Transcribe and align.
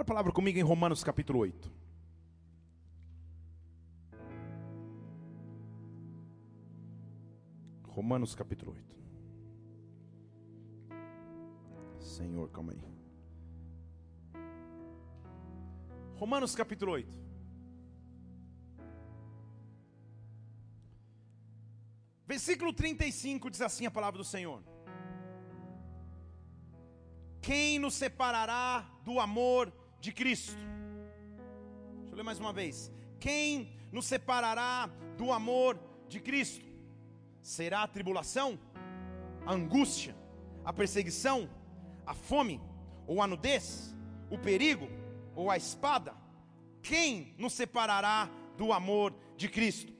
Abra 0.00 0.12
a 0.12 0.14
palavra 0.14 0.32
comigo 0.32 0.58
em 0.58 0.62
Romanos 0.62 1.04
capítulo 1.04 1.40
8. 1.40 1.70
Romanos 7.86 8.34
capítulo 8.34 8.72
8. 8.72 8.96
Senhor, 11.98 12.48
calma 12.48 12.72
aí. 12.72 12.82
Romanos 16.16 16.54
capítulo 16.54 16.92
8. 16.92 17.18
Versículo 22.26 22.72
35 22.72 23.50
diz 23.50 23.60
assim 23.60 23.84
a 23.84 23.90
palavra 23.90 24.16
do 24.16 24.24
Senhor: 24.24 24.62
Quem 27.42 27.78
nos 27.78 27.92
separará 27.92 28.90
do 29.04 29.20
amor 29.20 29.70
de 30.00 30.12
Cristo? 30.12 30.56
Deixa 32.00 32.12
eu 32.12 32.16
ler 32.16 32.22
mais 32.22 32.38
uma 32.38 32.52
vez. 32.52 32.90
Quem 33.18 33.78
nos 33.92 34.06
separará 34.06 34.90
do 35.16 35.32
amor 35.32 35.78
de 36.08 36.20
Cristo? 36.20 36.64
Será 37.42 37.82
a 37.82 37.88
tribulação, 37.88 38.58
a 39.46 39.52
angústia, 39.52 40.16
a 40.64 40.72
perseguição, 40.72 41.48
a 42.06 42.14
fome, 42.14 42.60
ou 43.06 43.20
a 43.22 43.26
nudez, 43.26 43.94
o 44.30 44.38
perigo, 44.38 44.88
ou 45.34 45.50
a 45.50 45.56
espada? 45.56 46.14
Quem 46.82 47.34
nos 47.38 47.52
separará 47.52 48.30
do 48.56 48.72
amor 48.72 49.14
de 49.36 49.48
Cristo? 49.48 49.92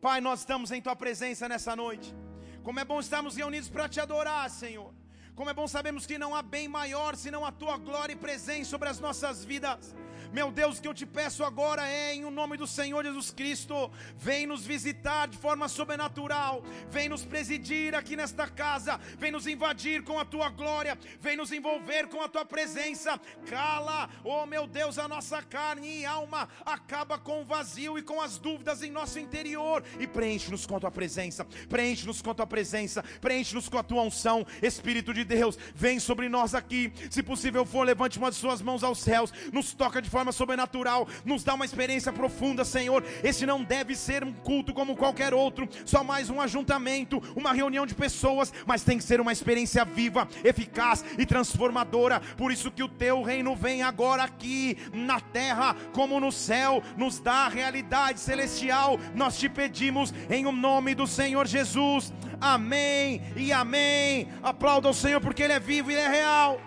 Pai, 0.00 0.20
nós 0.20 0.40
estamos 0.40 0.70
em 0.70 0.80
tua 0.80 0.96
presença 0.96 1.48
nessa 1.48 1.76
noite. 1.76 2.14
Como 2.62 2.80
é 2.80 2.84
bom 2.84 3.00
estarmos 3.00 3.36
reunidos 3.36 3.68
para 3.68 3.88
te 3.88 4.00
adorar, 4.00 4.48
Senhor. 4.50 4.92
Como 5.34 5.48
é 5.48 5.54
bom 5.54 5.66
sabermos 5.66 6.06
que 6.06 6.18
não 6.18 6.34
há 6.34 6.42
bem 6.42 6.68
maior 6.68 7.16
senão 7.16 7.44
a 7.44 7.50
tua 7.50 7.78
glória 7.78 8.12
e 8.12 8.16
presença 8.16 8.70
sobre 8.70 8.88
as 8.88 9.00
nossas 9.00 9.44
vidas. 9.44 9.94
Meu 10.32 10.50
Deus, 10.50 10.78
o 10.78 10.82
que 10.82 10.88
eu 10.88 10.94
te 10.94 11.04
peço 11.04 11.44
agora 11.44 11.86
é, 11.86 12.14
em 12.14 12.24
o 12.24 12.30
nome 12.30 12.56
do 12.56 12.66
Senhor 12.66 13.04
Jesus 13.04 13.30
Cristo, 13.30 13.90
vem 14.16 14.46
nos 14.46 14.64
visitar 14.64 15.28
de 15.28 15.36
forma 15.36 15.68
sobrenatural, 15.68 16.64
vem 16.90 17.06
nos 17.06 17.22
presidir 17.22 17.94
aqui 17.94 18.16
nesta 18.16 18.48
casa, 18.48 18.98
vem 19.18 19.30
nos 19.30 19.46
invadir 19.46 20.02
com 20.02 20.18
a 20.18 20.24
tua 20.24 20.48
glória, 20.48 20.98
vem 21.20 21.36
nos 21.36 21.52
envolver 21.52 22.08
com 22.08 22.22
a 22.22 22.28
tua 22.30 22.46
presença. 22.46 23.20
Cala, 23.44 24.08
oh 24.24 24.46
meu 24.46 24.66
Deus, 24.66 24.98
a 24.98 25.06
nossa 25.06 25.42
carne 25.42 26.00
e 26.00 26.06
alma, 26.06 26.48
acaba 26.64 27.18
com 27.18 27.42
o 27.42 27.44
vazio 27.44 27.98
e 27.98 28.02
com 28.02 28.18
as 28.18 28.38
dúvidas 28.38 28.82
em 28.82 28.90
nosso 28.90 29.18
interior 29.18 29.84
e 30.00 30.06
preenche-nos 30.06 30.64
com 30.64 30.76
a 30.76 30.80
tua 30.80 30.90
presença, 30.90 31.44
preenche-nos 31.68 32.22
com 32.22 32.30
a 32.30 32.34
tua 32.34 32.46
presença, 32.46 33.04
preenche-nos 33.20 33.68
com 33.68 33.76
a 33.76 33.82
tua 33.82 34.00
unção, 34.00 34.46
Espírito 34.62 35.12
de 35.12 35.24
Deus, 35.24 35.58
vem 35.74 36.00
sobre 36.00 36.30
nós 36.30 36.54
aqui. 36.54 36.90
Se 37.10 37.22
possível 37.22 37.66
for, 37.66 37.84
levante 37.84 38.16
uma 38.16 38.30
de 38.30 38.36
suas 38.36 38.62
mãos 38.62 38.82
aos 38.82 38.98
céus, 38.98 39.30
nos 39.52 39.74
toca 39.74 40.00
de 40.00 40.08
forma 40.08 40.21
forma 40.22 40.30
sobrenatural, 40.30 41.08
nos 41.24 41.42
dá 41.42 41.54
uma 41.54 41.64
experiência 41.64 42.12
profunda, 42.12 42.64
Senhor. 42.64 43.04
Esse 43.24 43.44
não 43.44 43.64
deve 43.64 43.96
ser 43.96 44.22
um 44.22 44.32
culto 44.32 44.72
como 44.72 44.96
qualquer 44.96 45.34
outro, 45.34 45.68
só 45.84 46.04
mais 46.04 46.30
um 46.30 46.40
ajuntamento, 46.40 47.20
uma 47.34 47.52
reunião 47.52 47.84
de 47.84 47.94
pessoas, 47.94 48.52
mas 48.64 48.84
tem 48.84 48.98
que 48.98 49.04
ser 49.04 49.20
uma 49.20 49.32
experiência 49.32 49.84
viva, 49.84 50.28
eficaz 50.44 51.04
e 51.18 51.26
transformadora. 51.26 52.20
Por 52.36 52.52
isso 52.52 52.70
que 52.70 52.84
o 52.84 52.88
teu 52.88 53.22
reino 53.22 53.56
vem 53.56 53.82
agora 53.82 54.22
aqui 54.22 54.78
na 54.92 55.18
terra 55.18 55.74
como 55.92 56.20
no 56.20 56.30
céu, 56.30 56.82
nos 56.96 57.18
dá 57.18 57.46
a 57.46 57.48
realidade 57.48 58.20
celestial. 58.20 58.98
Nós 59.14 59.36
te 59.36 59.48
pedimos 59.48 60.14
em 60.30 60.46
o 60.46 60.52
nome 60.52 60.94
do 60.94 61.06
Senhor 61.06 61.48
Jesus. 61.48 62.12
Amém 62.40 63.22
e 63.34 63.52
amém. 63.52 64.28
Aplauda 64.40 64.88
o 64.88 64.94
Senhor 64.94 65.20
porque 65.20 65.42
ele 65.42 65.52
é 65.52 65.60
vivo 65.60 65.90
e 65.90 65.96
é 65.96 66.08
real. 66.08 66.60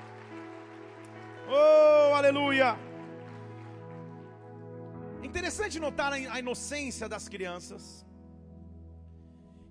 Oh, 1.47 2.15
aleluia. 2.15 2.84
Interessante 5.25 5.79
notar 5.79 6.13
a 6.13 6.39
inocência 6.39 7.09
das 7.09 7.27
crianças 7.27 8.05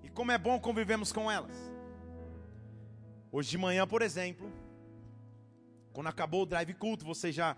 e 0.03 0.09
como 0.09 0.33
é 0.33 0.37
bom 0.37 0.59
convivemos 0.59 1.13
com 1.13 1.31
elas. 1.31 1.55
Hoje 3.31 3.51
de 3.51 3.57
manhã, 3.57 3.87
por 3.87 4.01
exemplo, 4.01 4.51
quando 5.93 6.07
acabou 6.07 6.43
o 6.43 6.45
drive 6.45 6.73
culto, 6.73 7.05
vocês 7.05 7.33
já 7.33 7.55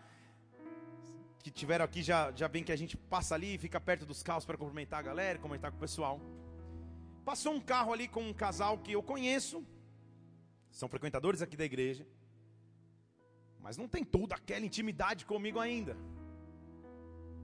que 1.44 1.50
tiveram 1.50 1.86
aqui 1.86 2.04
já 2.04 2.32
já 2.36 2.48
que 2.48 2.72
a 2.72 2.76
gente 2.76 2.96
passa 2.96 3.34
ali 3.34 3.56
e 3.56 3.58
fica 3.58 3.80
perto 3.82 4.06
dos 4.06 4.22
carros 4.22 4.46
para 4.46 4.58
cumprimentar 4.58 5.00
a 5.00 5.04
galera, 5.10 5.40
comentar 5.40 5.72
com 5.72 5.78
o 5.78 5.80
pessoal. 5.80 6.22
Passou 7.26 7.52
um 7.52 7.60
carro 7.60 7.92
ali 7.92 8.08
com 8.08 8.22
um 8.22 8.34
casal 8.34 8.78
que 8.78 8.92
eu 8.92 9.02
conheço, 9.02 9.66
são 10.70 10.88
frequentadores 10.88 11.42
aqui 11.42 11.58
da 11.58 11.66
igreja, 11.66 12.08
mas 13.60 13.76
não 13.76 13.88
tem 13.88 14.04
toda 14.04 14.36
aquela 14.36 14.64
intimidade 14.64 15.26
comigo 15.26 15.60
ainda. 15.60 15.98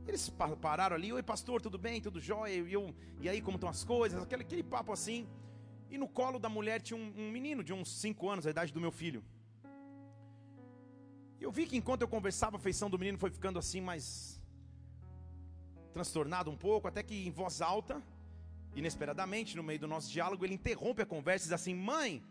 Eles 0.08 0.30
pararam 0.62 0.96
ali, 0.96 1.14
oi 1.14 1.24
pastor, 1.24 1.62
tudo 1.62 1.78
bem, 1.78 2.02
tudo 2.02 2.20
jóia? 2.20 2.54
E, 2.54 2.74
eu, 2.74 2.94
e 3.22 3.30
aí, 3.30 3.42
como 3.42 3.56
estão 3.56 3.70
as 3.70 3.84
coisas? 3.84 4.22
Aquele, 4.22 4.44
aquele 4.44 4.64
papo 4.64 4.92
assim. 4.92 5.28
E 5.90 5.98
no 5.98 6.08
colo 6.08 6.40
da 6.40 6.50
mulher 6.50 6.82
tinha 6.82 6.98
um, 6.98 7.14
um 7.16 7.32
menino 7.32 7.64
de 7.64 7.72
uns 7.72 7.90
5 8.00 8.30
anos, 8.30 8.46
a 8.46 8.50
idade 8.50 8.74
do 8.74 8.82
meu 8.82 8.92
filho. 8.92 9.24
E 11.40 11.44
eu 11.44 11.52
vi 11.52 11.66
que 11.66 11.78
enquanto 11.78 12.02
eu 12.02 12.08
conversava, 12.08 12.58
a 12.58 12.60
feição 12.60 12.90
do 12.90 12.98
menino 12.98 13.18
foi 13.18 13.30
ficando 13.30 13.60
assim 13.60 13.80
mais 13.80 14.42
transtornado 15.94 16.50
um 16.50 16.58
pouco, 16.58 16.88
até 16.88 17.04
que 17.04 17.28
em 17.28 17.32
voz 17.32 17.62
alta, 17.62 18.02
inesperadamente, 18.76 19.56
no 19.56 19.64
meio 19.64 19.80
do 19.80 19.88
nosso 19.88 20.12
diálogo, 20.12 20.44
ele 20.44 20.56
interrompe 20.56 21.02
a 21.02 21.06
conversa 21.06 21.46
e 21.46 21.48
diz 21.48 21.54
assim: 21.54 21.76
Mãe. 21.76 22.24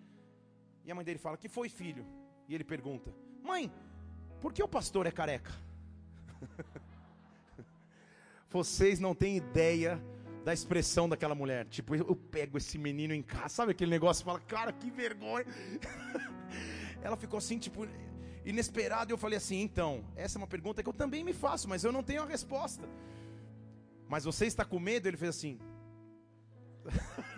E 0.84 0.90
a 0.90 0.94
mãe 0.94 1.04
dele 1.04 1.18
fala: 1.18 1.36
Que 1.36 1.48
foi, 1.48 1.68
filho? 1.68 2.04
E 2.48 2.54
ele 2.54 2.64
pergunta: 2.64 3.14
Mãe, 3.42 3.72
por 4.40 4.52
que 4.52 4.62
o 4.62 4.68
pastor 4.68 5.06
é 5.06 5.10
careca? 5.10 5.52
Vocês 8.52 9.00
não 9.00 9.14
têm 9.14 9.36
ideia 9.36 10.02
da 10.44 10.52
expressão 10.52 11.08
daquela 11.08 11.34
mulher. 11.34 11.66
Tipo, 11.66 11.94
eu 11.94 12.14
pego 12.14 12.58
esse 12.58 12.76
menino 12.76 13.14
em 13.14 13.22
casa, 13.22 13.48
sabe 13.48 13.72
aquele 13.72 13.90
negócio? 13.90 14.24
Fala, 14.24 14.40
cara, 14.40 14.72
que 14.72 14.90
vergonha. 14.90 15.46
Ela 17.02 17.16
ficou 17.16 17.38
assim, 17.38 17.58
tipo, 17.58 17.86
inesperada. 18.44 19.10
E 19.10 19.14
eu 19.14 19.18
falei 19.18 19.38
assim: 19.38 19.60
então, 19.60 20.04
essa 20.14 20.36
é 20.36 20.40
uma 20.40 20.46
pergunta 20.46 20.82
que 20.82 20.88
eu 20.88 20.92
também 20.92 21.24
me 21.24 21.32
faço, 21.32 21.68
mas 21.68 21.82
eu 21.84 21.92
não 21.92 22.02
tenho 22.02 22.22
a 22.22 22.26
resposta. 22.26 22.88
Mas 24.08 24.24
você 24.24 24.46
está 24.46 24.64
com 24.64 24.78
medo? 24.78 25.08
Ele 25.08 25.16
fez 25.16 25.30
assim. 25.30 25.58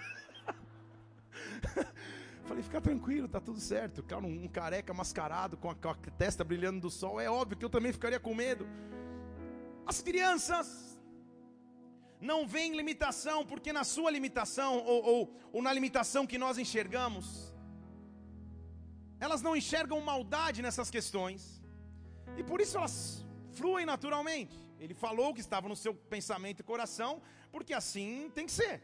Falei, 2.44 2.62
fica 2.62 2.80
tranquilo, 2.80 3.26
tá 3.26 3.40
tudo 3.40 3.58
certo. 3.58 4.02
Cara, 4.02 4.26
um, 4.26 4.48
careca 4.48 4.92
mascarado 4.92 5.56
com 5.56 5.70
a, 5.70 5.74
com 5.74 5.88
a 5.88 5.94
testa 5.94 6.44
brilhando 6.44 6.80
do 6.80 6.90
sol, 6.90 7.18
é 7.18 7.30
óbvio 7.30 7.56
que 7.56 7.64
eu 7.64 7.70
também 7.70 7.92
ficaria 7.92 8.20
com 8.20 8.34
medo. 8.34 8.66
As 9.86 10.02
crianças 10.02 10.93
não 12.30 12.46
vem 12.54 12.76
limitação, 12.80 13.38
porque 13.50 13.70
na 13.78 13.84
sua 13.84 14.10
limitação, 14.16 14.72
ou, 14.92 15.00
ou, 15.12 15.20
ou 15.52 15.62
na 15.62 15.72
limitação 15.78 16.26
que 16.26 16.38
nós 16.44 16.56
enxergamos, 16.64 17.52
elas 19.20 19.42
não 19.46 19.54
enxergam 19.60 20.00
maldade 20.00 20.62
nessas 20.66 20.90
questões, 20.96 21.62
e 22.38 22.42
por 22.42 22.60
isso 22.62 22.76
elas 22.78 22.94
fluem 23.58 23.86
naturalmente. 23.86 24.58
Ele 24.80 24.94
falou 24.94 25.32
que 25.34 25.40
estava 25.46 25.68
no 25.68 25.76
seu 25.76 25.94
pensamento 25.94 26.60
e 26.60 26.70
coração, 26.72 27.12
porque 27.52 27.74
assim 27.80 28.30
tem 28.34 28.46
que 28.46 28.52
ser. 28.52 28.82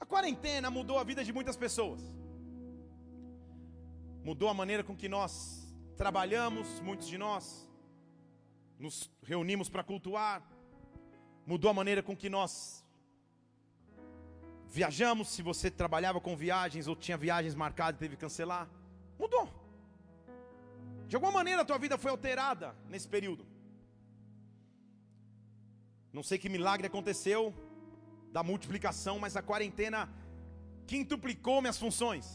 A 0.00 0.06
quarentena 0.06 0.70
mudou 0.70 0.98
a 0.98 1.04
vida 1.04 1.22
de 1.22 1.32
muitas 1.32 1.56
pessoas, 1.56 2.00
mudou 4.24 4.48
a 4.48 4.54
maneira 4.54 4.82
com 4.82 4.96
que 4.96 5.08
nós 5.08 5.32
trabalhamos, 5.96 6.80
muitos 6.80 7.06
de 7.06 7.18
nós 7.18 7.68
nos 8.78 9.10
reunimos 9.22 9.68
para 9.68 9.82
cultuar, 9.82 10.36
mudou 11.50 11.70
a 11.70 11.74
maneira 11.80 12.02
com 12.02 12.14
que 12.14 12.28
nós 12.28 12.84
viajamos. 14.68 15.28
Se 15.28 15.42
você 15.50 15.70
trabalhava 15.70 16.20
com 16.20 16.36
viagens 16.36 16.86
ou 16.86 16.94
tinha 16.94 17.16
viagens 17.16 17.54
marcadas 17.54 17.96
e 17.96 18.00
teve 18.00 18.16
que 18.16 18.20
cancelar, 18.20 18.68
mudou. 19.18 19.46
De 21.06 21.16
alguma 21.16 21.32
maneira 21.32 21.62
a 21.62 21.64
tua 21.64 21.78
vida 21.78 21.96
foi 21.96 22.10
alterada 22.10 22.76
nesse 22.90 23.08
período. 23.08 23.46
Não 26.12 26.22
sei 26.22 26.36
que 26.38 26.50
milagre 26.50 26.86
aconteceu 26.86 27.54
da 28.30 28.42
multiplicação, 28.42 29.18
mas 29.18 29.34
a 29.34 29.40
quarentena 29.40 30.00
quintuplicou 30.86 31.62
minhas 31.62 31.78
funções. 31.78 32.26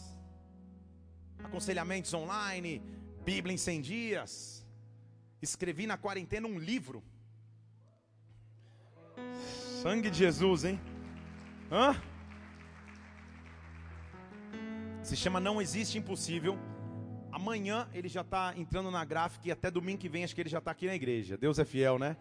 Aconselhamentos 1.44 2.12
online, 2.16 2.82
Bíblia 3.24 3.54
em 3.54 3.58
100 3.58 3.82
dias. 3.82 4.66
Escrevi 5.40 5.86
na 5.86 5.98
quarentena 5.98 6.48
um 6.48 6.58
livro 6.58 7.04
Sangue 9.82 10.10
de 10.10 10.18
Jesus, 10.18 10.64
hein? 10.64 10.80
Hã? 11.72 11.96
Se 15.04 15.16
chama 15.16 15.40
Não 15.40 15.62
Existe 15.62 15.98
Impossível. 15.98 16.58
Amanhã 17.32 17.90
ele 17.94 18.08
já 18.08 18.22
está 18.22 18.54
entrando 18.56 18.90
na 18.92 19.04
gráfica 19.04 19.48
e 19.48 19.52
até 19.52 19.70
domingo 19.70 19.98
que 19.98 20.08
vem 20.08 20.24
acho 20.24 20.36
que 20.36 20.42
ele 20.42 20.50
já 20.50 20.60
está 20.60 20.72
aqui 20.72 20.86
na 20.86 20.96
igreja. 20.96 21.36
Deus 21.36 21.60
é 21.60 21.66
fiel, 21.66 21.98
né? 21.98 22.16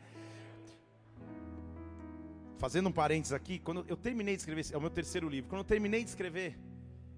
Fazendo 2.58 2.88
um 2.88 2.92
parênteses 2.92 3.32
aqui, 3.32 3.58
quando 3.58 3.84
eu 3.88 3.96
terminei 3.96 4.34
de 4.34 4.40
escrever, 4.42 4.64
é 4.72 4.76
o 4.76 4.80
meu 4.80 4.90
terceiro 4.90 5.28
livro. 5.28 5.50
Quando 5.50 5.60
eu 5.60 5.64
terminei 5.64 6.02
de 6.02 6.10
escrever, 6.10 6.58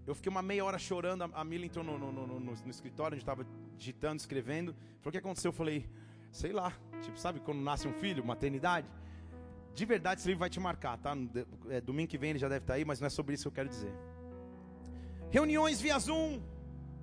eu 0.06 0.14
fiquei 0.14 0.28
uma 0.28 0.42
meia 0.42 0.64
hora 0.64 0.78
chorando. 0.78 1.30
A 1.32 1.44
Mila 1.44 1.64
entrou 1.64 1.84
no, 1.84 1.98
no, 1.98 2.12
no, 2.12 2.40
no, 2.40 2.70
escritório 2.70 3.14
onde 3.14 3.22
estava 3.22 3.46
digitando, 3.78 4.16
escrevendo. 4.16 4.74
Falou: 5.00 5.08
O 5.08 5.12
que 5.12 5.18
aconteceu? 5.18 5.50
Eu 5.50 5.52
falei: 5.54 5.88
Sei 6.30 6.52
lá, 6.52 6.72
tipo, 7.00 7.18
sabe 7.18 7.40
quando 7.40 7.60
nasce 7.60 7.86
um 7.86 7.92
filho, 7.92 8.24
maternidade? 8.24 8.90
De 9.74 9.84
verdade, 9.84 10.20
esse 10.20 10.28
livro 10.28 10.40
vai 10.40 10.50
te 10.50 10.60
marcar, 10.60 10.96
tá? 10.98 11.16
É, 11.68 11.80
domingo 11.80 12.08
que 12.08 12.16
vem 12.16 12.30
ele 12.30 12.38
já 12.38 12.48
deve 12.48 12.62
estar 12.62 12.74
aí, 12.74 12.84
mas 12.84 13.00
não 13.00 13.06
é 13.06 13.10
sobre 13.10 13.34
isso 13.34 13.42
que 13.44 13.48
eu 13.48 13.52
quero 13.52 13.68
dizer. 13.68 13.92
Reuniões 15.30 15.80
via 15.80 15.98
Zoom, 15.98 16.40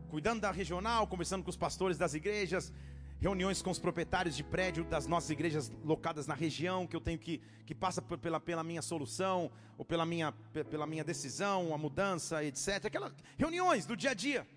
cuidando 0.09 0.41
da 0.41 0.51
regional, 0.51 1.05
conversando 1.05 1.43
com 1.43 1.49
os 1.49 1.57
pastores 1.57 1.97
das 1.97 2.13
igrejas, 2.13 2.73
reuniões 3.19 3.61
com 3.61 3.69
os 3.69 3.77
proprietários 3.77 4.37
de 4.37 4.43
prédio 4.43 4.85
das 4.85 5.05
nossas 5.05 5.29
igrejas 5.29 5.69
locadas 5.83 6.27
na 6.27 6.33
região, 6.33 6.87
que 6.87 6.95
eu 6.95 7.01
tenho 7.01 7.19
que, 7.19 7.41
que 7.65 7.75
passa 7.75 8.01
pela, 8.01 8.39
pela 8.39 8.63
minha 8.63 8.81
solução, 8.81 9.51
ou 9.77 9.83
pela 9.83 10.05
minha, 10.05 10.31
pela 10.69 10.87
minha 10.87 11.03
decisão, 11.03 11.73
a 11.73 11.77
mudança, 11.77 12.43
etc. 12.43 12.85
Aquelas 12.85 13.13
reuniões 13.37 13.85
do 13.85 13.97
dia 13.97 14.11
a 14.11 14.13
dia. 14.13 14.47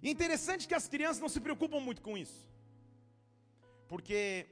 E 0.00 0.08
interessante 0.08 0.68
que 0.68 0.74
as 0.74 0.86
crianças 0.86 1.20
não 1.20 1.28
se 1.28 1.40
preocupam 1.40 1.80
muito 1.80 2.00
com 2.00 2.16
isso. 2.16 2.46
Porque 3.88 4.46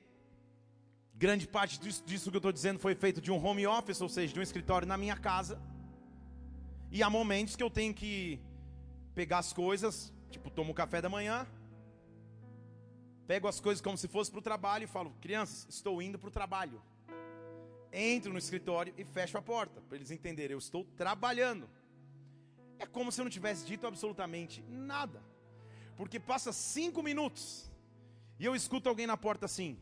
grande 1.14 1.47
parte 1.47 1.79
disso, 1.79 2.03
disso 2.05 2.31
que 2.31 2.37
eu 2.37 2.38
estou 2.38 2.53
dizendo 2.53 2.79
foi 2.79 2.94
feito 2.94 3.20
de 3.20 3.31
um 3.31 3.44
home 3.44 3.67
office, 3.67 4.00
ou 4.00 4.09
seja, 4.09 4.32
de 4.32 4.38
um 4.38 4.43
escritório 4.43 4.87
na 4.87 4.97
minha 4.97 5.17
casa. 5.17 5.61
E 6.91 7.03
há 7.03 7.09
momentos 7.09 7.56
que 7.56 7.62
eu 7.62 7.70
tenho 7.70 7.94
que 7.94 8.41
pegar 9.14 9.38
as 9.38 9.53
coisas, 9.53 10.12
tipo, 10.31 10.50
tomo 10.50 10.73
o 10.73 10.75
café 10.75 11.00
da 11.00 11.09
manhã, 11.09 11.47
Pego 13.26 13.49
as 13.49 13.61
coisas 13.61 13.81
como 13.81 13.97
se 13.97 14.09
fosse 14.09 14.31
para 14.31 14.41
o 14.41 14.43
trabalho 14.43 14.85
e 14.85 14.87
falo: 14.87 15.14
crianças, 15.20 15.67
estou 15.69 16.03
indo 16.03 16.19
para 16.19 16.29
o 16.29 16.31
trabalho. 16.31 16.82
Entro 17.93 18.32
no 18.32 18.38
escritório 18.38 18.93
e 18.97 19.05
fecho 19.05 19.38
a 19.38 19.43
porta, 19.43 19.81
para 19.81 19.97
eles 19.97 20.11
entenderem: 20.11 20.53
eu 20.53 20.58
estou 20.58 20.85
trabalhando. 20.97 21.69
É 22.79 22.87
como 22.87 23.12
se 23.12 23.20
eu 23.20 23.25
não 23.25 23.31
tivesse 23.31 23.65
dito 23.65 23.87
absolutamente 23.87 24.62
nada, 24.69 25.23
porque 25.97 26.19
passa 26.19 26.53
cinco 26.53 27.03
minutos 27.03 27.70
e 28.41 28.44
eu 28.44 28.56
escuto 28.56 28.88
alguém 28.88 29.06
na 29.06 29.17
porta 29.17 29.47
assim: 29.47 29.79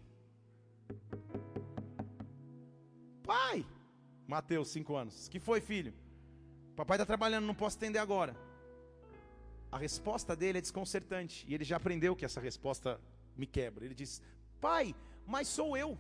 Pai, 3.23 3.67
Mateus, 4.27 4.69
cinco 4.69 4.97
anos, 4.97 5.29
que 5.29 5.39
foi, 5.39 5.61
filho? 5.61 5.95
Papai 6.77 6.97
está 6.97 7.07
trabalhando, 7.07 7.47
não 7.47 7.55
posso 7.55 7.77
atender 7.77 7.99
agora. 7.99 8.35
A 9.71 9.79
resposta 9.79 10.35
dele 10.35 10.59
é 10.59 10.61
desconcertante 10.61 11.45
e 11.49 11.55
ele 11.55 11.65
já 11.65 11.77
aprendeu 11.77 12.17
que 12.17 12.25
essa 12.25 12.41
resposta 12.41 13.01
me 13.37 13.47
quebra. 13.47 13.85
Ele 13.85 13.95
diz: 13.95 14.21
Pai, 14.61 14.95
mas 15.27 15.47
sou 15.47 15.77
eu. 15.77 15.97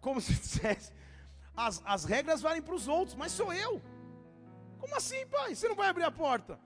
Como 0.00 0.20
se 0.20 0.34
dissesse: 0.38 0.92
as, 1.56 1.82
as 1.84 2.04
regras 2.04 2.40
valem 2.40 2.62
para 2.62 2.74
os 2.74 2.86
outros, 2.86 3.16
mas 3.16 3.32
sou 3.32 3.52
eu. 3.52 3.82
Como 4.78 4.94
assim, 4.96 5.26
pai? 5.26 5.54
Você 5.54 5.66
não 5.66 5.74
vai 5.74 5.88
abrir 5.88 6.04
a 6.04 6.10
porta? 6.10 6.60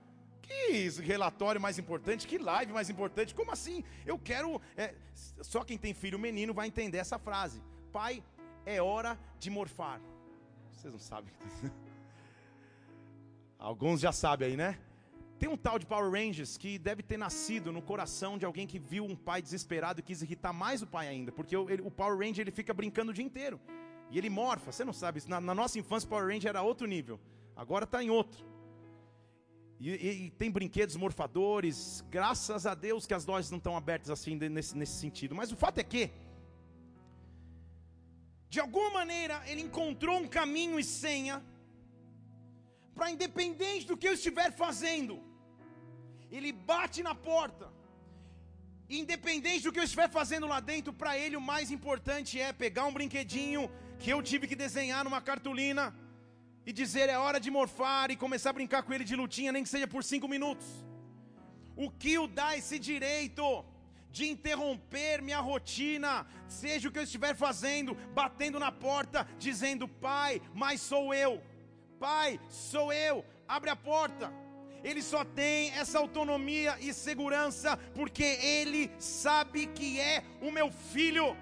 Que 0.49 0.89
relatório 1.01 1.61
mais 1.61 1.77
importante, 1.77 2.27
que 2.27 2.39
live 2.39 2.73
mais 2.73 2.89
importante, 2.89 3.35
como 3.35 3.51
assim? 3.51 3.83
Eu 4.03 4.17
quero. 4.17 4.59
É, 4.75 4.95
só 5.13 5.63
quem 5.63 5.77
tem 5.77 5.93
filho 5.93 6.17
menino 6.17 6.55
vai 6.55 6.67
entender 6.67 6.97
essa 6.97 7.19
frase. 7.19 7.61
Pai, 7.91 8.23
é 8.65 8.81
hora 8.81 9.17
de 9.37 9.51
morfar. 9.51 10.01
Vocês 10.71 10.91
não 10.91 10.99
sabem. 10.99 11.31
Alguns 13.59 13.99
já 13.99 14.11
sabem 14.11 14.49
aí, 14.49 14.57
né? 14.57 14.79
Tem 15.37 15.47
um 15.47 15.55
tal 15.55 15.77
de 15.77 15.85
Power 15.85 16.11
Rangers 16.11 16.57
que 16.57 16.79
deve 16.79 17.03
ter 17.03 17.17
nascido 17.17 17.71
no 17.71 17.81
coração 17.81 18.37
de 18.37 18.45
alguém 18.45 18.65
que 18.65 18.79
viu 18.79 19.05
um 19.05 19.15
pai 19.15 19.41
desesperado 19.41 19.99
e 19.99 20.03
quis 20.03 20.21
irritar 20.21 20.51
mais 20.51 20.81
o 20.81 20.87
pai 20.87 21.07
ainda, 21.07 21.31
porque 21.31 21.55
o, 21.55 21.69
ele, 21.69 21.81
o 21.81 21.91
Power 21.91 22.17
Ranger 22.17 22.41
ele 22.41 22.51
fica 22.51 22.73
brincando 22.73 23.11
o 23.11 23.13
dia 23.13 23.23
inteiro 23.23 23.59
e 24.09 24.17
ele 24.17 24.29
morfa. 24.29 24.71
Você 24.71 24.83
não 24.83 24.91
sabe, 24.91 25.21
na, 25.27 25.39
na 25.39 25.53
nossa 25.53 25.77
infância 25.79 26.07
o 26.07 26.09
Power 26.09 26.27
Ranger 26.27 26.49
era 26.49 26.61
outro 26.61 26.87
nível, 26.87 27.19
agora 27.55 27.85
está 27.85 28.03
em 28.03 28.09
outro. 28.09 28.48
E, 29.79 29.89
e, 29.89 30.25
e, 30.25 30.29
tem 30.31 30.51
brinquedos 30.51 30.95
morfadores, 30.97 32.03
graças 32.09 32.65
a 32.65 32.73
Deus 32.75 33.05
que 33.05 33.13
as 33.13 33.25
lojas 33.25 33.49
não 33.49 33.59
estão 33.59 33.77
abertas 33.77 34.09
assim 34.09 34.35
nesse, 34.35 34.75
nesse 34.77 34.95
sentido. 35.03 35.33
Mas 35.33 35.53
o 35.53 35.55
fato 35.55 35.77
é 35.77 35.83
que, 35.83 36.11
de 38.49 38.59
alguma 38.59 38.91
maneira, 38.91 39.41
ele 39.47 39.61
encontrou 39.61 40.17
um 40.17 40.27
caminho 40.27 40.77
e 40.77 40.83
senha 40.83 41.41
para 42.93 43.09
independente 43.09 43.87
do 43.87 43.95
que 43.95 44.07
eu 44.09 44.15
estiver 44.19 44.51
fazendo, 44.51 45.13
ele 46.29 46.51
bate 46.51 47.01
na 47.01 47.15
porta. 47.15 47.71
Independente 48.89 49.63
do 49.63 49.71
que 49.71 49.79
eu 49.79 49.87
estiver 49.89 50.09
fazendo 50.09 50.47
lá 50.53 50.59
dentro, 50.59 50.91
para 50.91 51.17
ele 51.17 51.37
o 51.37 51.47
mais 51.53 51.71
importante 51.71 52.41
é 52.41 52.51
pegar 52.51 52.85
um 52.85 52.93
brinquedinho 52.97 53.71
que 53.99 54.09
eu 54.09 54.21
tive 54.21 54.47
que 54.49 54.55
desenhar 54.55 55.03
numa 55.05 55.21
cartolina 55.21 55.95
e 56.69 56.73
dizer 56.81 57.09
é 57.09 57.17
hora 57.17 57.39
de 57.39 57.49
morfar 57.49 58.11
e 58.11 58.15
começar 58.15 58.51
a 58.51 58.57
brincar 58.59 58.83
com 58.83 58.93
ele 58.93 59.03
de 59.03 59.15
lutinha, 59.15 59.51
nem 59.51 59.63
que 59.63 59.69
seja 59.69 59.87
por 59.87 60.03
cinco 60.03 60.27
minutos. 60.27 60.67
O 61.75 61.89
que 61.89 62.13
o 62.19 62.27
dá 62.27 62.55
esse 62.55 62.77
direito 62.77 63.65
de 64.11 64.29
interromper 64.29 65.21
minha 65.21 65.39
rotina, 65.39 66.27
seja 66.47 66.87
o 66.87 66.91
que 66.91 66.99
eu 66.99 67.07
estiver 67.09 67.35
fazendo, 67.35 67.95
batendo 68.13 68.59
na 68.59 68.71
porta, 68.71 69.27
dizendo: 69.39 69.87
Pai, 69.87 70.41
mas 70.53 70.79
sou 70.81 71.11
eu, 71.11 71.41
Pai, 71.99 72.39
sou 72.49 72.93
eu, 72.93 73.25
abre 73.47 73.71
a 73.71 73.75
porta 73.75 74.31
ele 74.83 75.01
só 75.01 75.25
tem 75.25 75.71
essa 75.71 75.99
autonomia 75.99 76.77
e 76.79 76.93
segurança 76.93 77.77
porque 77.93 78.23
ele 78.23 78.89
sabe 78.97 79.67
que 79.67 79.99
é 79.99 80.23
o 80.41 80.51
meu 80.51 80.71
filho. 80.71 81.35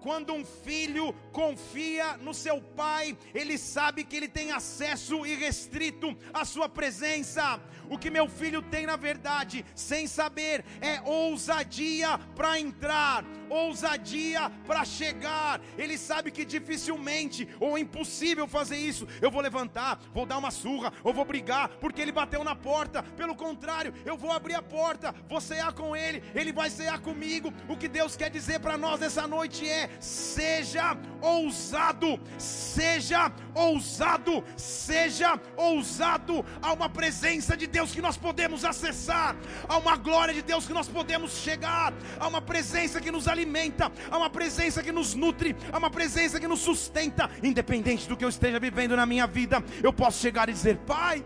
Quando 0.00 0.32
um 0.32 0.44
filho 0.44 1.12
confia 1.32 2.16
no 2.18 2.32
seu 2.32 2.60
pai, 2.60 3.16
ele 3.34 3.58
sabe 3.58 4.04
que 4.04 4.16
ele 4.16 4.28
tem 4.28 4.52
acesso 4.52 5.26
irrestrito 5.26 6.16
à 6.32 6.44
sua 6.44 6.68
presença. 6.68 7.60
O 7.88 7.98
que 7.98 8.10
meu 8.10 8.28
filho 8.28 8.62
tem, 8.62 8.86
na 8.86 8.96
verdade, 8.96 9.64
sem 9.74 10.06
saber, 10.06 10.64
é 10.80 11.00
ousadia 11.04 12.18
para 12.34 12.58
entrar, 12.58 13.24
ousadia 13.48 14.50
para 14.66 14.84
chegar. 14.84 15.60
Ele 15.78 15.96
sabe 15.96 16.30
que 16.30 16.44
dificilmente 16.44 17.48
ou 17.60 17.76
é 17.76 17.80
impossível 17.80 18.46
fazer 18.46 18.76
isso. 18.76 19.06
Eu 19.20 19.30
vou 19.30 19.40
levantar, 19.40 20.00
vou 20.12 20.26
dar 20.26 20.38
uma 20.38 20.50
surra, 20.50 20.92
ou 21.02 21.12
vou 21.12 21.24
brigar 21.24 21.68
porque 21.80 22.00
ele 22.00 22.12
bateu 22.12 22.42
na 22.42 22.54
porta. 22.54 23.02
Pelo 23.02 23.34
contrário, 23.34 23.94
eu 24.04 24.16
vou 24.16 24.32
abrir 24.32 24.54
a 24.54 24.62
porta, 24.62 25.14
vou 25.28 25.40
cear 25.40 25.72
com 25.72 25.94
ele, 25.94 26.22
ele 26.34 26.52
vai 26.52 26.70
cear 26.70 26.98
comigo. 27.00 27.52
O 27.68 27.76
que 27.76 27.88
Deus 27.88 28.16
quer 28.16 28.30
dizer 28.30 28.60
para 28.60 28.76
nós 28.76 29.00
nessa 29.00 29.26
noite 29.26 29.68
é: 29.68 29.90
seja 30.00 30.96
ousado, 31.20 32.20
seja 32.38 33.32
ousado, 33.54 34.44
seja 34.56 35.40
ousado. 35.56 36.44
Há 36.60 36.72
uma 36.72 36.88
presença 36.88 37.56
de 37.56 37.66
Deus 37.66 37.75
que 37.84 38.00
nós 38.00 38.16
podemos 38.16 38.64
acessar, 38.64 39.36
há 39.68 39.76
uma 39.76 39.96
glória 39.96 40.32
de 40.32 40.40
Deus 40.40 40.66
que 40.66 40.72
nós 40.72 40.88
podemos 40.88 41.32
chegar, 41.32 41.92
há 42.18 42.26
uma 42.26 42.40
presença 42.40 43.00
que 43.00 43.10
nos 43.10 43.28
alimenta, 43.28 43.92
há 44.10 44.16
uma 44.16 44.30
presença 44.30 44.82
que 44.82 44.90
nos 44.90 45.14
nutre, 45.14 45.54
há 45.70 45.76
uma 45.76 45.90
presença 45.90 46.40
que 46.40 46.48
nos 46.48 46.60
sustenta, 46.60 47.30
independente 47.42 48.08
do 48.08 48.16
que 48.16 48.24
eu 48.24 48.30
esteja 48.30 48.58
vivendo 48.58 48.96
na 48.96 49.04
minha 49.04 49.26
vida, 49.26 49.62
eu 49.82 49.92
posso 49.92 50.20
chegar 50.20 50.48
e 50.48 50.52
dizer: 50.52 50.78
Pai, 50.78 51.22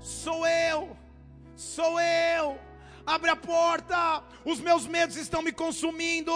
sou 0.00 0.44
eu, 0.46 0.96
sou 1.54 2.00
eu. 2.00 2.58
Abre 3.06 3.30
a 3.30 3.36
porta, 3.36 4.22
os 4.44 4.60
meus 4.60 4.86
medos 4.86 5.16
estão 5.16 5.42
me 5.42 5.50
consumindo, 5.52 6.32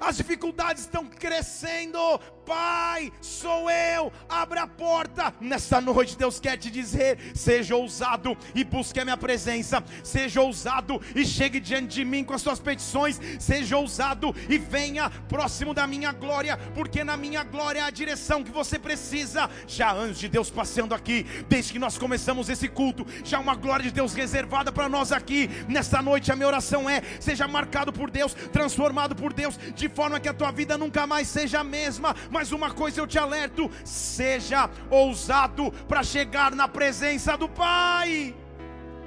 as 0.00 0.16
dificuldades 0.16 0.84
estão 0.84 1.04
crescendo, 1.04 1.98
Pai, 2.46 3.12
sou 3.20 3.68
eu, 3.68 4.12
abre 4.28 4.60
a 4.60 4.68
porta. 4.68 5.34
Nesta 5.40 5.80
noite, 5.80 6.16
Deus 6.16 6.38
quer 6.38 6.56
te 6.56 6.70
dizer: 6.70 7.18
seja 7.34 7.74
ousado 7.74 8.38
e 8.54 8.62
busque 8.62 9.00
a 9.00 9.04
minha 9.04 9.16
presença, 9.16 9.82
seja 10.04 10.40
ousado 10.40 11.02
e 11.16 11.26
chegue 11.26 11.58
diante 11.58 11.96
de 11.96 12.04
mim 12.04 12.22
com 12.22 12.34
as 12.34 12.42
suas 12.42 12.60
petições, 12.60 13.20
seja 13.40 13.76
ousado 13.76 14.32
e 14.48 14.58
venha 14.58 15.10
próximo 15.28 15.74
da 15.74 15.88
minha 15.88 16.12
glória, 16.12 16.56
porque 16.72 17.02
na 17.02 17.16
minha 17.16 17.42
glória 17.42 17.80
é 17.80 17.82
a 17.82 17.90
direção 17.90 18.44
que 18.44 18.52
você 18.52 18.78
precisa. 18.78 19.50
Já 19.66 19.92
anjos 19.92 20.20
de 20.20 20.28
Deus 20.28 20.48
passeando 20.48 20.94
aqui, 20.94 21.26
desde 21.48 21.72
que 21.72 21.80
nós 21.80 21.98
começamos 21.98 22.48
esse 22.48 22.68
culto, 22.68 23.04
já 23.24 23.40
uma 23.40 23.56
glória 23.56 23.86
de 23.86 23.90
Deus 23.90 24.14
reservada 24.14 24.70
para 24.70 24.88
nós 24.88 25.10
aqui. 25.10 25.50
Nesta 25.66 26.00
noite, 26.00 26.30
a 26.30 26.36
minha 26.36 26.46
oração 26.46 26.88
é: 26.88 27.02
seja 27.18 27.48
marcado 27.48 27.92
por 27.92 28.08
Deus, 28.08 28.34
transformado 28.52 29.16
por 29.16 29.32
Deus, 29.32 29.58
de 29.74 29.88
forma 29.88 30.20
que 30.20 30.28
a 30.28 30.34
tua 30.34 30.52
vida 30.52 30.78
nunca 30.78 31.08
mais 31.08 31.26
seja 31.26 31.58
a 31.58 31.64
mesma 31.64 32.14
mas 32.36 32.52
uma 32.52 32.70
coisa 32.80 33.00
eu 33.00 33.06
te 33.12 33.18
alerto: 33.18 33.62
seja 33.84 34.70
ousado 35.02 35.72
para 35.90 36.02
chegar 36.14 36.50
na 36.60 36.68
presença 36.78 37.36
do 37.42 37.48
Pai. 37.48 38.36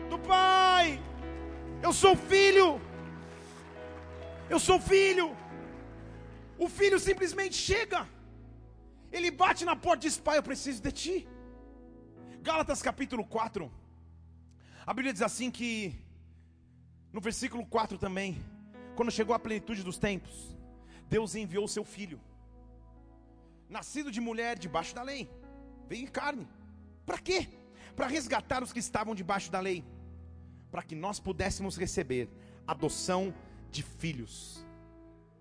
Do 0.10 0.18
Pai. 0.18 0.86
Eu 1.88 1.94
sou 1.94 2.16
filho. 2.16 2.68
Eu 4.54 4.60
sou 4.68 4.80
filho. 4.94 5.28
O 6.58 6.68
filho 6.78 7.00
simplesmente 7.00 7.56
chega. 7.56 8.00
Ele 9.12 9.30
bate 9.44 9.64
na 9.70 9.76
porta 9.76 10.02
e 10.06 10.10
diz: 10.10 10.18
Pai, 10.18 10.38
eu 10.40 10.44
preciso 10.44 10.82
de 10.82 10.92
ti. 10.92 11.16
Gálatas 12.42 12.82
capítulo 12.82 13.24
4. 13.24 13.72
A 14.88 14.94
Bíblia 14.94 15.14
diz 15.14 15.22
assim 15.22 15.52
que 15.52 15.72
no 17.14 17.22
versículo 17.22 17.64
4 17.78 17.98
também, 18.06 18.30
quando 18.96 19.12
chegou 19.12 19.36
a 19.36 19.40
plenitude 19.46 19.84
dos 19.84 20.00
tempos, 20.00 20.58
Deus 21.08 21.36
enviou 21.36 21.66
o 21.66 21.74
seu 21.76 21.84
filho 21.84 22.20
nascido 23.70 24.12
de 24.12 24.20
mulher 24.20 24.58
debaixo 24.58 24.96
da 24.96 25.04
lei, 25.04 25.30
veio 25.88 26.04
em 26.04 26.08
carne. 26.08 26.48
Para 27.06 27.20
quê? 27.20 27.48
Para 27.96 28.08
resgatar 28.08 28.64
os 28.64 28.74
que 28.74 28.80
estavam 28.80 29.14
debaixo 29.14 29.52
da 29.52 29.60
lei, 29.60 29.84
para 30.72 30.82
que 30.82 30.96
nós 30.96 31.20
pudéssemos 31.20 31.78
receber 31.78 32.30
adoção 32.68 33.34
de 33.72 33.84
filhos. 33.84 34.66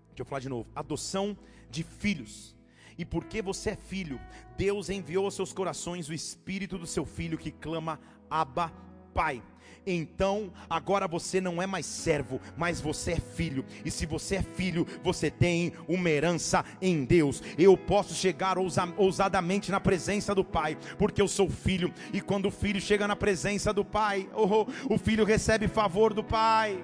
Deixa 0.09 0.21
eu 0.21 0.25
falar 0.25 0.39
de 0.39 0.49
novo: 0.49 0.69
adoção 0.75 1.37
de 1.69 1.83
filhos. 1.83 2.55
E 2.97 3.05
porque 3.05 3.41
você 3.41 3.71
é 3.71 3.75
filho, 3.77 4.19
Deus 4.57 4.89
enviou 4.89 5.23
aos 5.23 5.33
seus 5.33 5.53
corações 5.53 6.09
o 6.09 6.13
espírito 6.13 6.77
do 6.77 6.85
seu 6.85 7.05
filho 7.05 7.37
que 7.37 7.51
clama: 7.51 7.99
Abba, 8.29 8.73
Pai. 9.13 9.41
Então, 9.85 10.51
agora 10.69 11.07
você 11.07 11.41
não 11.41 11.61
é 11.61 11.67
mais 11.67 11.85
servo, 11.85 12.39
mas 12.57 12.79
você 12.79 13.13
é 13.13 13.19
filho. 13.19 13.65
E 13.83 13.91
se 13.91 14.05
você 14.05 14.37
é 14.37 14.43
filho, 14.43 14.85
você 15.03 15.31
tem 15.31 15.73
uma 15.87 16.09
herança 16.09 16.63
em 16.81 17.03
Deus. 17.03 17.41
Eu 17.57 17.77
posso 17.77 18.13
chegar 18.13 18.57
ousadamente 18.57 19.71
na 19.71 19.79
presença 19.79 20.35
do 20.35 20.43
Pai, 20.43 20.77
porque 20.97 21.21
eu 21.21 21.27
sou 21.27 21.49
filho. 21.49 21.93
E 22.13 22.21
quando 22.21 22.47
o 22.47 22.51
filho 22.51 22.79
chega 22.79 23.07
na 23.07 23.15
presença 23.15 23.73
do 23.73 23.83
Pai, 23.83 24.29
oh, 24.33 24.67
o 24.93 24.97
filho 24.97 25.25
recebe 25.25 25.67
favor 25.67 26.13
do 26.13 26.23
Pai. 26.23 26.83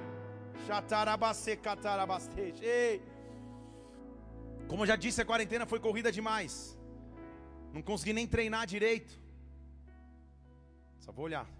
Como 4.67 4.83
eu 4.83 4.87
já 4.87 4.95
disse, 4.95 5.21
a 5.21 5.25
quarentena 5.25 5.65
foi 5.65 5.79
corrida 5.79 6.11
demais. 6.11 6.75
Não 7.71 7.81
consegui 7.81 8.13
nem 8.13 8.25
treinar 8.25 8.65
direito. 8.65 9.13
Só 10.99 11.11
vou 11.11 11.25
olhar. 11.25 11.54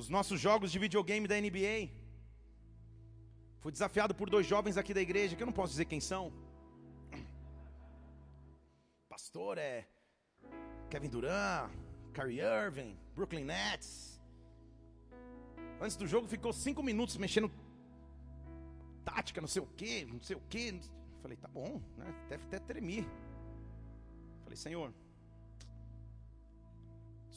Os 0.00 0.08
nossos 0.08 0.40
jogos 0.40 0.70
de 0.70 0.78
videogame 0.78 1.26
da 1.26 1.34
NBA. 1.40 1.90
Fui 3.58 3.72
desafiado 3.72 4.14
por 4.14 4.30
dois 4.30 4.46
jovens 4.46 4.76
aqui 4.76 4.94
da 4.94 5.00
igreja, 5.00 5.34
que 5.34 5.42
eu 5.42 5.46
não 5.46 5.52
posso 5.52 5.72
dizer 5.72 5.86
quem 5.86 5.98
são. 5.98 6.32
Pastor 9.08 9.58
é 9.58 9.88
Kevin 10.88 11.08
Durant, 11.08 11.72
Kyrie 12.14 12.38
Irving, 12.38 12.96
Brooklyn 13.16 13.42
Nets. 13.42 14.22
Antes 15.80 15.96
do 15.96 16.06
jogo 16.06 16.28
ficou 16.28 16.52
cinco 16.52 16.80
minutos 16.80 17.16
mexendo 17.16 17.50
tática, 19.04 19.40
não 19.40 19.48
sei 19.48 19.62
o 19.62 19.66
que, 19.66 20.04
não 20.04 20.22
sei 20.22 20.36
o 20.36 20.42
que. 20.48 20.80
Falei, 21.20 21.36
tá 21.36 21.48
bom, 21.48 21.82
né? 21.96 22.06
Deve 22.28 22.44
até 22.44 22.60
tremer. 22.60 23.04
Falei, 24.44 24.56
Senhor, 24.56 24.94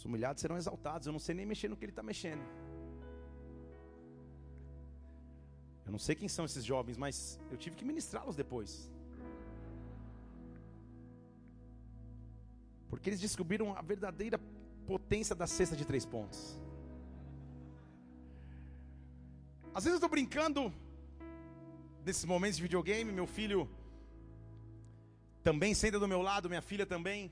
os 0.02 0.06
humilhados 0.06 0.42
serão 0.42 0.58
exaltados. 0.58 1.06
Eu 1.06 1.14
não 1.14 1.20
sei 1.20 1.36
nem 1.36 1.46
mexer 1.46 1.68
no 1.70 1.78
que 1.78 1.86
ele 1.86 1.92
está 1.92 2.02
mexendo. 2.02 2.42
Eu 5.86 5.92
não 5.92 6.00
sei 6.00 6.16
quem 6.16 6.28
são 6.28 6.44
esses 6.44 6.66
jovens, 6.66 6.98
mas 6.98 7.40
eu 7.52 7.58
tive 7.58 7.76
que 7.76 7.86
ministrá-los 7.86 8.36
depois. 8.36 8.92
Porque 12.90 13.10
eles 13.10 13.22
descobriram 13.22 13.78
a 13.78 13.82
verdadeira 13.84 14.40
potência 14.88 15.36
da 15.36 15.46
cesta 15.46 15.76
de 15.76 15.86
três 15.86 16.04
pontos. 16.04 16.60
Às 19.76 19.84
vezes 19.84 19.94
eu 19.94 19.98
estou 19.98 20.10
brincando 20.10 20.74
nesses 22.04 22.26
momentos 22.26 22.58
de 22.58 22.64
videogame, 22.64 23.12
meu 23.12 23.28
filho 23.28 23.70
também 25.44 25.76
senta 25.76 26.00
do 26.00 26.08
meu 26.08 26.24
lado, 26.24 26.50
minha 26.50 26.62
filha 26.62 26.88
também. 26.88 27.32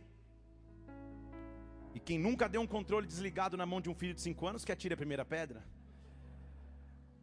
E 1.93 1.99
quem 1.99 2.19
nunca 2.19 2.47
deu 2.47 2.61
um 2.61 2.67
controle 2.67 3.07
desligado 3.07 3.57
na 3.57 3.65
mão 3.65 3.81
de 3.81 3.89
um 3.89 3.95
filho 3.95 4.13
de 4.13 4.21
5 4.21 4.47
anos, 4.47 4.65
que 4.65 4.71
atire 4.71 4.93
a 4.93 4.97
primeira 4.97 5.25
pedra. 5.25 5.63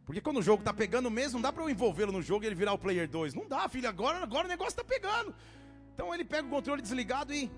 Porque 0.05 0.21
quando 0.21 0.37
o 0.37 0.41
jogo 0.41 0.61
está 0.61 0.73
pegando 0.73 1.11
mesmo, 1.11 1.33
não 1.33 1.41
dá 1.41 1.51
para 1.51 1.63
eu 1.63 1.69
envolvê-lo 1.69 2.13
no 2.13 2.21
jogo 2.21 2.45
e 2.45 2.47
ele 2.47 2.55
virar 2.55 2.73
o 2.73 2.77
player 2.77 3.09
2. 3.09 3.33
Não 3.33 3.45
dá, 3.45 3.67
filho, 3.67 3.89
agora, 3.89 4.23
agora 4.23 4.45
o 4.45 4.49
negócio 4.49 4.71
está 4.71 4.83
pegando. 4.83 5.35
Então 5.93 6.13
ele 6.13 6.23
pega 6.23 6.47
o 6.47 6.49
controle 6.49 6.81
desligado 6.81 7.33
e. 7.33 7.51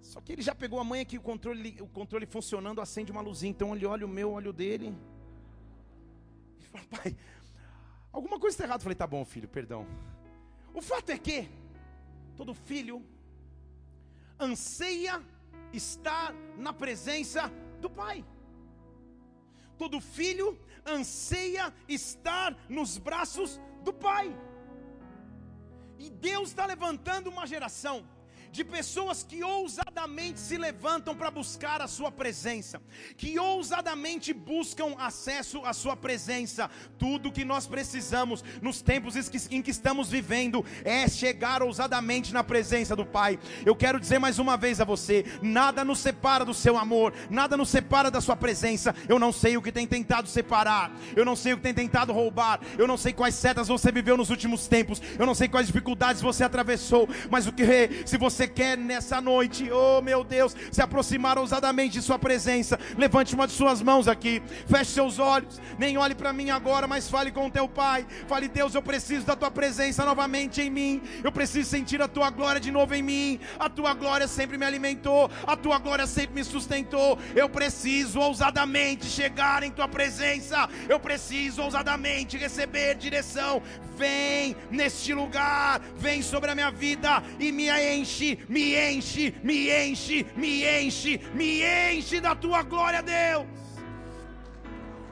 Só 0.00 0.18
que 0.20 0.32
ele 0.32 0.40
já 0.40 0.54
pegou 0.54 0.80
a 0.80 0.84
manha 0.84 1.04
que 1.04 1.18
o 1.18 1.20
controle, 1.20 1.76
o 1.80 1.86
controle 1.86 2.24
funcionando 2.24 2.80
acende 2.80 3.12
uma 3.12 3.20
luzinha. 3.20 3.50
Então 3.50 3.76
ele 3.76 3.84
olha 3.84 4.06
o 4.06 4.08
meu, 4.08 4.32
olha 4.32 4.48
o 4.48 4.52
dele. 4.52 4.94
E 6.58 6.64
fala, 6.64 6.84
pai, 6.86 7.16
alguma 8.10 8.40
coisa 8.40 8.54
está 8.54 8.64
errada. 8.64 8.80
Eu 8.80 8.84
falei, 8.84 8.96
tá 8.96 9.06
bom, 9.06 9.24
filho, 9.26 9.46
perdão. 9.46 9.86
O 10.72 10.80
fato 10.80 11.10
é 11.10 11.18
que 11.18 11.50
todo 12.34 12.54
filho 12.54 13.04
anseia 14.40 15.22
estar 15.72 16.34
na 16.56 16.72
presença 16.72 17.52
do 17.80 17.90
Pai. 17.90 18.24
Todo 19.78 20.00
filho 20.00 20.58
anseia 20.84 21.72
estar 21.88 22.56
nos 22.68 22.98
braços 22.98 23.60
do 23.84 23.92
Pai. 23.92 24.34
E 25.98 26.10
Deus 26.10 26.48
está 26.48 26.66
levantando 26.66 27.28
uma 27.28 27.46
geração 27.46 28.04
de 28.52 28.64
pessoas 28.64 29.22
que 29.22 29.42
ousadamente 29.42 30.40
se 30.40 30.56
levantam 30.56 31.14
para 31.14 31.30
buscar 31.30 31.80
a 31.80 31.88
Sua 31.88 32.10
presença, 32.10 32.80
que 33.16 33.38
ousadamente 33.38 34.32
buscam 34.32 34.94
acesso 34.98 35.64
à 35.64 35.72
Sua 35.72 35.96
presença. 35.96 36.70
Tudo 36.98 37.32
que 37.32 37.44
nós 37.44 37.66
precisamos 37.66 38.44
nos 38.60 38.82
tempos 38.82 39.14
em 39.50 39.62
que 39.62 39.70
estamos 39.70 40.10
vivendo 40.10 40.64
é 40.84 41.08
chegar 41.08 41.62
ousadamente 41.62 42.32
na 42.32 42.42
presença 42.42 42.96
do 42.96 43.06
Pai. 43.06 43.38
Eu 43.64 43.76
quero 43.76 44.00
dizer 44.00 44.18
mais 44.18 44.38
uma 44.38 44.56
vez 44.56 44.80
a 44.80 44.84
você: 44.84 45.24
nada 45.40 45.84
nos 45.84 46.00
separa 46.00 46.44
do 46.44 46.54
Seu 46.54 46.76
amor, 46.76 47.12
nada 47.30 47.56
nos 47.56 47.68
separa 47.68 48.10
da 48.10 48.20
Sua 48.20 48.36
presença. 48.36 48.94
Eu 49.08 49.18
não 49.18 49.32
sei 49.32 49.56
o 49.56 49.62
que 49.62 49.72
tem 49.72 49.86
tentado 49.86 50.28
separar, 50.28 50.92
eu 51.14 51.24
não 51.24 51.36
sei 51.36 51.52
o 51.52 51.56
que 51.56 51.62
tem 51.62 51.74
tentado 51.74 52.12
roubar, 52.12 52.60
eu 52.76 52.86
não 52.86 52.96
sei 52.96 53.12
quais 53.12 53.34
setas 53.34 53.68
você 53.68 53.92
viveu 53.92 54.16
nos 54.16 54.30
últimos 54.30 54.66
tempos, 54.66 55.00
eu 55.18 55.26
não 55.26 55.34
sei 55.34 55.48
quais 55.48 55.66
dificuldades 55.66 56.20
você 56.20 56.44
atravessou, 56.44 57.08
mas 57.30 57.46
o 57.46 57.52
que 57.52 57.64
se 58.04 58.16
você 58.16 58.39
você 58.40 58.48
quer 58.48 58.78
nessa 58.78 59.20
noite, 59.20 59.70
oh 59.70 60.00
meu 60.00 60.24
Deus, 60.24 60.56
se 60.72 60.80
aproximar 60.80 61.36
ousadamente 61.36 61.98
de 61.98 62.02
Sua 62.02 62.18
presença, 62.18 62.80
levante 62.96 63.34
uma 63.34 63.46
de 63.46 63.52
Suas 63.52 63.82
mãos 63.82 64.08
aqui, 64.08 64.42
feche 64.66 64.92
seus 64.92 65.18
olhos, 65.18 65.60
nem 65.78 65.98
olhe 65.98 66.14
para 66.14 66.32
mim 66.32 66.48
agora, 66.48 66.86
mas 66.86 67.06
fale 67.06 67.30
com 67.30 67.48
o 67.48 67.50
teu 67.50 67.68
Pai. 67.68 68.06
Fale, 68.26 68.48
Deus, 68.48 68.74
eu 68.74 68.80
preciso 68.80 69.26
da 69.26 69.36
Tua 69.36 69.50
presença 69.50 70.06
novamente 70.06 70.62
em 70.62 70.70
mim, 70.70 71.02
eu 71.22 71.30
preciso 71.30 71.68
sentir 71.68 72.00
a 72.00 72.08
Tua 72.08 72.30
glória 72.30 72.58
de 72.58 72.70
novo 72.70 72.94
em 72.94 73.02
mim. 73.02 73.40
A 73.58 73.68
Tua 73.68 73.92
glória 73.92 74.26
sempre 74.26 74.56
me 74.56 74.64
alimentou, 74.64 75.30
a 75.46 75.54
Tua 75.54 75.78
glória 75.78 76.06
sempre 76.06 76.36
me 76.36 76.44
sustentou. 76.44 77.18
Eu 77.36 77.46
preciso 77.46 78.20
ousadamente 78.20 79.04
chegar 79.04 79.62
em 79.62 79.70
Tua 79.70 79.86
presença, 79.86 80.66
eu 80.88 80.98
preciso 80.98 81.60
ousadamente 81.60 82.38
receber 82.38 82.94
direção. 82.94 83.62
Vem 83.98 84.56
neste 84.70 85.12
lugar, 85.12 85.78
vem 85.94 86.22
sobre 86.22 86.50
a 86.50 86.54
minha 86.54 86.70
vida 86.70 87.22
e 87.38 87.52
me 87.52 87.68
enche 87.68 88.29
me 88.48 88.74
enche, 88.76 89.34
me 89.42 89.70
enche, 89.70 90.26
me 90.36 90.64
enche, 90.64 91.18
me 91.34 91.62
enche 91.62 92.20
da 92.20 92.34
tua 92.34 92.62
glória, 92.62 93.02
Deus. 93.02 93.46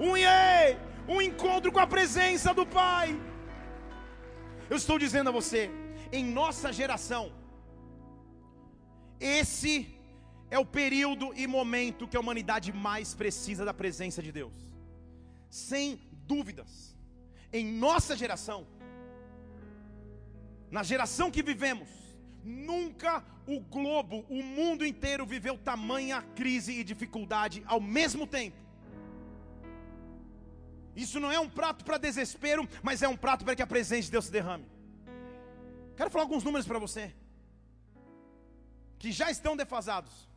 Um 0.01 0.17
iê, 0.17 0.77
um 1.09 1.21
encontro 1.21 1.73
com 1.73 1.81
a 1.81 1.87
presença 1.87 2.53
do 2.53 2.67
Pai. 2.67 3.09
Eu 4.71 4.77
estou 4.77 4.99
dizendo 4.99 5.29
a 5.29 5.33
você, 5.33 5.71
em 6.13 6.25
nossa 6.25 6.73
geração, 6.73 7.33
esse 9.21 9.75
é 10.51 10.59
o 10.59 10.65
período 10.65 11.33
e 11.35 11.47
momento 11.47 12.07
que 12.07 12.17
a 12.17 12.21
humanidade 12.21 12.73
mais 12.73 13.15
precisa 13.15 13.65
da 13.65 13.75
presença 13.75 14.23
de 14.23 14.33
Deus. 14.33 14.55
Sem 15.51 16.01
dúvidas. 16.27 16.97
Em 17.53 17.65
nossa 17.65 18.15
geração, 18.17 18.67
na 20.71 20.83
geração 20.83 21.31
que 21.31 21.43
vivemos, 21.43 21.89
Nunca 22.45 23.25
o 23.47 23.61
globo, 23.61 24.25
o 24.29 24.43
mundo 24.43 24.87
inteiro 24.87 25.27
viveu 25.27 25.57
tamanha 25.57 26.23
crise 26.35 26.73
e 26.73 26.85
dificuldade 26.85 27.63
ao 27.67 27.81
mesmo 27.81 28.27
tempo. 28.27 28.57
Isso 30.95 31.19
não 31.21 31.31
é 31.31 31.39
um 31.39 31.49
prato 31.49 31.85
para 31.85 31.99
desespero, 31.99 32.69
mas 32.83 33.03
é 33.03 33.09
um 33.09 33.17
prato 33.17 33.45
para 33.45 33.55
que 33.55 33.63
a 33.63 33.67
presença 33.67 34.03
de 34.03 34.11
Deus 34.13 34.27
se 34.27 34.33
derrame. 34.33 34.67
Quero 35.97 36.11
falar 36.11 36.25
alguns 36.25 36.45
números 36.45 36.67
para 36.67 36.79
você 36.79 37.15
que 38.99 39.13
já 39.13 39.31
estão 39.31 39.57
defasados. 39.57 40.29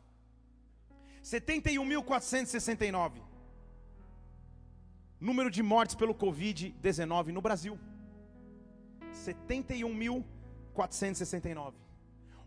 71.469 1.24 3.32
número 5.22 5.48
de 5.48 5.62
mortes 5.62 5.94
pelo 5.94 6.14
Covid-19 6.14 7.28
no 7.28 7.40
Brasil. 7.40 7.78
71.469. 9.14 11.74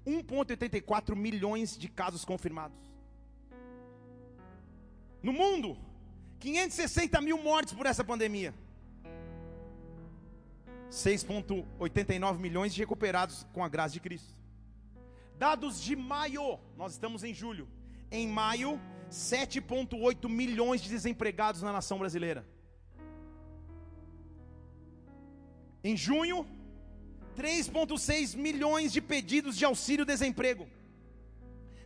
1,84 0.06 1.16
milhões 1.16 1.78
de 1.78 1.88
casos 1.90 2.24
confirmados. 2.24 2.78
No 5.22 5.34
mundo, 5.34 5.78
560 6.40 7.20
mil 7.22 7.38
mortes 7.42 7.74
por 7.74 7.86
essa 7.86 8.04
pandemia. 8.04 8.54
6,89 10.92 12.38
milhões 12.38 12.74
de 12.74 12.80
recuperados 12.80 13.46
com 13.52 13.64
a 13.64 13.68
graça 13.68 13.94
de 13.94 14.00
Cristo. 14.00 14.34
Dados 15.38 15.82
de 15.82 15.96
maio, 15.96 16.60
nós 16.78 16.94
estamos 16.94 17.24
em 17.24 17.34
julho. 17.34 17.68
Em 18.12 18.28
maio, 18.28 18.80
7,8 19.10 20.30
milhões 20.30 20.82
de 20.82 20.90
desempregados 20.90 21.62
na 21.62 21.74
nação 21.74 21.98
brasileira. 21.98 22.46
Em 25.84 25.98
junho, 25.98 26.48
3,6 27.38 28.36
milhões 28.36 28.92
de 28.92 29.02
pedidos 29.02 29.58
de 29.58 29.66
auxílio-desemprego. 29.66 30.68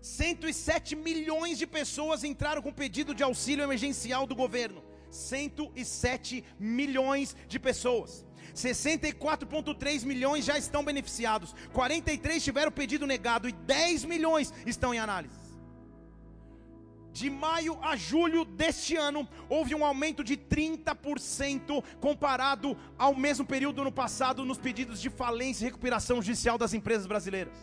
107 0.01 0.95
milhões 0.95 1.57
de 1.57 1.67
pessoas 1.67 2.23
entraram 2.23 2.61
com 2.61 2.71
pedido 2.71 3.13
de 3.13 3.23
auxílio 3.23 3.63
emergencial 3.63 4.25
do 4.25 4.35
governo. 4.35 4.83
107 5.11 6.43
milhões 6.59 7.35
de 7.47 7.59
pessoas. 7.59 8.25
64,3 8.55 10.05
milhões 10.05 10.45
já 10.45 10.57
estão 10.57 10.83
beneficiados. 10.83 11.53
43 11.73 12.43
tiveram 12.43 12.71
pedido 12.71 13.05
negado 13.07 13.49
e 13.49 13.51
10 13.51 14.05
milhões 14.05 14.53
estão 14.65 14.93
em 14.93 14.99
análise. 14.99 15.48
De 17.11 17.29
maio 17.29 17.77
a 17.81 17.95
julho 17.95 18.45
deste 18.45 18.95
ano, 18.95 19.27
houve 19.49 19.73
um 19.73 19.83
aumento 19.83 20.23
de 20.23 20.37
30% 20.37 21.83
comparado 21.99 22.77
ao 22.97 23.15
mesmo 23.15 23.45
período 23.45 23.75
do 23.75 23.81
ano 23.81 23.91
passado 23.91 24.45
nos 24.45 24.57
pedidos 24.57 25.01
de 25.01 25.09
falência 25.09 25.63
e 25.63 25.67
recuperação 25.67 26.21
judicial 26.21 26.57
das 26.57 26.73
empresas 26.73 27.07
brasileiras. 27.07 27.53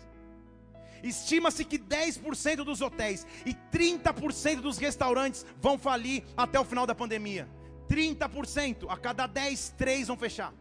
Estima-se 1.03 1.65
que 1.65 1.79
10% 1.79 2.65
dos 2.65 2.81
hotéis 2.81 3.27
e 3.45 3.55
30% 3.55 4.61
dos 4.61 4.79
restaurantes 4.79 5.47
vão 5.61 5.79
falir 5.79 6.25
até 6.37 6.59
o 6.59 6.65
final 6.65 6.87
da 6.87 6.95
pandemia. 6.95 7.49
30%, 7.89 8.87
a 8.89 8.97
cada 8.97 9.27
10, 9.27 9.75
3 9.79 10.09
vão 10.09 10.17
fechar. 10.17 10.53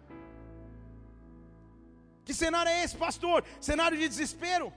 Que 2.23 2.33
cenário 2.33 2.69
é 2.69 2.83
esse, 2.83 2.95
pastor? 2.95 3.43
Cenário 3.59 3.97
de 3.97 4.07
desespero. 4.07 4.71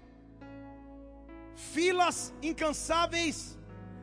Filas 1.55 2.33
incansáveis 2.41 3.58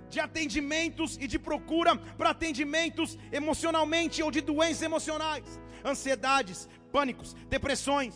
de 0.10 0.20
atendimentos 0.20 1.18
e 1.18 1.28
de 1.28 1.40
procura 1.40 1.96
para 1.96 2.32
atendimentos 2.32 3.18
emocionalmente 3.32 4.22
ou 4.24 4.32
de 4.32 4.42
doenças 4.42 4.84
emocionais, 4.84 5.60
ansiedades, 5.84 6.70
pânicos, 6.92 7.34
depressões. 7.50 8.14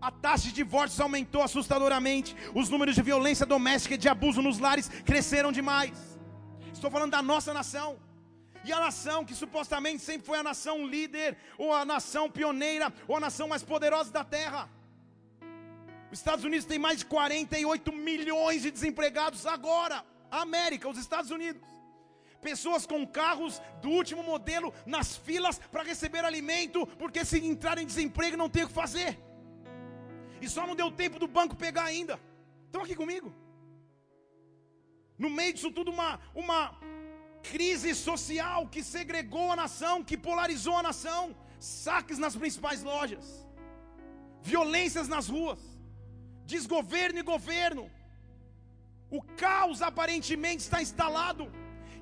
A 0.00 0.10
taxa 0.10 0.48
de 0.48 0.52
divórcios 0.52 1.00
aumentou 1.00 1.42
assustadoramente. 1.42 2.36
Os 2.54 2.68
números 2.68 2.94
de 2.94 3.02
violência 3.02 3.46
doméstica 3.46 3.94
e 3.94 3.98
de 3.98 4.08
abuso 4.08 4.42
nos 4.42 4.58
lares 4.58 4.88
cresceram 5.04 5.50
demais. 5.50 6.18
Estou 6.72 6.90
falando 6.90 7.12
da 7.12 7.22
nossa 7.22 7.52
nação. 7.54 7.98
E 8.64 8.72
a 8.72 8.80
nação 8.80 9.24
que 9.24 9.34
supostamente 9.34 10.02
sempre 10.02 10.26
foi 10.26 10.38
a 10.38 10.42
nação 10.42 10.86
líder, 10.86 11.36
ou 11.56 11.72
a 11.72 11.84
nação 11.84 12.28
pioneira, 12.28 12.92
ou 13.06 13.16
a 13.16 13.20
nação 13.20 13.46
mais 13.48 13.62
poderosa 13.62 14.10
da 14.10 14.24
terra. 14.24 14.68
Os 16.10 16.18
Estados 16.18 16.44
Unidos 16.44 16.66
tem 16.66 16.78
mais 16.78 16.98
de 16.98 17.06
48 17.06 17.92
milhões 17.92 18.62
de 18.62 18.70
desempregados 18.70 19.46
agora. 19.46 20.04
América, 20.30 20.88
os 20.88 20.98
Estados 20.98 21.30
Unidos. 21.30 21.62
Pessoas 22.40 22.86
com 22.86 23.06
carros 23.06 23.60
do 23.80 23.90
último 23.90 24.22
modelo 24.22 24.72
nas 24.84 25.16
filas 25.16 25.58
para 25.58 25.82
receber 25.82 26.24
alimento, 26.24 26.86
porque 26.98 27.24
se 27.24 27.38
entrar 27.44 27.78
em 27.78 27.86
desemprego 27.86 28.36
não 28.36 28.48
tem 28.48 28.64
o 28.64 28.68
que 28.68 28.74
fazer. 28.74 29.18
E 30.40 30.48
só 30.48 30.66
não 30.66 30.76
deu 30.76 30.90
tempo 30.90 31.18
do 31.18 31.26
banco 31.26 31.56
pegar 31.56 31.84
ainda. 31.84 32.20
Estão 32.66 32.82
aqui 32.82 32.94
comigo? 32.94 33.34
No 35.18 35.30
meio 35.30 35.54
disso 35.54 35.72
tudo, 35.72 35.90
uma, 35.90 36.20
uma 36.34 36.78
crise 37.42 37.94
social 37.94 38.68
que 38.68 38.82
segregou 38.82 39.50
a 39.52 39.56
nação, 39.56 40.04
que 40.04 40.16
polarizou 40.16 40.76
a 40.76 40.82
nação, 40.82 41.34
saques 41.58 42.18
nas 42.18 42.36
principais 42.36 42.82
lojas, 42.82 43.46
violências 44.42 45.08
nas 45.08 45.28
ruas, 45.28 45.58
desgoverno 46.44 47.18
e 47.18 47.22
governo. 47.22 47.90
O 49.10 49.22
caos 49.22 49.82
aparentemente 49.82 50.62
está 50.64 50.82
instalado, 50.82 51.50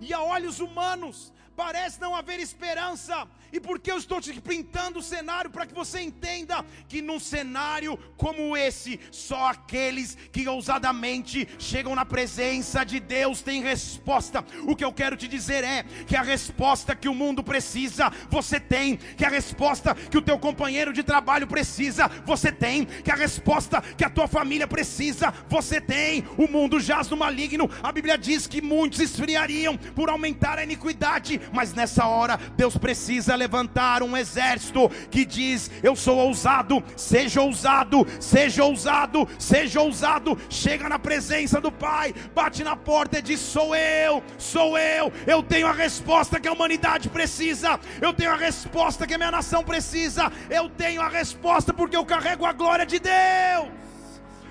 e 0.01 0.13
a 0.13 0.21
olhos 0.21 0.61
humanos 0.61 1.33
parece 1.57 2.01
não 2.01 2.15
haver 2.15 2.41
esperança. 2.41 3.27
E 3.53 3.61
por 3.61 3.79
que 3.79 3.91
eu 3.91 3.99
estou 3.99 4.21
te 4.21 4.33
pintando 4.41 4.99
o 4.99 5.03
cenário 5.03 5.51
para 5.51 5.65
que 5.65 5.73
você 5.73 6.01
entenda 6.01 6.65
que 6.89 7.01
num 7.01 7.21
cenário 7.21 7.97
como 8.17 8.57
esse, 8.57 8.99
só 9.13 9.47
aqueles 9.47 10.17
que 10.33 10.49
ousadamente 10.49 11.49
chegam 11.59 11.95
na 11.95 12.05
presença 12.05 12.85
de 12.85 12.99
Deus 12.99 13.43
têm 13.43 13.63
resposta. 13.63 14.45
O 14.67 14.75
que 14.75 14.85
eu 14.85 14.93
quero 14.93 15.17
te 15.17 15.29
dizer 15.29 15.63
é 15.63 15.85
que 16.07 16.17
a 16.17 16.23
resposta 16.23 16.97
que 16.97 17.09
o 17.09 17.15
mundo 17.15 17.45
precisa, 17.45 18.11
você 18.29 18.59
tem, 18.59 18.97
que 18.97 19.25
a 19.25 19.29
resposta 19.29 19.95
que 19.95 20.19
o 20.19 20.23
teu 20.23 20.39
companheiro 20.39 20.93
de 20.93 21.03
trabalho 21.05 21.47
precisa, 21.47 22.09
você 22.25 22.51
tem, 22.51 22.85
que 22.85 23.11
a 23.11 23.15
resposta 23.15 23.81
que 23.81 24.05
a 24.05 24.11
tua 24.11 24.27
família 24.27 24.67
precisa, 24.67 25.33
você 25.49 25.81
tem. 25.81 26.25
O 26.37 26.49
mundo 26.49 26.81
jaz 26.81 27.09
no 27.09 27.17
maligno. 27.17 27.71
A 27.83 27.93
Bíblia 27.93 28.19
diz 28.19 28.47
que 28.47 28.61
muitos 28.61 29.01
esfriariam 29.01 29.77
por 29.77 30.09
aumentar 30.09 30.59
a 30.59 30.65
iniquidade, 30.65 31.41
mas 31.53 31.73
nessa 31.73 32.07
hora 32.07 32.39
Deus 32.57 32.77
precisa 32.77 33.35
levantar 33.35 34.03
um 34.03 34.17
exército 34.17 34.89
que 35.11 35.25
diz: 35.25 35.71
Eu 35.83 35.97
sou 35.97 36.19
ousado, 36.19 36.83
seja 36.97 37.41
ousado, 37.41 38.07
seja 38.21 38.65
ousado, 38.65 39.29
seja 39.39 39.81
ousado. 39.81 40.39
Chega 40.49 40.89
na 40.89 40.99
presença 40.99 41.61
do 41.61 41.71
Pai, 41.71 42.15
bate 42.35 42.63
na 42.65 42.77
porta 42.77 43.19
e 43.19 43.23
diz: 43.23 43.41
Sou 43.41 43.75
eu, 43.75 44.23
sou 44.39 44.79
eu. 44.79 45.13
Eu 45.27 45.43
tenho 45.43 45.67
a 45.67 45.73
resposta 45.73 46.41
que 46.41 46.49
a 46.49 46.53
humanidade 46.53 47.09
precisa, 47.09 47.79
eu 48.01 48.13
tenho 48.13 48.31
a 48.31 48.37
resposta 48.37 49.07
que 49.07 49.15
a 49.15 49.19
minha 49.19 49.31
nação 49.31 49.63
precisa, 49.63 50.31
eu 50.51 50.69
tenho 50.69 51.01
a 51.01 51.09
resposta 51.09 51.73
porque 51.73 51.97
eu 51.97 52.05
carrego 52.05 52.45
a 52.45 52.53
glória 52.53 52.87
de 52.87 52.99
Deus, 52.99 53.69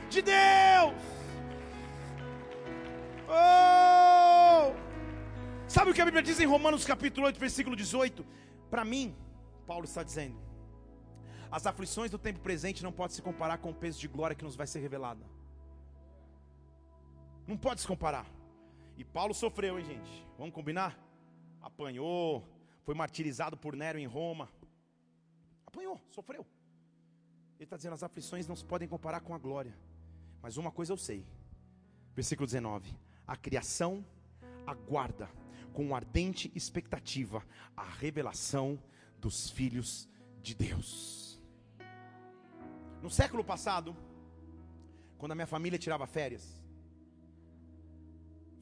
de 0.09 0.21
Deus. 0.21 0.93
Oh! 3.29 3.82
Sabe 5.73 5.89
o 5.89 5.93
que 5.95 6.01
a 6.01 6.05
Bíblia 6.05 6.21
diz 6.21 6.39
em 6.39 6.45
Romanos 6.45 6.85
capítulo 6.85 7.25
8, 7.25 7.39
versículo 7.39 7.75
18? 7.75 8.23
Para 8.69 8.85
mim, 8.85 9.17
Paulo 9.65 9.85
está 9.85 10.03
dizendo: 10.03 10.37
as 11.49 11.65
aflições 11.65 12.11
do 12.11 12.19
tempo 12.19 12.39
presente 12.41 12.83
não 12.83 12.91
podem 12.91 13.15
se 13.15 13.23
comparar 13.23 13.57
com 13.57 13.71
o 13.71 13.73
peso 13.73 13.99
de 13.99 14.07
glória 14.07 14.35
que 14.35 14.43
nos 14.43 14.55
vai 14.55 14.67
ser 14.67 14.81
revelada. 14.81 15.25
Não 17.47 17.57
pode 17.57 17.81
se 17.81 17.87
comparar. 17.87 18.27
E 18.99 19.03
Paulo 19.03 19.33
sofreu, 19.33 19.79
hein, 19.79 19.85
gente? 19.85 20.27
Vamos 20.37 20.53
combinar? 20.53 20.95
Apanhou, 21.59 22.47
foi 22.83 22.93
martirizado 22.93 23.57
por 23.57 23.75
Nero 23.75 23.97
em 23.97 24.05
Roma. 24.05 24.49
Apanhou, 25.65 25.99
sofreu. 26.11 26.45
Ele 27.55 27.63
está 27.63 27.77
dizendo: 27.77 27.93
as 27.93 28.03
aflições 28.03 28.47
não 28.47 28.55
se 28.55 28.63
podem 28.63 28.87
comparar 28.87 29.21
com 29.21 29.33
a 29.33 29.39
glória. 29.39 29.75
Mas 30.39 30.55
uma 30.55 30.71
coisa 30.71 30.93
eu 30.93 30.97
sei. 30.97 31.25
Versículo 32.13 32.45
19: 32.45 32.95
a 33.25 33.35
criação 33.35 34.05
aguarda 34.67 35.27
com 35.73 35.95
ardente 35.95 36.51
expectativa 36.55 37.43
a 37.75 37.83
revelação 37.83 38.79
dos 39.19 39.49
filhos 39.49 40.07
de 40.41 40.53
Deus. 40.53 41.41
No 43.01 43.09
século 43.09 43.43
passado, 43.43 43.95
quando 45.17 45.33
a 45.33 45.35
minha 45.35 45.47
família 45.47 45.79
tirava 45.79 46.05
férias, 46.05 46.61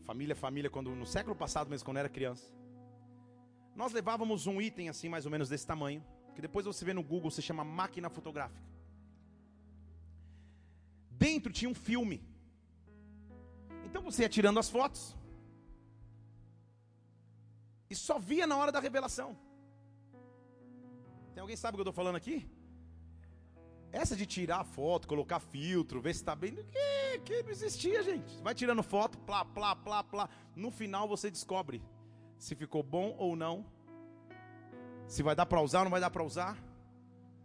família, 0.04 0.36
família, 0.36 0.70
quando 0.70 0.96
no 0.96 1.06
século 1.06 1.36
passado, 1.36 1.70
mesmo 1.70 1.86
quando 1.86 1.98
eu 1.98 2.02
era 2.02 2.10
criança, 2.10 2.52
nós 3.76 3.94
levávamos 3.94 4.48
um 4.48 4.62
item 4.62 4.90
assim, 4.90 5.10
mais 5.10 5.26
ou 5.26 5.32
menos 5.32 5.50
desse 5.50 5.66
tamanho, 5.66 6.04
que 6.36 6.42
depois 6.42 6.66
você 6.66 6.84
vê 6.84 6.94
no 6.94 7.04
Google, 7.04 7.32
se 7.32 7.42
chama 7.42 7.64
máquina 7.64 8.10
fotográfica. 8.10 8.62
Dentro 11.12 11.52
tinha 11.52 11.70
um 11.70 11.76
filme. 11.76 12.24
Então 13.86 14.02
você 14.02 14.24
ia 14.24 14.30
tirando 14.30 14.60
as 14.60 14.70
fotos, 14.70 15.16
e 17.92 17.96
só 17.96 18.18
via 18.18 18.48
na 18.48 18.56
hora 18.56 18.72
da 18.72 18.80
revelação. 18.80 19.38
Tem 21.34 21.42
alguém 21.42 21.58
sabe 21.58 21.76
o 21.76 21.78
que 21.78 21.82
eu 21.82 21.90
estou 21.90 21.94
falando 22.02 22.16
aqui? 22.16 22.50
Essa 23.92 24.16
de 24.16 24.26
tirar 24.26 24.64
foto, 24.64 25.10
colocar 25.10 25.42
filtro, 25.42 26.00
ver 26.00 26.14
se 26.14 26.22
está 26.22 26.34
bem, 26.34 26.56
que, 26.56 27.20
que 27.26 27.44
não 27.44 27.50
existia, 27.50 28.02
gente. 28.02 28.42
Vai 28.42 28.56
tirando 28.56 28.82
foto, 28.82 29.18
plá, 29.20 29.44
plá, 29.44 29.76
plá, 29.76 30.02
plá. 30.06 30.30
No 30.56 30.72
final 30.72 31.06
você 31.06 31.30
descobre 31.30 31.84
se 32.38 32.56
ficou 32.56 32.82
bom 32.82 33.14
ou 33.18 33.36
não. 33.36 33.66
Se 35.06 35.22
vai 35.22 35.36
dar 35.36 35.46
para 35.46 35.60
usar 35.62 35.80
ou 35.80 35.84
não 35.84 35.92
vai 35.92 36.00
dar 36.00 36.10
para 36.10 36.24
usar. 36.24 36.58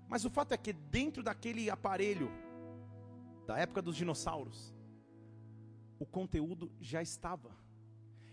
Mas 0.07 0.25
o 0.25 0.31
fato 0.31 0.53
é 0.53 0.57
que 0.57 0.73
dentro 0.73 1.25
daquele 1.25 1.69
aparelho, 1.69 2.31
da 3.49 3.59
época 3.59 3.83
dos 3.83 3.97
dinossauros, 3.97 4.73
o 5.99 6.07
conteúdo 6.07 6.71
já 6.81 7.03
estava 7.03 7.66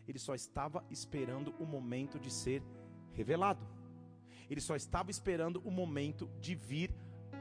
ele 0.08 0.20
só 0.20 0.36
estava 0.36 0.84
esperando 0.90 1.54
o 1.60 1.66
momento 1.66 2.20
de 2.20 2.32
ser 2.32 2.62
revelado. 3.14 3.66
Ele 4.50 4.62
só 4.62 4.76
estava 4.76 5.10
esperando 5.10 5.62
o 5.66 5.72
momento 5.72 6.30
de 6.40 6.56
vir 6.56 6.94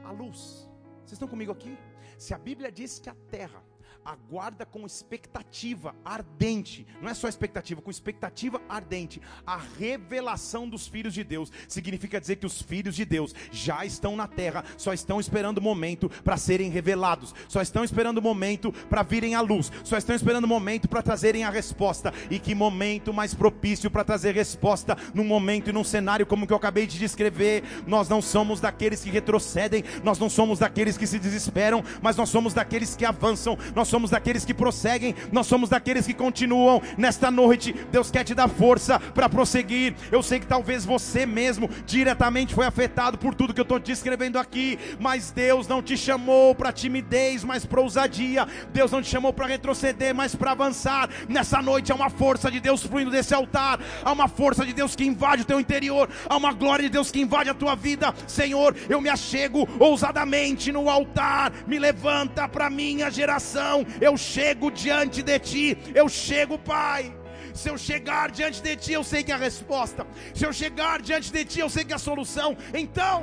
à 0.03 0.11
luz. 0.11 0.69
Vocês 0.99 1.13
estão 1.13 1.27
comigo 1.27 1.51
aqui? 1.51 1.77
Se 2.17 2.33
a 2.33 2.37
Bíblia 2.37 2.71
diz 2.71 2.99
que 2.99 3.09
a 3.09 3.15
terra 3.29 3.63
aguarda 4.03 4.65
com 4.65 4.85
expectativa 4.85 5.95
ardente, 6.03 6.85
não 7.01 7.09
é 7.09 7.13
só 7.13 7.27
expectativa, 7.27 7.81
com 7.81 7.91
expectativa 7.91 8.61
ardente, 8.67 9.21
a 9.45 9.57
revelação 9.57 10.67
dos 10.67 10.87
filhos 10.87 11.13
de 11.13 11.23
Deus. 11.23 11.51
Significa 11.67 12.19
dizer 12.19 12.37
que 12.37 12.45
os 12.45 12.61
filhos 12.61 12.95
de 12.95 13.05
Deus 13.05 13.33
já 13.51 13.85
estão 13.85 14.15
na 14.15 14.27
terra, 14.27 14.63
só 14.77 14.93
estão 14.93 15.19
esperando 15.19 15.57
o 15.57 15.61
momento 15.61 16.09
para 16.23 16.37
serem 16.37 16.69
revelados, 16.69 17.33
só 17.47 17.61
estão 17.61 17.83
esperando 17.83 18.17
o 18.17 18.21
momento 18.21 18.71
para 18.89 19.03
virem 19.03 19.35
à 19.35 19.41
luz, 19.41 19.71
só 19.83 19.97
estão 19.97 20.15
esperando 20.15 20.45
o 20.45 20.47
momento 20.47 20.87
para 20.87 21.01
trazerem 21.01 21.43
a 21.43 21.49
resposta. 21.49 22.13
E 22.29 22.39
que 22.39 22.55
momento 22.55 23.13
mais 23.13 23.33
propício 23.33 23.89
para 23.89 24.03
trazer 24.03 24.33
resposta 24.33 24.97
num 25.13 25.23
momento 25.23 25.69
e 25.69 25.73
num 25.73 25.83
cenário 25.83 26.25
como 26.25 26.47
que 26.47 26.53
eu 26.53 26.57
acabei 26.57 26.87
de 26.87 26.97
descrever. 26.97 27.63
Nós 27.85 28.09
não 28.09 28.21
somos 28.21 28.59
daqueles 28.59 29.03
que 29.03 29.09
retrocedem, 29.09 29.83
nós 30.03 30.19
não 30.19 30.29
somos 30.29 30.59
daqueles 30.59 30.97
que 30.97 31.07
se 31.07 31.19
desesperam, 31.19 31.83
mas 32.01 32.15
nós 32.15 32.29
somos 32.29 32.53
daqueles 32.53 32.95
que 32.95 33.05
avançam. 33.05 33.57
Nós 33.75 33.82
nós 33.83 33.89
somos 33.89 34.11
daqueles 34.11 34.45
que 34.45 34.53
prosseguem, 34.53 35.13
nós 35.29 35.45
somos 35.45 35.67
daqueles 35.67 36.07
que 36.07 36.13
continuam. 36.13 36.81
Nesta 36.97 37.29
noite, 37.29 37.75
Deus 37.91 38.09
quer 38.09 38.23
te 38.23 38.33
dar 38.33 38.47
força 38.47 38.97
para 38.97 39.27
prosseguir. 39.27 39.93
Eu 40.09 40.23
sei 40.23 40.39
que 40.39 40.47
talvez 40.47 40.85
você 40.85 41.25
mesmo 41.25 41.69
diretamente 41.85 42.55
foi 42.55 42.65
afetado 42.65 43.17
por 43.17 43.35
tudo 43.35 43.53
que 43.53 43.59
eu 43.59 43.63
estou 43.63 43.79
descrevendo 43.79 44.39
aqui, 44.39 44.79
mas 45.01 45.31
Deus 45.31 45.67
não 45.67 45.83
te 45.83 45.97
chamou 45.97 46.55
para 46.55 46.71
timidez, 46.71 47.43
mas 47.43 47.65
para 47.65 47.81
ousadia. 47.81 48.47
Deus 48.71 48.89
não 48.89 49.01
te 49.01 49.09
chamou 49.09 49.33
para 49.33 49.47
retroceder, 49.47 50.15
mas 50.15 50.33
para 50.33 50.51
avançar. 50.51 51.09
Nessa 51.27 51.61
noite 51.61 51.91
há 51.91 51.95
uma 51.95 52.09
força 52.09 52.49
de 52.49 52.61
Deus 52.61 52.83
fluindo 52.83 53.11
desse 53.11 53.33
altar, 53.33 53.81
há 54.01 54.13
uma 54.13 54.29
força 54.29 54.65
de 54.65 54.71
Deus 54.71 54.95
que 54.95 55.03
invade 55.03 55.41
o 55.41 55.45
teu 55.45 55.59
interior, 55.59 56.09
há 56.29 56.37
uma 56.37 56.53
glória 56.53 56.83
de 56.83 56.89
Deus 56.89 57.11
que 57.11 57.19
invade 57.19 57.49
a 57.49 57.53
tua 57.53 57.75
vida. 57.75 58.15
Senhor, 58.27 58.73
eu 58.87 59.01
me 59.01 59.09
achego 59.09 59.67
ousadamente 59.77 60.71
no 60.71 60.89
altar, 60.89 61.51
me 61.67 61.77
levanta 61.77 62.47
para 62.47 62.69
minha 62.69 63.11
geração. 63.11 63.72
Eu 64.07 64.15
chego 64.17 64.69
diante 64.71 65.21
de 65.21 65.39
ti, 65.39 65.77
eu 65.93 66.07
chego, 66.07 66.57
Pai. 66.57 67.15
Se 67.53 67.69
eu 67.69 67.77
chegar 67.77 68.31
diante 68.31 68.61
de 68.61 68.75
ti, 68.75 68.93
eu 68.93 69.03
sei 69.03 69.23
que 69.23 69.31
é 69.31 69.35
a 69.35 69.37
resposta. 69.49 70.07
Se 70.33 70.45
eu 70.45 70.53
chegar 70.61 71.01
diante 71.01 71.31
de 71.31 71.45
ti, 71.45 71.59
eu 71.59 71.69
sei 71.69 71.83
que 71.85 71.93
é 71.93 71.95
a 71.95 71.99
solução. 71.99 72.57
Então, 72.73 73.17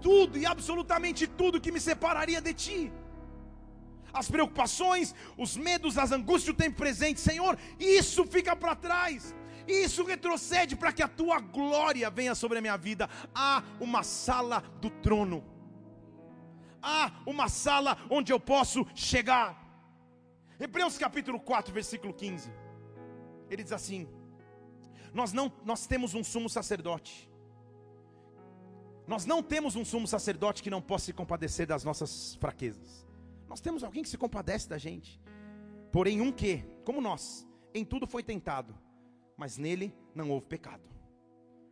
tudo 0.00 0.36
e 0.36 0.44
absolutamente 0.44 1.26
tudo 1.26 1.60
que 1.60 1.74
me 1.76 1.80
separaria 1.80 2.40
de 2.40 2.54
ti 2.64 2.92
as 4.12 4.30
preocupações, 4.30 5.14
os 5.36 5.56
medos, 5.56 5.96
as 5.96 6.12
angústias 6.12 6.54
do 6.54 6.58
tempo 6.62 6.76
presente, 6.76 7.20
Senhor, 7.20 7.56
isso 7.78 8.24
fica 8.24 8.54
para 8.54 8.76
trás. 8.76 9.34
Isso 9.66 10.04
retrocede 10.04 10.76
para 10.76 10.92
que 10.92 11.02
a 11.02 11.08
tua 11.08 11.38
glória 11.38 12.10
venha 12.10 12.34
sobre 12.34 12.58
a 12.58 12.60
minha 12.60 12.76
vida. 12.76 13.08
Há 13.34 13.62
uma 13.80 14.02
sala 14.02 14.62
do 14.80 14.90
trono. 14.90 15.51
Há 16.82 17.22
uma 17.26 17.48
sala 17.48 17.96
onde 18.10 18.32
eu 18.32 18.40
posso 18.40 18.84
chegar. 18.94 19.62
Hebreus 20.58 20.98
capítulo 20.98 21.38
4, 21.38 21.72
versículo 21.72 22.12
15. 22.12 22.52
Ele 23.50 23.62
diz 23.62 23.72
assim: 23.72 24.08
Nós 25.12 25.32
não 25.32 25.52
nós 25.64 25.86
temos 25.86 26.14
um 26.14 26.24
sumo 26.24 26.48
sacerdote. 26.48 27.30
Nós 29.06 29.26
não 29.26 29.42
temos 29.42 29.76
um 29.76 29.84
sumo 29.84 30.06
sacerdote 30.06 30.62
que 30.62 30.70
não 30.70 30.80
possa 30.80 31.06
se 31.06 31.12
compadecer 31.12 31.66
das 31.66 31.84
nossas 31.84 32.34
fraquezas. 32.36 33.06
Nós 33.48 33.60
temos 33.60 33.84
alguém 33.84 34.02
que 34.02 34.08
se 34.08 34.16
compadece 34.16 34.68
da 34.68 34.78
gente. 34.78 35.20
Porém 35.90 36.20
um 36.20 36.32
que, 36.32 36.64
como 36.84 37.00
nós, 37.00 37.46
em 37.74 37.84
tudo 37.84 38.06
foi 38.06 38.22
tentado, 38.22 38.74
mas 39.36 39.58
nele 39.58 39.94
não 40.14 40.30
houve 40.30 40.46
pecado. 40.46 40.88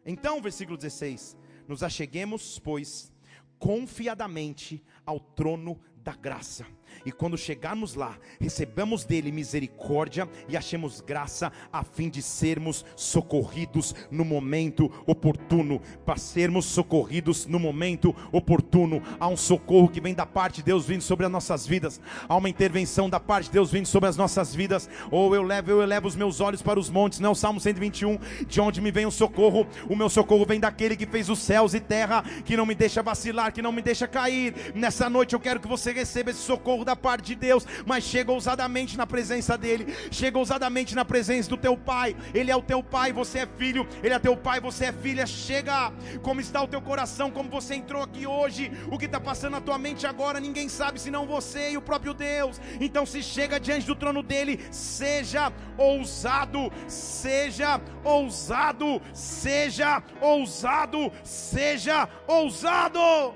Então, 0.04 0.42
versículo 0.42 0.76
16: 0.76 1.36
Nos 1.66 1.82
acheguemos, 1.82 2.58
pois, 2.58 3.12
confiadamente 3.60 4.82
ao 5.06 5.20
trono 5.20 5.78
da 6.02 6.16
graça 6.16 6.66
e 7.04 7.12
quando 7.12 7.36
chegarmos 7.36 7.94
lá, 7.94 8.18
recebamos 8.40 9.04
dele 9.04 9.32
misericórdia 9.32 10.28
e 10.48 10.56
achemos 10.56 11.00
graça 11.00 11.52
a 11.72 11.82
fim 11.82 12.08
de 12.08 12.22
sermos 12.22 12.84
socorridos 12.96 13.94
no 14.10 14.24
momento 14.24 14.90
oportuno, 15.06 15.80
para 16.04 16.16
sermos 16.16 16.66
socorridos 16.66 17.46
no 17.46 17.58
momento 17.58 18.14
oportuno. 18.32 19.02
Há 19.18 19.28
um 19.28 19.36
socorro 19.36 19.88
que 19.88 20.00
vem 20.00 20.14
da 20.14 20.26
parte 20.26 20.56
de 20.56 20.64
Deus 20.64 20.86
vindo 20.86 21.02
sobre 21.02 21.26
as 21.26 21.32
nossas 21.32 21.66
vidas. 21.66 22.00
Há 22.28 22.36
uma 22.36 22.48
intervenção 22.48 23.08
da 23.08 23.20
parte 23.20 23.46
de 23.46 23.52
Deus 23.52 23.70
vindo 23.70 23.86
sobre 23.86 24.08
as 24.08 24.16
nossas 24.16 24.54
vidas. 24.54 24.88
Ou 25.10 25.34
eu 25.34 25.42
levo, 25.42 25.70
eu 25.70 25.82
elevo 25.82 26.08
os 26.08 26.16
meus 26.16 26.40
olhos 26.40 26.62
para 26.62 26.78
os 26.78 26.90
montes, 26.90 27.20
não, 27.20 27.34
Salmo 27.34 27.60
121, 27.60 28.18
de 28.46 28.60
onde 28.60 28.80
me 28.80 28.90
vem 28.90 29.06
o 29.06 29.10
socorro? 29.10 29.66
O 29.88 29.96
meu 29.96 30.08
socorro 30.08 30.44
vem 30.44 30.60
daquele 30.60 30.96
que 30.96 31.06
fez 31.06 31.28
os 31.28 31.38
céus 31.38 31.74
e 31.74 31.80
terra, 31.80 32.22
que 32.44 32.56
não 32.56 32.66
me 32.66 32.74
deixa 32.74 33.02
vacilar, 33.02 33.52
que 33.52 33.62
não 33.62 33.72
me 33.72 33.82
deixa 33.82 34.06
cair. 34.06 34.54
Nessa 34.74 35.08
noite 35.08 35.34
eu 35.34 35.40
quero 35.40 35.60
que 35.60 35.68
você 35.68 35.92
receba 35.92 36.30
esse 36.30 36.40
socorro 36.40 36.79
da 36.84 36.96
parte 36.96 37.26
de 37.26 37.34
Deus, 37.34 37.66
mas 37.86 38.04
chega 38.04 38.32
ousadamente 38.32 38.96
na 38.96 39.06
presença 39.06 39.56
dEle, 39.56 39.94
chega 40.10 40.38
ousadamente 40.38 40.94
na 40.94 41.04
presença 41.04 41.48
do 41.48 41.56
teu 41.56 41.76
Pai. 41.76 42.16
Ele 42.34 42.50
é 42.50 42.56
o 42.56 42.62
teu 42.62 42.82
Pai, 42.82 43.12
você 43.12 43.40
é 43.40 43.46
filho, 43.46 43.86
Ele 44.02 44.14
é 44.14 44.18
teu 44.18 44.36
Pai, 44.36 44.60
você 44.60 44.86
é 44.86 44.92
filha. 44.92 45.26
Chega, 45.26 45.92
como 46.22 46.40
está 46.40 46.62
o 46.62 46.68
teu 46.68 46.80
coração, 46.80 47.30
como 47.30 47.50
você 47.50 47.74
entrou 47.74 48.02
aqui 48.02 48.26
hoje, 48.26 48.70
o 48.90 48.98
que 48.98 49.06
está 49.06 49.20
passando 49.20 49.52
na 49.52 49.60
tua 49.60 49.78
mente 49.78 50.06
agora, 50.06 50.40
ninguém 50.40 50.68
sabe 50.68 51.00
senão 51.00 51.26
você 51.26 51.72
e 51.72 51.76
o 51.76 51.82
próprio 51.82 52.14
Deus. 52.14 52.60
Então, 52.80 53.04
se 53.04 53.22
chega 53.22 53.60
diante 53.60 53.86
do 53.86 53.96
trono 53.96 54.22
dEle, 54.22 54.60
seja 54.70 55.52
ousado, 55.76 56.72
seja 56.86 57.80
ousado, 58.04 59.00
seja 59.12 60.02
ousado, 60.20 61.12
seja 61.22 62.08
ousado. 62.26 63.34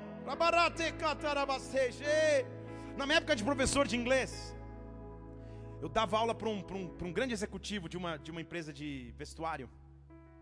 Na 2.96 3.06
minha 3.06 3.18
época 3.18 3.34
de 3.34 3.42
professor 3.42 3.88
de 3.88 3.96
inglês, 3.96 4.54
eu 5.82 5.88
dava 5.88 6.16
aula 6.16 6.32
para 6.32 6.48
um, 6.48 6.60
um, 6.60 7.06
um 7.08 7.12
grande 7.12 7.34
executivo 7.34 7.88
de 7.88 7.96
uma, 7.96 8.16
de 8.16 8.30
uma 8.30 8.40
empresa 8.40 8.72
de 8.72 9.12
vestuário 9.18 9.68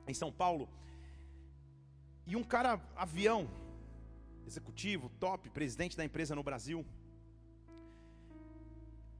em 0.07 0.13
São 0.13 0.31
Paulo. 0.31 0.69
E 2.27 2.37
um 2.37 2.45
cara, 2.45 2.79
avião, 2.95 3.49
executivo, 4.47 5.11
top, 5.19 5.49
presidente 5.49 5.97
da 5.97 6.05
empresa 6.05 6.35
no 6.35 6.43
Brasil. 6.43 6.85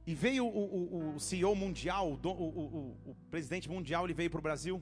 E 0.05 0.13
veio 0.13 0.45
o, 0.45 0.65
o, 0.77 1.15
o 1.15 1.19
CEO 1.19 1.55
mundial, 1.55 2.11
o, 2.11 2.27
o, 2.29 2.97
o, 3.07 3.15
presidente 3.31 3.67
mundial, 3.67 4.05
ele 4.05 4.13
veio 4.13 4.29
para 4.29 4.39
o 4.39 4.43
Brasil. 4.43 4.79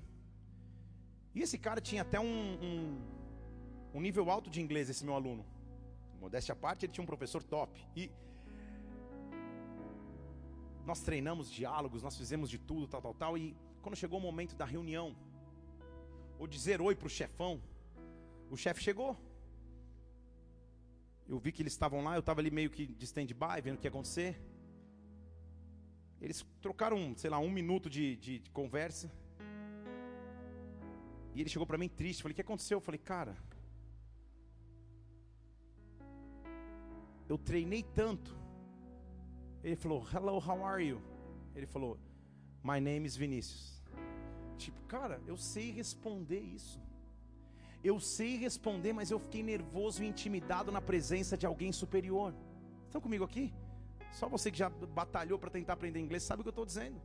E 1.34 1.42
esse 1.42 1.58
cara 1.58 1.80
tinha 1.80 2.02
até 2.02 2.20
um, 2.20 2.58
um, 2.62 3.02
um 3.94 4.02
nível 4.02 4.30
alto 4.30 4.50
de 4.50 4.60
inglês, 4.60 4.90
esse 4.90 5.06
meu 5.06 5.16
aluno. 5.16 5.46
Modéstia 6.20 6.52
à 6.52 6.56
parte, 6.56 6.86
ele 6.86 6.92
tinha 6.92 7.04
um 7.04 7.08
professor 7.08 7.42
top. 7.42 7.88
E 7.96 8.12
nós 10.92 11.00
treinamos 11.00 11.50
diálogos, 11.50 12.04
nós 12.04 12.18
fizemos 12.18 12.50
de 12.50 12.60
tudo, 12.60 12.86
tal, 12.86 13.02
tal, 13.02 13.14
tal. 13.14 13.38
E 13.38 13.56
quando 13.82 13.96
chegou 13.96 14.20
o 14.20 14.22
momento 14.22 14.58
da 14.62 14.66
reunião, 14.66 15.16
ou 16.38 16.46
dizer 16.46 16.82
oi 16.82 16.96
para 16.98 17.08
o 17.08 17.10
chefão, 17.10 17.62
o 18.50 18.58
chefe 18.58 18.84
chegou. 18.84 19.18
Eu 21.30 21.40
vi 21.40 21.54
que 21.54 21.62
eles 21.62 21.72
estavam 21.72 22.04
lá, 22.04 22.16
eu 22.16 22.20
estava 22.20 22.42
ali 22.42 22.52
meio 22.52 22.70
que 22.70 22.86
de 22.86 23.06
stand-by, 23.06 23.62
vendo 23.64 23.76
o 23.76 23.78
que 23.78 23.88
ia 23.88 23.90
acontecer. 23.90 24.38
Eles 26.20 26.46
trocaram, 26.62 27.00
sei 27.16 27.30
lá, 27.30 27.40
um 27.40 27.50
minuto 27.50 27.90
de, 27.90 28.18
de, 28.18 28.40
de 28.40 28.50
conversa. 28.50 29.10
E 31.34 31.40
ele 31.40 31.50
chegou 31.50 31.66
para 31.66 31.78
mim 31.78 31.88
triste. 31.88 32.22
Falei, 32.22 32.34
o 32.34 32.36
que 32.36 32.42
aconteceu? 32.42 32.80
Eu 32.80 32.82
falei, 32.82 33.00
cara, 33.00 33.38
eu 37.30 37.38
treinei 37.38 37.82
tanto 37.82 38.41
ele 39.64 39.76
falou, 39.76 40.06
hello, 40.14 40.38
how 40.38 40.66
are 40.66 40.84
you? 40.84 41.02
Ele 41.56 41.66
falou, 41.66 41.98
my 42.64 42.80
name 42.80 43.06
is 43.06 43.16
Vinícius. 43.16 43.82
Tipo, 44.58 44.82
cara, 44.84 45.22
eu 45.28 45.38
sei 45.38 45.72
responder 45.72 46.40
isso. 46.40 46.80
Eu 47.84 48.00
sei 48.00 48.38
responder, 48.38 48.94
mas 48.94 49.10
eu 49.10 49.20
fiquei 49.20 49.42
nervoso 49.42 50.04
e 50.04 50.08
intimidado 50.08 50.72
na 50.72 50.82
presença 50.82 51.36
de 51.36 51.46
alguém 51.46 51.72
superior. 51.72 52.34
Estão 52.86 53.02
comigo 53.02 53.24
aqui? 53.24 53.54
Só 54.12 54.28
você 54.28 54.52
que 54.52 54.58
já 54.58 54.70
batalhou 54.70 55.40
para 55.40 55.50
tentar 55.50 55.74
aprender 55.74 56.00
inglês 56.00 56.24
sabe 56.24 56.42
o 56.42 56.44
que 56.44 56.50
eu 56.50 56.52
estou 56.52 56.66
dizendo. 56.66 57.02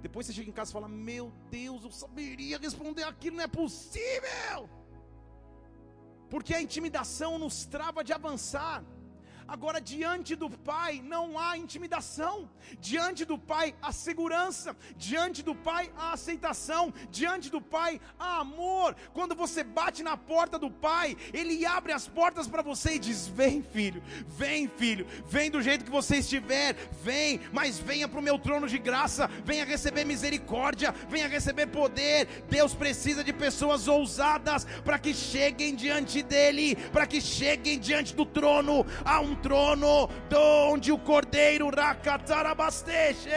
Depois 0.00 0.26
você 0.26 0.32
chega 0.32 0.48
em 0.50 0.52
casa 0.52 0.70
e 0.70 0.72
fala: 0.72 0.88
Meu 0.88 1.32
Deus, 1.50 1.84
eu 1.84 1.90
saberia 1.90 2.58
responder 2.58 3.04
aquilo, 3.04 3.36
não 3.36 3.44
é 3.44 3.48
possível. 3.48 4.68
Porque 6.30 6.54
a 6.54 6.62
intimidação 6.62 7.38
nos 7.38 7.66
trava 7.66 8.02
de 8.02 8.12
avançar. 8.12 8.82
Agora, 9.52 9.82
diante 9.82 10.34
do 10.34 10.48
Pai 10.48 11.02
não 11.04 11.38
há 11.38 11.58
intimidação, 11.58 12.48
diante 12.80 13.22
do 13.22 13.36
Pai 13.36 13.74
há 13.82 13.92
segurança, 13.92 14.74
diante 14.96 15.42
do 15.42 15.54
Pai 15.54 15.92
há 15.94 16.14
aceitação, 16.14 16.90
diante 17.10 17.50
do 17.50 17.60
Pai 17.60 18.00
há 18.18 18.38
amor. 18.38 18.96
Quando 19.12 19.34
você 19.34 19.62
bate 19.62 20.02
na 20.02 20.16
porta 20.16 20.58
do 20.58 20.70
Pai, 20.70 21.14
Ele 21.34 21.66
abre 21.66 21.92
as 21.92 22.08
portas 22.08 22.48
para 22.48 22.62
você 22.62 22.94
e 22.94 22.98
diz: 22.98 23.28
Vem, 23.28 23.62
filho, 23.62 24.02
vem, 24.26 24.68
filho, 24.68 25.06
vem 25.26 25.50
do 25.50 25.60
jeito 25.60 25.84
que 25.84 25.90
você 25.90 26.16
estiver, 26.16 26.74
vem, 27.02 27.38
mas 27.52 27.78
venha 27.78 28.08
para 28.08 28.20
o 28.20 28.22
meu 28.22 28.38
trono 28.38 28.66
de 28.66 28.78
graça, 28.78 29.28
venha 29.44 29.66
receber 29.66 30.06
misericórdia, 30.06 30.94
venha 31.10 31.28
receber 31.28 31.66
poder. 31.66 32.26
Deus 32.48 32.74
precisa 32.74 33.22
de 33.22 33.34
pessoas 33.34 33.86
ousadas 33.86 34.64
para 34.82 34.98
que 34.98 35.12
cheguem 35.12 35.74
diante 35.74 36.22
dEle, 36.22 36.74
para 36.90 37.06
que 37.06 37.20
cheguem 37.20 37.78
diante 37.78 38.14
do 38.14 38.24
trono. 38.24 38.86
Há 39.04 39.20
um 39.20 39.41
trono, 39.42 40.08
onde 40.70 40.92
o 40.92 40.98
cordeiro 40.98 41.68
racatarabasteche, 41.68 43.28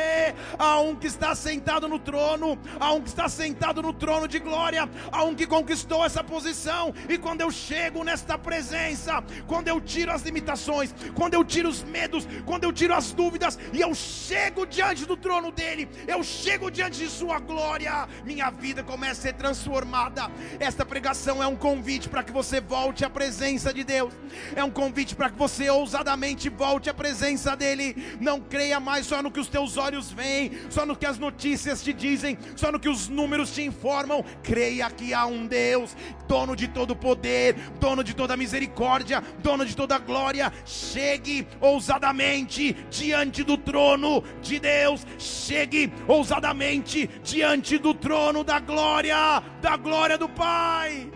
há 0.58 0.80
um 0.80 0.96
que 0.96 1.08
está 1.08 1.34
sentado 1.34 1.88
no 1.88 1.98
trono, 1.98 2.58
há 2.80 2.94
um 2.94 3.02
que 3.02 3.10
está 3.10 3.28
sentado 3.28 3.82
no 3.82 3.92
trono 3.92 4.28
de 4.28 4.40
glória, 4.40 4.88
há 5.12 5.24
um 5.24 5.34
que 5.34 5.48
conquistou 5.48 6.06
essa 6.06 6.24
posição, 6.24 6.94
e 7.10 7.18
quando 7.18 7.42
eu 7.42 7.50
chego 7.50 8.04
nesta 8.04 8.38
presença, 8.38 9.24
quando 9.48 9.68
eu 9.68 9.82
tiro 9.82 10.12
as 10.12 10.22
limitações, 10.22 10.94
quando 11.16 11.34
eu 11.34 11.44
tiro 11.44 11.68
os 11.68 11.84
medos, 11.84 12.28
quando 12.46 12.64
eu 12.64 12.72
tiro 12.72 12.94
as 12.94 13.12
dúvidas, 13.12 13.58
e 13.74 13.82
eu 13.82 13.94
chego 13.96 14.66
diante 14.66 15.06
do 15.06 15.18
trono 15.18 15.52
dele, 15.52 15.90
eu 16.08 16.24
chego 16.24 16.70
diante 16.70 17.00
de 17.00 17.10
sua 17.10 17.40
glória, 17.40 18.08
minha 18.24 18.50
vida 18.52 18.84
começa 18.84 19.22
a 19.22 19.24
ser 19.24 19.34
transformada. 19.34 20.30
Esta 20.60 20.86
pregação 20.86 21.42
é 21.42 21.48
um 21.48 21.56
convite 21.56 22.10
para 22.10 22.24
que 22.24 22.32
você 22.32 22.62
volte 22.62 23.04
à 23.04 23.10
presença 23.10 23.74
de 23.74 23.84
Deus, 23.84 24.14
é 24.56 24.64
um 24.64 24.70
convite 24.70 25.16
para 25.16 25.30
que 25.30 25.38
você 25.38 25.70
ouse 25.70 25.95
ousadamente 25.96 26.50
volte 26.50 26.90
à 26.90 26.94
presença 26.94 27.56
dEle. 27.56 27.96
Não 28.20 28.42
creia 28.42 28.80
mais 28.80 29.06
só 29.06 29.24
no 29.24 29.32
que 29.32 29.40
os 29.40 29.48
teus 29.48 29.78
olhos 29.78 30.12
veem, 30.12 30.52
só 30.70 30.86
no 30.86 30.96
que 30.96 31.06
as 31.06 31.18
notícias 31.18 31.82
te 31.82 31.94
dizem, 31.94 32.38
só 32.56 32.72
no 32.72 32.80
que 32.80 32.90
os 32.90 33.08
números 33.08 33.54
te 33.54 33.64
informam. 33.64 34.24
Creia 34.44 34.90
que 34.92 35.14
há 35.14 35.26
um 35.26 35.48
Deus, 35.48 35.96
dono 36.28 36.56
de 36.56 36.68
todo 36.68 36.96
poder, 36.96 37.56
dono 37.80 38.04
de 38.04 38.14
toda 38.14 38.36
misericórdia, 38.36 39.24
dono 39.40 39.66
de 39.66 39.76
toda 39.76 39.98
glória. 39.98 40.52
Chegue 40.66 41.48
ousadamente 41.62 42.74
diante 42.90 43.44
do 43.44 43.58
trono 43.58 44.22
de 44.42 44.60
Deus. 44.60 45.06
Chegue 45.18 45.94
ousadamente 46.08 47.08
diante 47.24 47.78
do 47.78 47.94
trono 47.94 48.44
da 48.44 48.60
glória, 48.60 49.42
da 49.62 49.78
glória 49.78 50.18
do 50.18 50.28
Pai. 50.28 51.10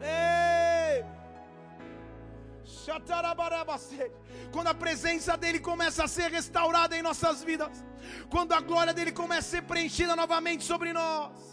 Ei! 0.00 1.11
Quando 4.50 4.68
a 4.68 4.74
presença 4.74 5.36
dele 5.36 5.58
começa 5.58 6.04
a 6.04 6.08
ser 6.08 6.30
restaurada 6.30 6.96
em 6.96 7.02
nossas 7.02 7.42
vidas, 7.42 7.84
quando 8.28 8.52
a 8.52 8.60
glória 8.60 8.92
dele 8.92 9.12
começa 9.12 9.48
a 9.48 9.50
ser 9.50 9.62
preenchida 9.62 10.16
novamente 10.16 10.64
sobre 10.64 10.92
nós, 10.92 11.52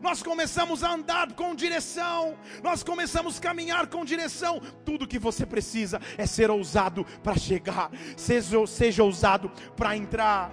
nós 0.00 0.22
começamos 0.22 0.84
a 0.84 0.92
andar 0.92 1.32
com 1.32 1.54
direção, 1.54 2.36
nós 2.62 2.82
começamos 2.82 3.38
a 3.38 3.40
caminhar 3.40 3.88
com 3.88 4.04
direção. 4.04 4.60
Tudo 4.84 5.08
que 5.08 5.18
você 5.18 5.44
precisa 5.44 6.00
é 6.16 6.26
ser 6.26 6.50
ousado 6.50 7.04
para 7.22 7.36
chegar, 7.36 7.90
seja, 8.16 8.66
seja 8.66 9.02
ousado 9.02 9.50
para 9.76 9.96
entrar. 9.96 10.52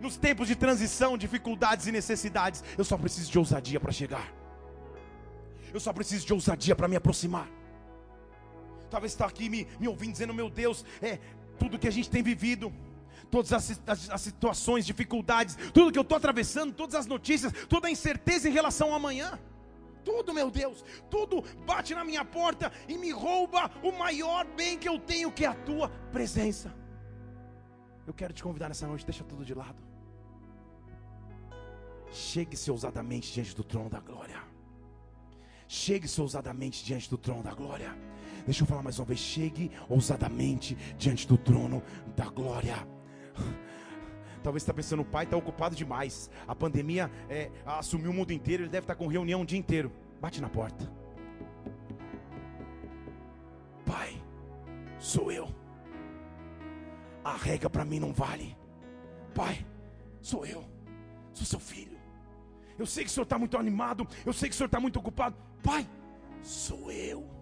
Nos 0.00 0.16
tempos 0.16 0.48
de 0.48 0.56
transição, 0.56 1.16
dificuldades 1.16 1.86
e 1.86 1.92
necessidades, 1.92 2.62
eu 2.76 2.84
só 2.84 2.96
preciso 2.96 3.30
de 3.30 3.38
ousadia 3.38 3.80
para 3.80 3.92
chegar. 3.92 4.32
Eu 5.72 5.80
só 5.80 5.92
preciso 5.92 6.26
de 6.26 6.32
ousadia 6.32 6.74
para 6.74 6.88
me 6.88 6.96
aproximar. 6.96 7.48
Talvez 8.96 9.12
está 9.12 9.26
aqui 9.26 9.50
me, 9.50 9.68
me 9.78 9.86
ouvindo 9.86 10.12
dizendo, 10.12 10.32
meu 10.32 10.48
Deus, 10.48 10.82
é 11.02 11.18
tudo 11.58 11.78
que 11.78 11.86
a 11.86 11.90
gente 11.90 12.08
tem 12.08 12.22
vivido, 12.22 12.72
todas 13.30 13.52
as, 13.52 13.78
as, 13.86 14.08
as 14.08 14.20
situações, 14.22 14.86
dificuldades, 14.86 15.54
tudo 15.74 15.92
que 15.92 15.98
eu 15.98 16.02
estou 16.02 16.16
atravessando, 16.16 16.72
todas 16.72 16.94
as 16.94 17.04
notícias, 17.04 17.52
toda 17.68 17.88
a 17.88 17.90
incerteza 17.90 18.48
em 18.48 18.52
relação 18.52 18.88
ao 18.88 18.94
amanhã. 18.94 19.38
Tudo, 20.02 20.32
meu 20.32 20.50
Deus, 20.50 20.82
tudo 21.10 21.44
bate 21.66 21.94
na 21.94 22.06
minha 22.06 22.24
porta 22.24 22.72
e 22.88 22.96
me 22.96 23.10
rouba 23.10 23.70
o 23.82 23.92
maior 23.92 24.46
bem 24.46 24.78
que 24.78 24.88
eu 24.88 24.98
tenho, 24.98 25.30
que 25.30 25.44
é 25.44 25.48
a 25.48 25.54
tua 25.54 25.90
presença. 26.10 26.74
Eu 28.06 28.14
quero 28.14 28.32
te 28.32 28.42
convidar 28.42 28.68
nessa 28.68 28.86
noite, 28.86 29.04
deixa 29.04 29.24
tudo 29.24 29.44
de 29.44 29.52
lado. 29.52 29.76
Chegue-se 32.10 32.70
ousadamente 32.70 33.30
diante 33.30 33.54
do 33.54 33.62
trono 33.62 33.90
da 33.90 34.00
glória. 34.00 34.42
Chegue-se 35.68 36.18
ousadamente 36.18 36.82
diante 36.82 37.10
do 37.10 37.18
trono 37.18 37.42
da 37.42 37.52
glória. 37.52 37.94
Deixa 38.46 38.62
eu 38.62 38.66
falar 38.66 38.82
mais 38.82 38.98
uma 38.98 39.04
vez. 39.04 39.18
Chegue 39.18 39.72
ousadamente 39.88 40.76
diante 40.96 41.26
do 41.26 41.36
trono 41.36 41.82
da 42.16 42.26
glória. 42.26 42.86
Talvez 44.42 44.62
está 44.62 44.72
pensando, 44.72 45.02
o 45.02 45.04
pai 45.04 45.24
está 45.24 45.36
ocupado 45.36 45.74
demais. 45.74 46.30
A 46.46 46.54
pandemia 46.54 47.10
é, 47.28 47.50
assumiu 47.66 48.12
o 48.12 48.14
mundo 48.14 48.32
inteiro, 48.32 48.62
ele 48.62 48.70
deve 48.70 48.84
estar 48.84 48.94
tá 48.94 48.98
com 48.98 49.08
reunião 49.08 49.42
o 49.42 49.44
dia 49.44 49.58
inteiro. 49.58 49.90
Bate 50.20 50.40
na 50.40 50.48
porta. 50.48 50.88
Pai, 53.84 54.22
sou 55.00 55.32
eu. 55.32 55.52
A 57.24 57.36
regra 57.36 57.68
para 57.68 57.84
mim 57.84 57.98
não 57.98 58.12
vale. 58.12 58.56
Pai, 59.34 59.66
sou 60.22 60.46
eu. 60.46 60.64
Sou 61.34 61.44
seu 61.44 61.58
filho. 61.58 61.98
Eu 62.78 62.86
sei 62.86 63.02
que 63.02 63.10
o 63.10 63.12
senhor 63.12 63.24
está 63.24 63.38
muito 63.38 63.58
animado. 63.58 64.06
Eu 64.24 64.32
sei 64.32 64.48
que 64.48 64.54
o 64.54 64.56
senhor 64.56 64.66
está 64.66 64.78
muito 64.78 64.98
ocupado. 65.00 65.36
Pai, 65.62 65.84
sou 66.40 66.92
eu. 66.92 67.35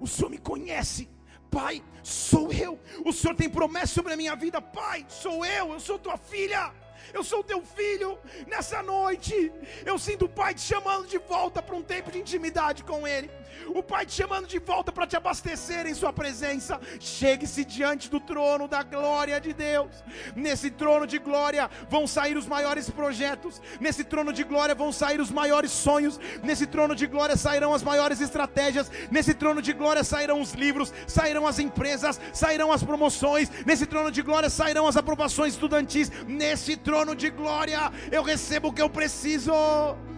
O 0.00 0.06
Senhor 0.06 0.30
me 0.30 0.38
conhece. 0.38 1.08
Pai, 1.50 1.82
sou 2.02 2.52
eu. 2.52 2.78
O 3.04 3.12
Senhor 3.12 3.34
tem 3.34 3.48
promessa 3.48 3.94
sobre 3.94 4.12
a 4.12 4.16
minha 4.16 4.36
vida. 4.36 4.60
Pai, 4.60 5.06
sou 5.08 5.44
eu. 5.44 5.72
Eu 5.72 5.80
sou 5.80 5.98
tua 5.98 6.16
filha. 6.16 6.72
Eu 7.12 7.24
sou 7.24 7.42
teu 7.42 7.62
filho. 7.62 8.18
Nessa 8.46 8.82
noite, 8.82 9.52
eu 9.84 9.98
sinto 9.98 10.26
o 10.26 10.28
Pai 10.28 10.54
te 10.54 10.60
chamando 10.60 11.06
de 11.06 11.18
volta 11.18 11.62
para 11.62 11.74
um 11.74 11.82
tempo 11.82 12.10
de 12.10 12.18
intimidade 12.18 12.84
com 12.84 13.06
Ele 13.06 13.30
o 13.74 13.82
Pai 13.82 14.06
te 14.06 14.12
chamando 14.12 14.46
de 14.46 14.58
volta 14.58 14.90
para 14.92 15.06
te 15.06 15.16
abastecer 15.16 15.86
em 15.86 15.94
Sua 15.94 16.12
presença. 16.12 16.80
Chegue-se 17.00 17.64
diante 17.64 18.10
do 18.10 18.20
trono 18.20 18.68
da 18.68 18.82
glória 18.82 19.40
de 19.40 19.52
Deus. 19.52 19.90
Nesse 20.34 20.70
trono 20.70 21.06
de 21.06 21.18
glória 21.18 21.70
vão 21.88 22.06
sair 22.06 22.36
os 22.36 22.46
maiores 22.46 22.88
projetos, 22.90 23.60
nesse 23.80 24.04
trono 24.04 24.32
de 24.32 24.44
glória 24.44 24.74
vão 24.74 24.92
sair 24.92 25.20
os 25.20 25.30
maiores 25.30 25.70
sonhos, 25.70 26.18
nesse 26.42 26.66
trono 26.66 26.94
de 26.94 27.06
glória 27.06 27.36
sairão 27.36 27.74
as 27.74 27.82
maiores 27.82 28.20
estratégias, 28.20 28.90
nesse 29.10 29.34
trono 29.34 29.60
de 29.62 29.72
glória 29.72 30.04
sairão 30.04 30.40
os 30.40 30.52
livros, 30.52 30.92
sairão 31.06 31.46
as 31.46 31.58
empresas, 31.58 32.20
sairão 32.32 32.72
as 32.72 32.82
promoções, 32.82 33.50
nesse 33.64 33.86
trono 33.86 34.10
de 34.10 34.22
glória 34.22 34.50
sairão 34.50 34.86
as 34.86 34.96
aprovações 34.96 35.54
estudantis, 35.54 36.10
nesse 36.26 36.76
trono 36.76 37.14
de 37.14 37.30
glória 37.30 37.92
eu 38.10 38.22
recebo 38.22 38.68
o 38.68 38.72
que 38.72 38.82
eu 38.82 38.90
preciso, 38.90 39.52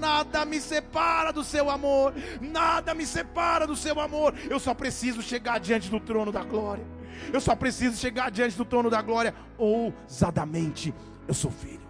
nada 0.01 0.45
me 0.45 0.61
separa 0.61 1.33
do 1.33 1.45
seu 1.45 1.71
amor, 1.71 2.15
nada 2.41 2.95
me 2.95 3.07
separa 3.07 3.67
do 3.67 3.77
seu 3.77 4.01
amor. 4.01 4.35
Eu 4.49 4.59
só 4.59 4.75
preciso 4.75 5.23
chegar 5.23 5.61
diante 5.61 5.91
do 5.91 6.01
trono 6.01 6.33
da 6.33 6.43
glória. 6.43 6.85
Eu 7.33 7.41
só 7.41 7.55
preciso 7.55 7.97
chegar 7.97 8.31
diante 8.31 8.57
do 8.57 8.65
trono 8.65 8.91
da 8.91 9.03
glória 9.03 9.35
ousadamente. 9.59 10.95
Eu 11.29 11.35
sou 11.35 11.51
filho. 11.51 11.89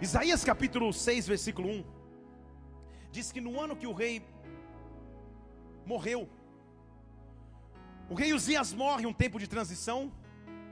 Isaías 0.00 0.44
capítulo 0.44 0.92
6, 0.92 1.26
versículo 1.26 1.68
1 1.68 1.98
diz 3.10 3.32
que 3.32 3.40
no 3.40 3.60
ano 3.60 3.74
que 3.74 3.86
o 3.86 3.92
rei 3.92 4.22
morreu, 5.84 6.28
o 8.08 8.14
rei 8.14 8.32
Uzias 8.32 8.72
morre, 8.72 9.06
um 9.06 9.12
tempo 9.12 9.38
de 9.38 9.48
transição, 9.48 10.12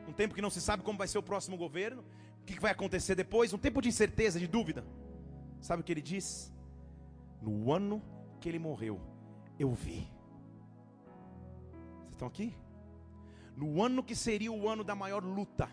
um 0.09 0.13
tempo 0.13 0.35
que 0.35 0.43
não 0.43 0.51
se 0.51 0.61
sabe 0.61 0.83
como 0.83 0.99
vai 0.99 1.09
ser 1.09 1.19
o 1.19 1.23
próximo 1.23 1.57
governo, 1.57 2.05
o 2.43 2.45
que 2.45 2.61
vai 2.61 2.71
acontecer 2.71 3.15
depois, 3.15 3.53
um 3.53 3.59
tempo 3.59 3.83
de 3.83 3.89
incerteza, 3.89 4.39
de 4.39 4.47
dúvida. 4.47 4.85
Sabe 5.61 5.81
o 5.81 5.85
que 5.85 5.93
ele 5.93 6.03
diz? 6.03 6.53
No 7.41 7.73
ano 7.73 8.03
que 8.41 8.49
ele 8.49 8.59
morreu, 8.59 9.01
eu 9.59 9.73
vi. 9.73 10.09
Vocês 12.01 12.13
estão 12.13 12.29
aqui? 12.29 12.57
No 13.57 13.83
ano 13.83 14.03
que 14.03 14.15
seria 14.15 14.53
o 14.53 14.69
ano 14.69 14.85
da 14.85 14.95
maior 14.95 15.25
luta, 15.25 15.69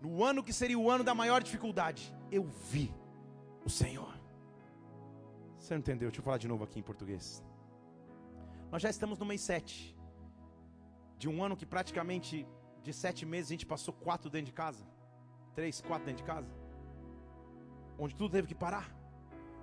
no 0.00 0.22
ano 0.22 0.42
que 0.42 0.52
seria 0.52 0.78
o 0.78 0.90
ano 0.90 1.02
da 1.02 1.14
maior 1.14 1.42
dificuldade, 1.42 2.14
eu 2.30 2.44
vi 2.70 2.92
o 3.64 3.70
Senhor. 3.70 4.14
Você 5.58 5.74
não 5.74 5.80
entendeu? 5.80 6.08
Deixa 6.08 6.20
eu 6.20 6.24
falar 6.24 6.38
de 6.38 6.48
novo 6.48 6.64
aqui 6.64 6.78
em 6.78 6.82
português. 6.82 7.42
Nós 8.70 8.80
já 8.80 8.90
estamos 8.90 9.18
no 9.18 9.26
mês 9.26 9.40
7 9.40 9.96
de 11.18 11.28
um 11.28 11.42
ano 11.42 11.56
que 11.56 11.66
praticamente 11.66 12.46
de 12.82 12.92
sete 12.92 13.26
meses 13.26 13.50
a 13.50 13.54
gente 13.54 13.66
passou 13.66 13.92
quatro 13.92 14.30
dentro 14.30 14.46
de 14.46 14.52
casa, 14.52 14.84
três, 15.54 15.80
quatro 15.80 16.06
dentro 16.06 16.22
de 16.22 16.26
casa, 16.26 16.48
onde 17.98 18.14
tudo 18.14 18.32
teve 18.32 18.46
que 18.46 18.54
parar 18.54 18.98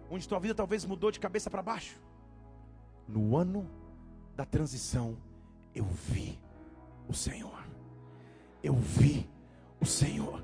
onde 0.10 0.28
tua 0.28 0.40
vida 0.40 0.54
talvez 0.54 0.86
mudou 0.86 1.12
de 1.12 1.20
cabeça 1.20 1.50
para 1.50 1.62
baixo. 1.62 2.00
No 3.08 3.38
ano 3.38 3.70
da 4.36 4.46
transição, 4.46 5.18
eu 5.74 5.86
vi 5.86 6.40
o 7.08 7.14
Senhor. 7.14 7.64
Eu 8.64 8.76
vi 8.76 9.28
o 9.80 9.86
Senhor. 9.86 10.44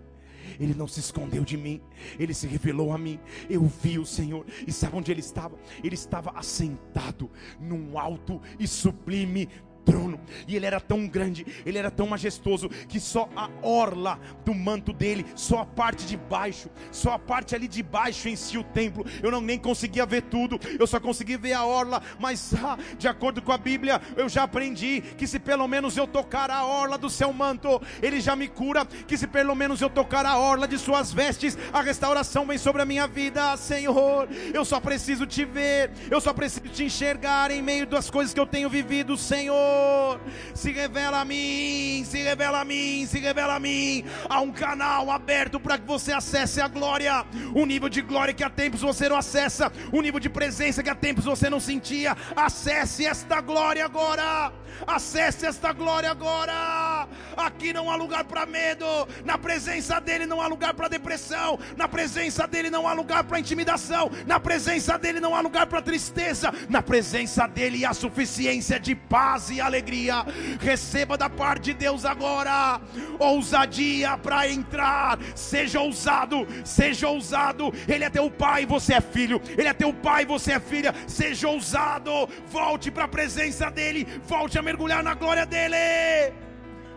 Ele 0.60 0.74
não 0.76 0.88
se 0.88 1.00
escondeu 1.00 1.44
de 1.44 1.58
mim, 1.58 1.82
ele 2.20 2.34
se 2.34 2.46
revelou 2.46 2.92
a 2.92 2.98
mim. 2.98 3.20
Eu 3.50 3.64
vi 3.64 3.98
o 3.98 4.06
Senhor, 4.06 4.46
e 4.68 4.72
sabe 4.72 4.96
onde 4.96 5.12
ele 5.12 5.22
estava? 5.22 5.58
Ele 5.84 5.96
estava 5.96 6.32
assentado 6.32 7.30
num 7.60 7.98
alto 7.98 8.42
e 8.60 8.68
sublime 8.68 9.50
trono. 9.86 10.20
E 10.48 10.56
ele 10.56 10.66
era 10.66 10.80
tão 10.80 11.08
grande, 11.08 11.46
ele 11.66 11.78
era 11.78 11.92
tão 11.92 12.08
majestoso 12.08 12.70
que 12.88 13.00
só 13.00 13.30
a 13.36 13.50
orla 13.62 14.20
do 14.46 14.54
manto 14.54 14.94
dele, 14.94 15.26
só 15.36 15.60
a 15.60 15.66
parte 15.66 16.06
de 16.06 16.18
baixo, 16.18 16.70
só 16.92 17.14
a 17.14 17.20
parte 17.20 17.56
ali 17.56 17.68
de 17.68 17.84
baixo 17.84 18.30
em 18.30 18.36
si 18.36 18.58
o 18.58 18.64
templo. 18.64 19.06
Eu 19.22 19.32
não 19.32 19.42
nem 19.42 19.58
conseguia 19.58 20.06
ver 20.06 20.24
tudo, 20.24 20.60
eu 20.80 20.88
só 20.88 21.00
consegui 21.00 21.38
ver 21.38 21.54
a 21.54 21.66
orla, 21.66 22.02
mas 22.20 22.54
ah, 22.64 22.78
de 22.98 23.08
acordo 23.08 23.42
com 23.42 23.52
a 23.52 23.58
Bíblia, 23.58 24.02
eu 24.16 24.30
já 24.30 24.44
aprendi 24.44 25.02
que 25.18 25.28
se 25.28 25.40
pelo 25.40 25.68
menos 25.68 25.98
eu 25.98 26.08
tocar 26.08 26.50
a 26.50 26.66
orla 26.66 26.98
do 26.98 27.10
seu 27.10 27.32
manto, 27.34 27.82
ele 28.02 28.20
já 28.22 28.36
me 28.36 28.48
cura, 28.48 28.86
que 28.86 29.18
se 29.18 29.28
pelo 29.28 29.56
menos 29.56 29.82
eu 29.82 29.90
tocar 29.90 30.26
a 30.26 30.38
orla 30.38 30.68
de 30.68 30.78
suas 30.78 31.12
vestes, 31.12 31.58
a 31.74 31.82
restauração 31.82 32.46
vem 32.46 32.58
sobre 32.58 32.82
a 32.82 32.86
minha 32.86 33.08
vida, 33.08 33.56
Senhor. 33.58 34.28
Eu 34.54 34.64
só 34.66 34.80
preciso 34.80 35.26
te 35.26 35.46
ver, 35.46 35.92
eu 36.10 36.22
só 36.22 36.34
preciso 36.34 36.68
te 36.70 36.84
enxergar 36.84 37.52
em 37.52 37.62
meio 37.62 37.86
das 37.86 38.10
coisas 38.10 38.34
que 38.34 38.40
eu 38.40 38.46
tenho 38.46 38.70
vivido, 38.70 39.18
Senhor. 39.18 39.71
Senhor. 39.72 40.20
Se 40.54 40.72
revela 40.72 41.22
a 41.22 41.26
mim, 41.26 42.04
se 42.06 42.22
revela 42.22 42.62
a 42.62 42.66
mim, 42.66 43.06
se 43.08 43.20
revela 43.20 43.56
a 43.56 43.60
mim. 43.60 44.04
Há 44.30 44.42
um 44.42 44.52
canal 44.52 45.10
aberto 45.10 45.60
para 45.60 45.78
que 45.78 45.88
você 45.88 46.12
acesse 46.12 46.60
a 46.60 46.68
glória. 46.68 47.26
Um 47.56 47.66
nível 47.66 47.90
de 47.90 48.02
glória 48.02 48.34
que 48.34 48.44
há 48.44 48.50
tempos 48.50 48.82
você 48.82 49.08
não 49.08 49.16
acessa. 49.16 49.72
Um 49.94 50.02
nível 50.02 50.20
de 50.20 50.30
presença 50.30 50.84
que 50.84 50.90
há 50.90 50.96
tempos 50.96 51.26
você 51.26 51.50
não 51.50 51.60
sentia. 51.60 52.16
Acesse 52.36 53.06
esta 53.06 53.42
glória 53.42 53.86
agora. 53.86 54.52
Acesse 54.86 55.46
esta 55.46 55.74
glória 55.74 56.12
agora. 56.12 57.08
Aqui 57.38 57.74
não 57.74 57.90
há 57.90 57.96
lugar 57.96 58.24
para 58.26 58.46
medo. 58.46 58.86
Na 59.24 59.38
presença 59.38 60.00
dele 60.00 60.26
não 60.26 60.42
há 60.42 60.48
lugar 60.48 60.74
para 60.74 60.88
depressão. 60.88 61.60
Na 61.78 61.88
presença 61.88 62.48
dele 62.48 62.70
não 62.70 62.88
há 62.88 62.94
lugar 62.94 63.24
para 63.24 63.40
intimidação. 63.40 64.12
Na 64.26 64.40
presença 64.40 64.98
dele 64.98 65.20
não 65.20 65.36
há 65.36 65.42
lugar 65.42 65.68
para 65.68 65.82
tristeza. 65.82 66.54
Na 66.70 66.82
presença 66.82 67.48
dele 67.48 67.86
há 67.86 67.94
suficiência 67.94 68.80
de 68.80 68.96
paz 68.96 69.50
e 69.50 69.61
alegria. 69.66 70.26
Receba 70.60 71.18
da 71.18 71.30
parte 71.30 71.66
de 71.66 71.74
Deus 71.74 72.06
agora 72.06 72.82
ousadia 73.20 74.18
para 74.18 74.50
entrar. 74.50 75.20
Seja 75.36 75.80
ousado, 75.80 76.48
seja 76.64 77.08
ousado. 77.08 77.74
Ele 77.88 78.04
é 78.04 78.10
teu 78.10 78.30
pai, 78.30 78.66
você 78.66 78.96
é 78.96 79.02
filho. 79.02 79.42
Ele 79.58 79.68
é 79.68 79.74
teu 79.74 79.94
pai, 79.94 80.26
você 80.26 80.54
é 80.54 80.60
filha. 80.60 80.94
Seja 81.08 81.48
ousado. 81.48 82.28
Volte 82.48 82.90
para 82.92 83.06
a 83.06 83.08
presença 83.08 83.70
dele. 83.70 84.08
Volte 84.24 84.58
a 84.58 84.62
mergulhar 84.62 85.04
na 85.04 85.14
glória 85.14 85.46
dele. 85.46 86.34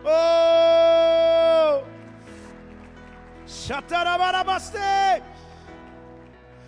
Oh! 0.03 1.83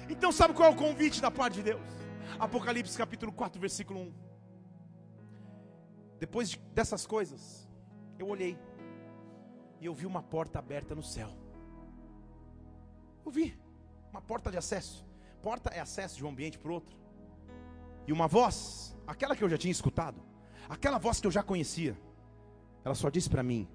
Então, 0.09 0.31
sabe 0.31 0.53
qual 0.53 0.69
é 0.69 0.71
o 0.71 0.75
convite 0.75 1.21
da 1.21 1.29
parte 1.29 1.55
de 1.55 1.63
Deus? 1.63 1.81
Apocalipse 2.39 2.97
capítulo 2.97 3.31
4, 3.31 3.59
versículo 3.59 3.99
1. 3.99 4.26
Depois 6.19 6.55
dessas 6.73 7.05
coisas, 7.05 7.69
eu 8.17 8.27
olhei 8.27 8.57
e 9.79 9.85
eu 9.85 9.93
vi 9.93 10.05
uma 10.05 10.23
porta 10.23 10.59
aberta 10.59 10.95
no 10.95 11.03
céu. 11.03 11.29
Eu 13.25 13.31
vi 13.31 13.57
uma 14.11 14.21
porta 14.21 14.49
de 14.49 14.57
acesso. 14.57 15.05
Porta 15.41 15.69
é 15.69 15.79
acesso 15.79 16.17
de 16.17 16.25
um 16.25 16.29
ambiente 16.29 16.57
para 16.57 16.71
o 16.71 16.73
outro. 16.73 16.97
E 18.07 18.13
uma 18.13 18.27
voz, 18.27 18.97
aquela 19.05 19.35
que 19.35 19.43
eu 19.43 19.49
já 19.49 19.57
tinha 19.57 19.71
escutado, 19.71 20.21
aquela 20.67 20.97
voz 20.97 21.19
que 21.19 21.27
eu 21.27 21.31
já 21.31 21.43
conhecia, 21.43 21.97
ela 22.83 22.95
só 22.95 23.09
disse 23.09 23.29
para 23.29 23.43
mim: 23.43 23.67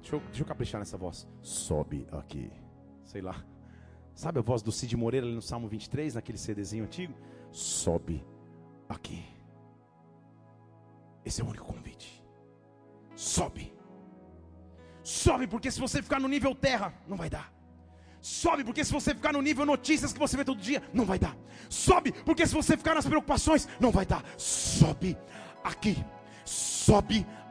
deixa 0.00 0.16
eu, 0.16 0.20
deixa 0.20 0.42
eu 0.42 0.46
caprichar 0.46 0.80
nessa 0.80 0.98
voz. 0.98 1.26
Sobe 1.40 2.06
aqui. 2.12 2.52
Sei 3.04 3.22
lá. 3.22 3.44
Sabe 4.14 4.38
a 4.38 4.42
voz 4.42 4.62
do 4.62 4.70
Cid 4.70 4.96
Moreira 4.96 5.26
ali 5.26 5.34
no 5.34 5.42
Salmo 5.42 5.66
23, 5.66 6.14
naquele 6.14 6.38
CDzinho 6.38 6.84
antigo? 6.84 7.14
Sobe 7.50 8.24
aqui. 8.88 9.33
Esse 11.24 11.40
é 11.40 11.44
o 11.44 11.48
único 11.48 11.64
convite. 11.64 12.22
Sobe. 13.14 13.72
Sobe, 15.02 15.46
porque 15.46 15.70
se 15.70 15.80
você 15.80 16.02
ficar 16.02 16.20
no 16.20 16.28
nível 16.28 16.54
terra, 16.54 16.94
não 17.06 17.16
vai 17.16 17.30
dar. 17.30 17.52
Sobe, 18.20 18.64
porque 18.64 18.84
se 18.84 18.92
você 18.92 19.14
ficar 19.14 19.32
no 19.32 19.42
nível 19.42 19.66
notícias 19.66 20.12
que 20.12 20.18
você 20.18 20.36
vê 20.36 20.44
todo 20.44 20.60
dia, 20.60 20.82
não 20.92 21.04
vai 21.04 21.18
dar. 21.18 21.36
Sobe, 21.68 22.10
porque 22.24 22.46
se 22.46 22.54
você 22.54 22.76
ficar 22.76 22.94
nas 22.94 23.06
preocupações, 23.06 23.68
não 23.78 23.90
vai 23.90 24.06
dar. 24.06 24.24
Sobe 24.38 25.16
aqui. 25.62 26.02
Sobe 26.44 26.73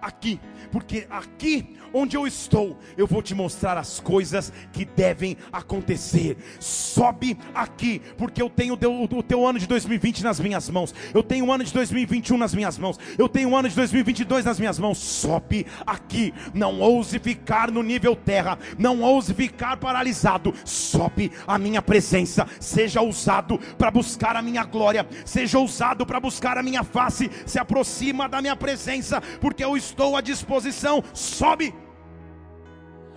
aqui, 0.01 0.39
porque 0.71 1.07
aqui 1.09 1.77
onde 1.93 2.17
eu 2.17 2.25
estou, 2.25 2.77
eu 2.97 3.05
vou 3.05 3.21
te 3.21 3.35
mostrar 3.35 3.77
as 3.77 3.99
coisas 3.99 4.51
que 4.71 4.83
devem 4.83 5.37
acontecer. 5.51 6.35
Sobe 6.59 7.37
aqui, 7.53 8.01
porque 8.17 8.41
eu 8.41 8.49
tenho 8.49 8.73
o 8.73 9.23
teu 9.23 9.47
ano 9.47 9.59
de 9.59 9.67
2020 9.67 10.23
nas 10.23 10.39
minhas 10.39 10.69
mãos, 10.69 10.93
eu 11.13 11.21
tenho 11.21 11.45
o 11.45 11.51
ano 11.51 11.63
de 11.63 11.71
2021 11.71 12.35
nas 12.37 12.55
minhas 12.55 12.77
mãos, 12.79 12.99
eu 13.17 13.29
tenho 13.29 13.49
o 13.49 13.55
ano 13.55 13.69
de 13.69 13.75
2022 13.75 14.43
nas 14.43 14.59
minhas 14.59 14.79
mãos. 14.79 14.97
Sobe 14.97 15.67
aqui, 15.85 16.33
não 16.53 16.79
ouse 16.79 17.19
ficar 17.19 17.69
no 17.69 17.83
nível 17.83 18.15
terra, 18.15 18.57
não 18.77 19.01
ouse 19.01 19.33
ficar 19.33 19.77
paralisado. 19.77 20.53
Sobe 20.65 21.31
a 21.45 21.59
minha 21.59 21.81
presença, 21.81 22.47
seja 22.59 23.01
ousado 23.01 23.59
para 23.77 23.91
buscar 23.91 24.35
a 24.35 24.41
minha 24.41 24.63
glória, 24.63 25.07
seja 25.25 25.59
ousado 25.59 26.05
para 26.05 26.19
buscar 26.19 26.57
a 26.57 26.63
minha 26.63 26.83
face, 26.83 27.29
se 27.45 27.59
aproxima 27.59 28.27
da 28.27 28.41
minha 28.41 28.55
presença, 28.55 29.21
porque 29.39 29.63
eu 29.63 29.75
estou 29.77 30.15
à 30.15 30.21
disposição, 30.21 31.03
sobe. 31.13 31.73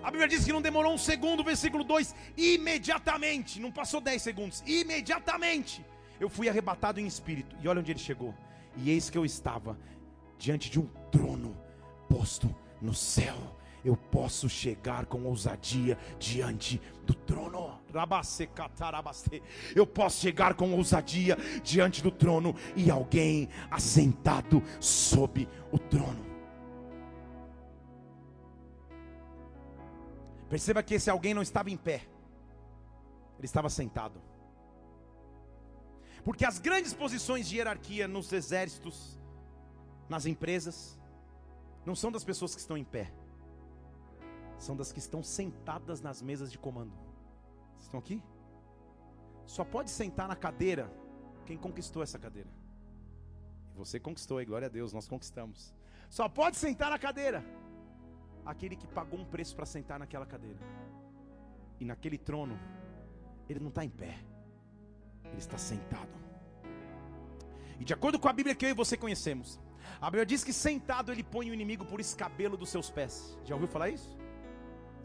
A 0.03 0.11
Bíblia 0.11 0.29
diz 0.29 0.45
que 0.45 0.53
não 0.53 0.62
demorou 0.62 0.95
um 0.95 0.99
segundo, 0.99 1.42
versículo 1.42 1.83
2: 1.83 2.14
imediatamente, 2.37 3.61
não 3.61 3.73
passou 3.73 4.01
10 4.01 4.23
segundos, 4.23 4.62
imediatamente 4.66 5.85
eu 6.21 6.29
fui 6.29 6.49
arrebatado 6.49 7.01
em 7.01 7.07
espírito. 7.07 7.57
E 7.62 7.69
olha 7.69 7.81
onde 7.81 7.92
ele 7.92 7.99
chegou. 7.99 8.35
E 8.77 8.90
eis 8.90 9.11
que 9.11 9.19
eu 9.19 9.25
estava 9.25 9.79
diante 10.38 10.71
de 10.71 10.79
um 10.79 10.87
trono 11.11 11.57
posto 12.09 12.55
no 12.81 12.95
céu. 12.95 13.37
Eu 13.87 13.96
posso 13.96 14.49
chegar 14.49 15.07
com 15.07 15.22
ousadia 15.22 15.96
diante 16.18 16.83
do 17.05 17.14
trono. 17.14 17.79
Eu 19.77 19.87
posso 19.87 20.20
chegar 20.20 20.55
com 20.55 20.75
ousadia 20.75 21.37
diante 21.62 22.03
do 22.03 22.11
trono 22.11 22.57
e 22.75 22.90
alguém 22.90 23.49
assentado 23.70 24.61
sob 24.81 25.49
o 25.70 25.79
trono. 25.79 26.27
Perceba 30.49 30.83
que 30.83 30.94
esse 30.94 31.09
alguém 31.09 31.33
não 31.33 31.42
estava 31.42 31.70
em 31.70 31.77
pé, 31.77 32.03
ele 33.38 33.46
estava 33.46 33.70
sentado. 33.70 34.20
Porque 36.25 36.44
as 36.44 36.59
grandes 36.59 36.92
posições 36.92 37.49
de 37.49 37.59
hierarquia 37.59 38.09
nos 38.09 38.33
exércitos, 38.33 39.16
nas 40.09 40.27
empresas, 40.27 40.99
não 41.85 41.94
são 41.94 42.11
das 42.11 42.25
pessoas 42.25 42.53
que 42.53 42.61
estão 42.61 42.77
em 42.77 42.83
pé, 42.83 43.12
são 44.59 44.77
das 44.77 44.92
que 44.92 44.99
estão 44.99 45.23
sentadas 45.23 46.01
nas 46.01 46.23
mesas 46.23 46.51
de 46.51 46.59
comando. 46.59 46.92
Vocês 47.73 47.85
estão 47.85 48.01
aqui? 48.01 48.23
Só 49.45 49.64
pode 49.64 49.90
sentar 49.90 50.27
na 50.27 50.37
cadeira 50.37 50.90
quem 51.45 51.57
conquistou 51.57 52.03
essa 52.03 52.19
cadeira. 52.19 52.49
Você 53.77 54.01
conquistou, 54.01 54.40
e 54.40 54.45
glória 54.45 54.66
a 54.66 54.71
Deus, 54.71 54.92
nós 54.92 55.07
conquistamos. 55.07 55.75
Só 56.09 56.29
pode 56.29 56.57
sentar 56.57 56.90
na 56.90 56.99
cadeira 56.99 57.45
aquele 58.45 58.77
que 58.77 58.87
pagou 58.87 59.21
um 59.21 59.25
preço 59.25 59.55
para 59.55 59.66
sentar 59.66 59.99
naquela 59.99 60.25
cadeira. 60.25 60.59
E 61.79 61.85
naquele 61.85 62.16
trono, 62.16 62.59
ele 63.49 63.61
não 63.61 63.69
está 63.69 63.85
em 63.85 63.90
pé, 63.90 64.19
ele 65.27 65.38
está 65.38 65.59
sentado. 65.59 66.16
E 67.79 67.85
de 67.85 67.92
acordo 67.92 68.19
com 68.19 68.29
a 68.29 68.33
Bíblia 68.33 68.55
que 68.55 68.64
eu 68.64 68.71
e 68.71 68.75
você 68.75 68.97
conhecemos, 68.97 69.61
a 70.01 70.07
Bíblia 70.07 70.25
diz 70.25 70.42
que 70.42 70.53
sentado 70.53 71.12
ele 71.12 71.23
põe 71.23 71.51
o 71.51 71.55
inimigo 71.55 71.85
por 71.85 72.01
escabelo 72.01 72.57
dos 72.57 72.71
seus 72.71 72.90
pés. 72.90 73.38
Já 73.45 73.55
ouviu 73.55 73.69
falar 73.69 73.90
isso? 73.90 74.16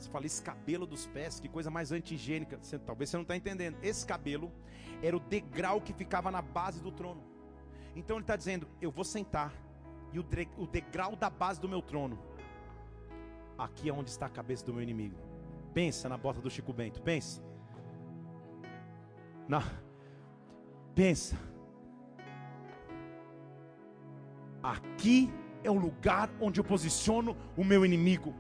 Você 0.02 0.10
fala 0.10 0.26
escabelo 0.26 0.88
dos 0.88 1.06
pés, 1.06 1.40
que 1.40 1.48
coisa 1.48 1.70
mais 1.70 1.92
antigênica. 1.92 2.58
Você, 2.58 2.80
talvez 2.80 3.10
você 3.10 3.18
não 3.18 3.22
está 3.22 3.36
entendendo. 3.36 3.78
Escabelo 3.84 4.52
era 5.02 5.16
o 5.16 5.20
degrau 5.20 5.80
que 5.80 5.94
ficava 5.94 6.32
na 6.32 6.42
base 6.42 6.82
do 6.82 6.92
trono. 6.92 7.24
Então 7.96 8.18
ele 8.18 8.24
está 8.24 8.36
dizendo: 8.36 8.68
Eu 8.82 8.90
vou 8.90 9.04
sentar, 9.04 9.54
e 10.12 10.20
o 10.20 10.68
degrau 10.68 11.16
da 11.16 11.30
base 11.30 11.62
do 11.62 11.70
meu 11.70 11.82
trono 11.82 12.18
aqui 13.58 13.90
é 13.90 13.94
onde 13.94 14.10
está 14.10 14.26
a 14.26 14.30
cabeça 14.30 14.66
do 14.66 14.74
meu 14.74 14.82
inimigo. 14.82 15.16
Pensa 15.74 16.10
na 16.10 16.18
bota 16.18 16.42
do 16.42 16.50
Chico 16.50 16.74
Bento, 16.74 17.00
pensa. 17.02 17.42
Na, 19.48 19.64
pensa. 20.96 21.38
Aqui 24.64 25.32
é 25.64 25.70
o 25.70 25.76
lugar 25.76 26.30
onde 26.40 26.60
eu 26.60 26.64
posiciono 26.64 27.38
o 27.56 27.64
meu 27.64 27.86
inimigo. 27.86 28.34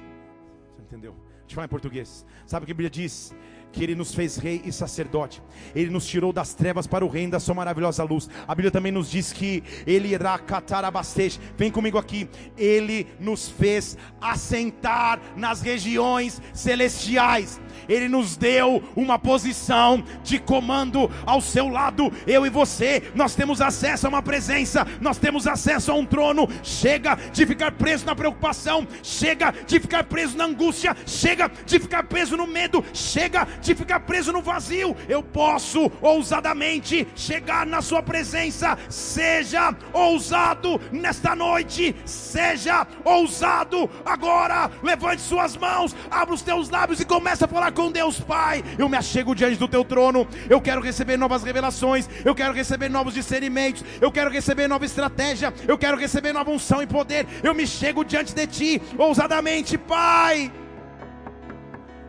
Você 0.72 0.82
entendeu? 0.82 1.16
Deixa 1.52 1.56
eu 1.60 1.64
falar 1.64 1.66
em 1.66 1.70
português. 1.70 2.26
Sabe 2.46 2.64
o 2.64 2.66
que 2.66 2.72
a 2.72 2.76
Bíblia 2.76 2.90
diz? 2.90 3.36
Que 3.72 3.84
Ele 3.84 3.96
nos 3.96 4.14
fez 4.14 4.38
rei 4.38 4.62
e 4.66 4.72
sacerdote, 4.72 5.42
Ele 5.76 5.90
nos 5.90 6.06
tirou 6.06 6.34
das 6.34 6.54
trevas 6.54 6.88
para 6.88 7.06
o 7.06 7.08
reino 7.08 7.32
da 7.32 7.40
Sua 7.40 7.56
maravilhosa 7.56 8.04
luz. 8.04 8.30
A 8.48 8.54
Bíblia 8.54 8.72
também 8.72 8.92
nos 8.92 9.10
diz 9.10 9.32
que 9.32 9.64
Ele 9.86 10.10
irá 10.10 10.38
catar 10.38 10.84
abastece. 10.84 11.40
Vem 11.58 11.72
comigo 11.72 11.98
aqui. 11.98 12.30
Ele 12.58 13.08
nos 13.20 13.50
fez 13.50 13.98
assentar 14.20 15.20
nas 15.36 15.62
regiões 15.62 16.42
celestiais. 16.54 17.60
Ele 17.88 18.08
nos 18.08 18.38
deu 18.38 18.84
uma 18.96 19.18
posição 19.18 20.04
de 20.24 20.40
comando 20.40 21.10
ao 21.26 21.42
seu 21.42 21.68
lado. 21.68 22.12
Eu 22.28 22.46
e 22.46 22.50
você, 22.50 23.04
nós 23.16 23.36
temos 23.36 23.62
acesso 23.62 24.06
a 24.06 24.10
uma 24.10 24.22
presença, 24.22 24.86
nós 25.00 25.18
temos 25.18 25.48
acesso 25.48 25.92
a 25.92 25.96
um 25.96 26.06
trono. 26.06 26.48
Chega 26.64 27.18
de 27.32 27.46
ficar 27.46 27.72
preso 27.72 28.06
na 28.06 28.16
preocupação, 28.16 28.88
chega 29.04 29.54
de 29.66 29.80
ficar 29.80 30.04
preso 30.04 30.38
na 30.38 30.46
angústia, 30.46 30.96
chega 31.06 31.52
de 31.66 31.80
ficar 31.80 32.04
preso 32.04 32.38
no 32.38 32.48
medo, 32.48 32.84
chega 32.94 33.48
de 33.62 33.76
ficar 33.76 34.02
preso 34.02 34.32
no 34.32 34.42
vazio. 34.42 34.96
Eu 35.08 35.22
posso 35.24 35.92
ousadamente 36.02 37.08
chegar 37.16 37.66
na 37.66 37.82
Sua 37.82 38.02
presença. 38.02 38.78
Seja 38.90 39.74
ousado 39.94 40.80
nesta 40.92 41.36
noite, 41.36 41.96
seja 42.06 42.86
ousado 43.04 43.90
agora. 44.06 44.72
Levante 44.84 45.22
suas 45.22 45.56
mãos, 45.56 45.96
abra 46.10 46.34
os 46.34 46.42
teus 46.42 46.70
lábios 46.70 47.00
e 47.00 47.06
comece 47.06 47.44
a 47.44 47.48
falar 47.48 47.72
com 47.72 47.92
Deus, 47.92 48.20
Pai. 48.20 48.64
Eu 48.78 48.90
me 48.90 48.98
achego 48.98 49.36
diante 49.36 49.58
do 49.58 49.68
Teu 49.68 49.84
trono. 49.84 50.28
Eu 50.50 50.62
quero 50.62 50.82
receber 50.82 51.18
novas 51.18 51.44
revelações. 51.44 52.10
Eu 52.26 52.36
quero 52.36 52.54
receber 52.54 52.90
novos 52.90 53.14
discernimentos. 53.14 53.84
Eu 54.00 54.12
quero 54.12 54.30
receber 54.30 54.68
nova 54.68 54.86
estratégia. 54.86 55.54
Eu 55.68 55.78
quero 55.78 55.98
receber 55.98 56.34
nova 56.34 56.52
unção 56.52 56.82
e 56.82 56.88
poder. 56.88 57.28
Eu 57.44 57.54
me 57.54 57.68
chego 57.68 58.04
diante 58.04 58.34
de 58.34 58.48
Ti 58.48 58.82
ousadamente, 58.98 59.78
Pai. 59.78 60.52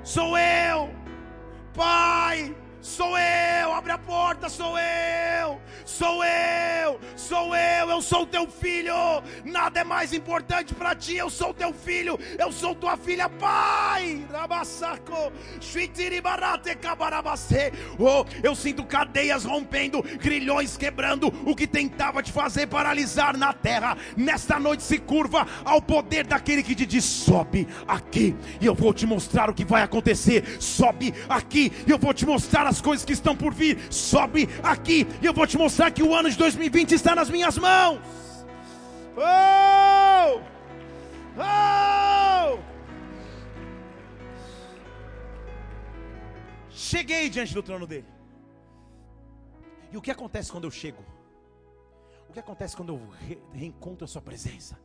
Sou 0.03 0.37
eu. 0.37 1.02
Pai, 1.75 2.55
sou 2.83 3.17
eu, 3.17 3.73
abre 3.73 3.93
a 3.93 3.99
porta, 3.99 4.49
sou 4.49 4.77
eu, 4.77 5.61
sou 5.85 6.25
eu, 6.25 7.01
sou 7.17 7.55
eu, 7.55 7.89
eu 7.89 8.03
sou 8.03 8.27
teu 8.27 8.49
filho. 8.51 8.93
Nada 9.45 9.81
é 9.81 9.85
mais 9.85 10.13
importante 10.13 10.75
para 10.75 10.95
ti, 10.95 11.17
eu 11.17 11.31
sou 11.31 11.55
teu 11.55 11.73
filho, 11.73 12.19
eu 12.39 12.51
sou 12.51 12.75
tua 12.75 12.97
filha, 12.97 13.29
pai. 13.29 14.27
Oh, 17.99 18.25
eu 18.43 18.55
sinto 18.55 18.85
cadeias 18.85 19.45
rompendo, 19.45 20.03
grilhões 20.03 20.77
quebrando, 20.77 21.29
o 21.47 21.55
que 21.55 21.67
tentava 21.67 22.23
te 22.23 22.33
fazer 22.33 22.67
paralisar 22.67 23.37
na 23.37 23.53
terra, 23.53 23.97
nesta 24.17 24.59
noite 24.59 24.83
se 24.83 24.99
curva 24.99 25.47
ao 25.65 25.81
poder 25.81 26.27
daquele 26.27 26.63
que 26.63 26.75
te 26.75 26.85
diz: 26.85 27.05
sobe 27.05 27.69
aqui, 27.87 28.35
e 28.61 28.67
eu 28.67 28.75
vou 28.75 28.93
te 28.93 29.07
mostrar 29.07 29.49
o 29.49 29.55
que 29.55 29.65
vai 29.65 29.83
acontecer. 29.83 30.61
Sobe 30.61 31.15
aqui, 31.29 31.73
e 31.87 31.91
eu 31.91 31.99
vou 31.99 32.13
te 32.13 32.27
mostrar 32.27 32.72
as 32.73 32.81
coisas 32.81 33.05
que 33.05 33.13
estão 33.13 33.37
por 33.37 33.55
vir. 33.55 33.79
Sobe 33.93 34.49
aqui, 34.63 35.07
e 35.21 35.27
eu 35.27 35.33
vou 35.33 35.47
te 35.47 35.57
mostrar 35.57 35.91
que 35.91 36.03
o 36.03 36.15
ano 36.15 36.31
de 36.31 36.37
2020 36.37 36.93
está 36.93 37.15
nas 37.15 37.31
minhas 37.31 37.57
mãos. 37.57 38.01
Oh! 39.17 40.41
Oh! 41.39 42.59
Cheguei 46.71 47.29
diante 47.29 47.55
do 47.55 47.63
trono 47.63 47.87
dele. 47.87 48.07
E 49.93 49.97
o 49.97 50.01
que 50.01 50.11
acontece 50.11 50.51
quando 50.51 50.65
eu 50.65 50.71
chego? 50.71 51.05
O 52.29 52.33
que 52.33 52.41
acontece 52.41 52.75
quando 52.75 52.95
eu 52.95 53.09
re 53.27 53.39
reencontro 53.53 54.07
a 54.07 54.09
sua 54.09 54.23
presença? 54.23 54.79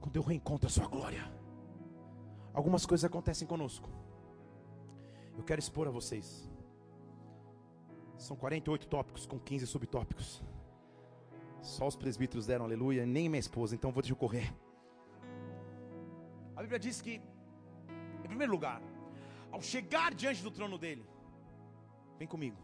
Quando 0.00 0.16
eu 0.16 0.22
reencontro 0.22 0.66
a 0.66 0.70
sua 0.70 0.86
glória? 0.86 1.30
Algumas 2.54 2.86
coisas 2.86 3.04
acontecem 3.04 3.46
conosco. 3.46 3.88
Eu 5.36 5.44
quero 5.44 5.60
expor 5.60 5.88
a 5.88 5.90
vocês. 5.90 6.53
São 8.16 8.36
48 8.36 8.86
tópicos 8.86 9.26
com 9.26 9.38
15 9.38 9.66
subtópicos. 9.66 10.42
Só 11.60 11.86
os 11.86 11.96
presbíteros 11.96 12.46
deram 12.46 12.64
aleluia, 12.64 13.06
nem 13.06 13.28
minha 13.28 13.40
esposa, 13.40 13.74
então 13.74 13.90
vou 13.90 14.02
deixar 14.02 14.16
correr. 14.16 14.54
A 16.54 16.60
Bíblia 16.60 16.78
diz 16.78 17.00
que, 17.00 17.20
em 18.22 18.28
primeiro 18.28 18.52
lugar, 18.52 18.80
ao 19.50 19.60
chegar 19.62 20.14
diante 20.14 20.42
do 20.42 20.50
trono 20.50 20.78
dele, 20.78 21.04
vem 22.18 22.28
comigo, 22.28 22.56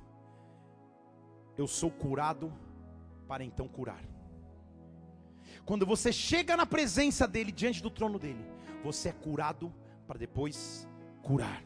eu 1.56 1.66
sou 1.66 1.90
curado 1.90 2.52
para 3.26 3.42
então 3.42 3.66
curar. 3.66 4.02
Quando 5.64 5.86
você 5.86 6.12
chega 6.12 6.56
na 6.56 6.66
presença 6.66 7.26
dele, 7.26 7.52
diante 7.52 7.82
do 7.82 7.90
trono 7.90 8.18
dele, 8.18 8.44
você 8.82 9.08
é 9.08 9.12
curado 9.12 9.72
para 10.06 10.18
depois 10.18 10.88
curar. 11.22 11.62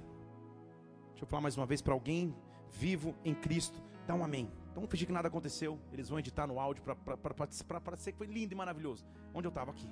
Deixa 1.11 1.25
eu 1.25 1.27
falar 1.27 1.43
mais 1.43 1.57
uma 1.57 1.67
vez 1.67 1.81
para 1.81 1.95
alguém 1.95 2.35
vivo 2.75 3.15
em 3.25 3.35
Cristo, 3.35 3.81
dá 4.07 4.15
um 4.15 4.25
amém. 4.25 4.51
Então 4.65 4.77
vamos 4.83 4.91
fingir 4.91 5.07
que 5.07 5.13
nada 5.13 5.29
aconteceu. 5.29 5.79
Eles 5.93 6.09
vão 6.09 6.19
editar 6.19 6.47
no 6.47 6.59
áudio 6.59 6.83
para 6.83 7.97
ser 7.97 8.13
que 8.13 8.19
foi 8.19 8.27
lindo 8.27 8.53
e 8.53 8.57
maravilhoso. 8.57 9.05
Onde 9.33 9.47
eu 9.47 9.51
estava 9.51 9.71
aqui. 9.71 9.89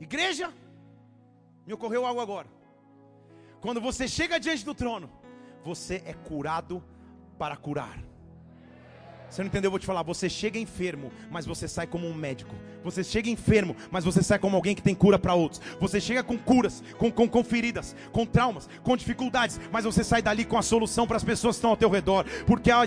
Igreja, 0.00 0.52
me 1.66 1.72
ocorreu 1.72 2.04
algo 2.04 2.20
agora. 2.20 2.46
Quando 3.60 3.80
você 3.80 4.06
chega 4.06 4.38
diante 4.38 4.64
do 4.64 4.74
trono, 4.74 5.10
você 5.64 6.02
é 6.04 6.12
curado 6.12 6.82
para 7.38 7.56
curar. 7.56 7.98
Você 9.28 9.42
não 9.42 9.48
entendeu? 9.48 9.68
Eu 9.68 9.72
vou 9.72 9.80
te 9.80 9.86
falar. 9.86 10.02
Você 10.02 10.28
chega 10.28 10.58
enfermo, 10.58 11.10
mas 11.30 11.44
você 11.44 11.66
sai 11.66 11.86
como 11.86 12.06
um 12.06 12.14
médico. 12.14 12.54
Você 12.84 13.02
chega 13.04 13.28
enfermo, 13.28 13.76
mas 13.90 14.04
você 14.04 14.22
sai 14.22 14.38
como 14.38 14.56
alguém 14.56 14.74
que 14.74 14.82
tem 14.82 14.94
cura 14.94 15.18
para 15.18 15.34
outros. 15.34 15.60
Você 15.80 16.00
chega 16.00 16.22
com 16.22 16.38
curas, 16.38 16.82
com, 16.96 17.10
com, 17.10 17.28
com, 17.28 17.44
feridas, 17.44 17.94
com 18.12 18.24
traumas, 18.24 18.68
com 18.82 18.96
dificuldades, 18.96 19.60
mas 19.70 19.84
você 19.84 20.02
sai 20.02 20.22
dali 20.22 20.44
com 20.44 20.56
a 20.56 20.62
solução 20.62 21.06
para 21.06 21.16
as 21.16 21.24
pessoas 21.24 21.56
que 21.56 21.58
estão 21.58 21.70
ao 21.70 21.76
teu 21.76 21.90
redor. 21.90 22.24
Porque 22.46 22.70
a, 22.70 22.84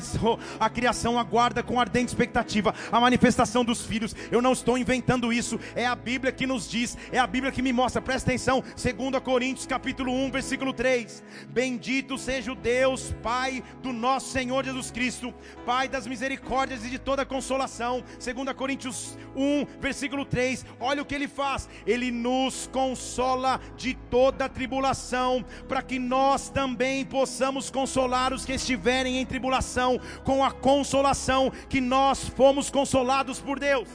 a 0.59 0.69
criação 0.69 1.19
aguarda 1.19 1.61
com 1.63 1.79
ardente 1.79 2.09
expectativa 2.09 2.73
a 2.91 2.99
manifestação 2.99 3.63
dos 3.63 3.85
filhos. 3.85 4.15
Eu 4.31 4.41
não 4.41 4.53
estou 4.53 4.77
inventando 4.77 5.31
isso. 5.31 5.59
É 5.75 5.85
a 5.85 5.95
Bíblia 5.95 6.31
que 6.31 6.47
nos 6.47 6.69
diz, 6.69 6.97
é 7.11 7.19
a 7.19 7.27
Bíblia 7.27 7.51
que 7.51 7.61
me 7.61 7.73
mostra. 7.73 8.01
Presta 8.01 8.29
atenção. 8.29 8.61
2 8.61 9.23
Coríntios 9.23 9.65
capítulo 9.65 10.11
1, 10.13 10.31
versículo 10.31 10.73
3. 10.73 11.23
Bendito 11.49 12.17
seja 12.17 12.51
o 12.51 12.55
Deus, 12.55 13.13
Pai 13.21 13.63
do 13.83 13.93
nosso 13.93 14.31
Senhor 14.31 14.63
Jesus 14.65 14.91
Cristo, 14.91 15.33
Pai 15.65 15.87
das 15.87 16.07
misericórdias 16.07 16.85
e 16.85 16.89
de 16.89 16.97
toda 16.97 17.25
consolação. 17.25 18.03
2 18.23 18.55
Coríntios 18.55 19.17
1, 19.35 19.65
versículo 19.79 19.90
3. 19.93 20.65
Olha 20.79 21.01
o 21.01 21.05
que 21.05 21.15
ele 21.15 21.27
faz: 21.27 21.69
ele 21.85 22.11
nos 22.11 22.67
consola 22.67 23.59
de 23.75 23.93
toda 23.93 24.49
tribulação, 24.49 25.43
para 25.67 25.81
que 25.81 25.99
nós 25.99 26.49
também 26.49 27.05
possamos 27.05 27.69
consolar 27.69 28.33
os 28.33 28.45
que 28.45 28.53
estiverem 28.53 29.19
em 29.19 29.25
tribulação, 29.25 29.99
com 30.23 30.43
a 30.43 30.51
consolação 30.51 31.51
que 31.69 31.81
nós 31.81 32.27
fomos 32.29 32.69
consolados 32.69 33.39
por 33.39 33.59
Deus. 33.59 33.87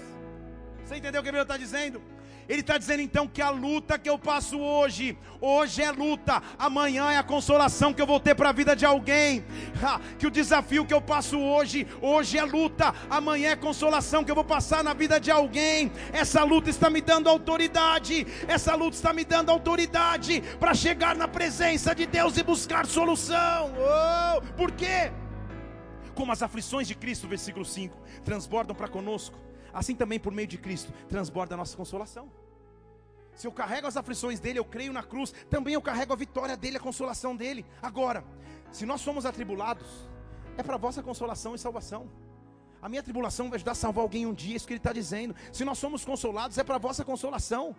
Você 0.85 0.97
entendeu 0.97 1.21
o 1.21 1.25
que 1.25 1.31
Bíblia 1.31 1.43
está 1.43 1.57
dizendo? 1.57 2.16
Ele 2.49 2.61
está 2.61 2.79
dizendo 2.79 3.03
então 3.03 3.27
que 3.27 3.43
a 3.43 3.51
luta 3.51 3.99
que 3.99 4.09
eu 4.09 4.19
passo 4.19 4.59
hoje, 4.59 5.19
hoje 5.41 5.83
é 5.83 5.91
luta, 5.91 6.43
amanhã 6.59 7.11
é 7.11 7.19
a 7.19 7.23
consolação 7.23 7.93
que 7.93 8.01
eu 8.01 8.07
vou 8.07 8.21
ter 8.21 8.35
para 8.35 8.51
a 8.51 8.53
vida 8.53 8.77
de 8.77 8.87
alguém. 8.87 9.45
que 10.19 10.27
o 10.27 10.31
desafio 10.31 10.87
que 10.87 10.95
eu 10.95 11.01
passo 11.01 11.39
hoje, 11.39 11.87
hoje 12.01 12.39
é 12.39 12.45
luta, 12.45 12.95
amanhã 13.11 13.51
é 13.51 13.57
consolação 13.57 14.23
que 14.23 14.31
eu 14.31 14.35
vou 14.35 14.45
passar 14.45 14.85
na 14.85 14.95
vida 14.95 15.19
de 15.19 15.31
alguém. 15.31 15.91
Essa 16.13 16.45
luta 16.45 16.71
está 16.71 16.89
me 16.89 17.01
dando 17.01 17.29
autoridade, 17.29 18.27
essa 18.47 18.75
luta 18.75 18.97
está 18.97 19.13
me 19.13 19.25
dando 19.25 19.51
autoridade 19.51 20.43
para 20.61 20.75
chegar 20.75 21.17
na 21.17 21.27
presença 21.27 21.95
de 21.95 22.07
Deus 22.07 22.37
e 22.37 22.43
buscar 22.43 22.87
solução. 22.87 23.73
Oh, 23.77 24.41
por 24.57 24.71
quê? 24.71 25.13
Como 26.15 26.33
as 26.33 26.43
aflições 26.43 26.87
de 26.87 26.95
Cristo, 26.95 27.27
versículo 27.27 27.65
5, 27.65 27.97
transbordam 28.25 28.75
para 28.75 28.89
conosco 28.89 29.46
assim 29.77 29.95
também 29.95 30.19
por 30.19 30.33
meio 30.33 30.49
de 30.49 30.57
Cristo 30.57 30.93
transborda 31.09 31.55
a 31.55 31.59
nossa 31.59 31.77
consolação. 31.77 32.31
Se 33.35 33.47
eu 33.47 33.53
carrego 33.53 33.87
as 33.87 33.97
aflições 33.99 34.41
dele, 34.41 34.59
eu 34.59 34.65
creio 34.65 34.93
na 34.93 35.03
cruz, 35.03 35.33
também 35.51 35.75
eu 35.75 35.83
carrego 35.83 36.15
a 36.15 36.17
vitória 36.17 36.57
dele, 36.57 36.79
a 36.79 36.81
consolação 36.81 37.37
dele. 37.37 37.67
Agora, 37.83 38.25
se 38.73 38.87
nós 38.87 39.03
somos 39.03 39.27
atribulados, 39.27 40.09
é 40.57 40.63
para 40.63 40.79
vossa 40.79 41.03
consolação 41.03 41.55
e 41.55 41.59
salvação. 41.59 42.09
A 42.81 42.89
minha 42.89 43.03
tribulação 43.03 43.51
vai 43.51 43.57
ajudar 43.57 43.73
a 43.73 43.75
salvar 43.75 44.03
alguém 44.03 44.25
um 44.25 44.33
dia, 44.33 44.57
isso 44.57 44.67
que 44.67 44.73
ele 44.73 44.79
está 44.79 44.93
dizendo. 44.93 45.37
Se 45.53 45.67
nós 45.67 45.77
somos 45.77 46.03
consolados, 46.03 46.57
é 46.57 46.65
para 46.65 46.79
vossa 46.79 47.05
consolação, 47.05 47.77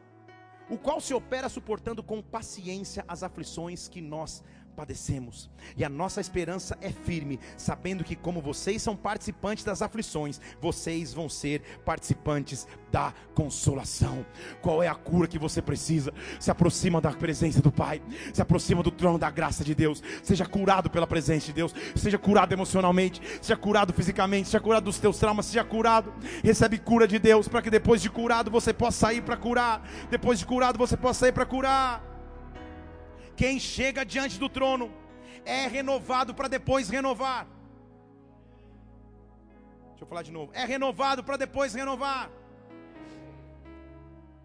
o 0.69 0.77
qual 0.77 1.01
se 1.01 1.13
opera 1.15 1.49
suportando 1.49 2.03
com 2.03 2.21
paciência 2.21 3.03
as 3.07 3.23
aflições 3.23 3.87
que 3.87 4.01
nós 4.01 4.43
padecemos. 4.77 5.49
E 5.75 5.83
a 5.83 5.89
nossa 5.89 6.21
esperança 6.21 6.77
é 6.79 6.91
firme, 6.91 7.39
sabendo 7.57 8.03
que, 8.03 8.15
como 8.15 8.39
vocês 8.39 8.79
são 8.79 8.95
participantes 8.95 9.63
das 9.63 9.81
aflições, 9.81 10.39
vocês 10.61 11.15
vão 11.15 11.27
ser 11.27 11.63
participantes 11.83 12.67
da 12.91 13.11
consolação. 13.33 14.23
Qual 14.61 14.83
é 14.83 14.87
a 14.87 14.93
cura 14.93 15.27
que 15.27 15.39
você 15.39 15.63
precisa? 15.63 16.13
Se 16.39 16.51
aproxima 16.51 17.01
da 17.01 17.11
presença 17.11 17.59
do 17.59 17.71
Pai, 17.71 17.99
se 18.31 18.39
aproxima 18.39 18.83
do 18.83 18.91
trono 18.91 19.17
da 19.17 19.31
graça 19.31 19.63
de 19.63 19.73
Deus. 19.73 20.03
Seja 20.21 20.45
curado 20.45 20.91
pela 20.91 21.07
presença 21.07 21.47
de 21.47 21.53
Deus, 21.53 21.73
seja 21.95 22.19
curado 22.19 22.53
emocionalmente, 22.53 23.19
seja 23.41 23.57
curado 23.57 23.91
fisicamente, 23.93 24.47
seja 24.47 24.59
curado 24.59 24.83
dos 24.83 24.99
teus 24.99 25.17
traumas, 25.17 25.47
seja 25.47 25.63
curado. 25.63 26.13
Recebe 26.43 26.77
cura 26.77 27.07
de 27.07 27.17
Deus, 27.17 27.47
para 27.47 27.63
que 27.63 27.71
depois 27.71 27.99
de 27.99 28.11
curado 28.11 28.51
você 28.51 28.71
possa 28.71 28.99
sair 28.99 29.23
para 29.23 29.35
curar. 29.35 29.81
Depois 30.11 30.37
de 30.37 30.45
curado 30.45 30.77
você 30.77 30.95
possa 30.95 31.21
sair 31.21 31.31
para 31.31 31.47
curar. 31.47 32.16
Quem 33.37 33.59
chega 33.59 34.03
diante 34.03 34.39
do 34.39 34.49
trono 34.49 34.91
é 35.45 35.67
renovado 35.67 36.33
para 36.33 36.47
depois 36.47 36.89
renovar. 36.89 37.47
Deixa 39.89 40.03
eu 40.03 40.07
falar 40.07 40.23
de 40.23 40.31
novo. 40.31 40.51
É 40.53 40.65
renovado 40.65 41.23
para 41.23 41.37
depois 41.37 41.73
renovar. 41.73 42.31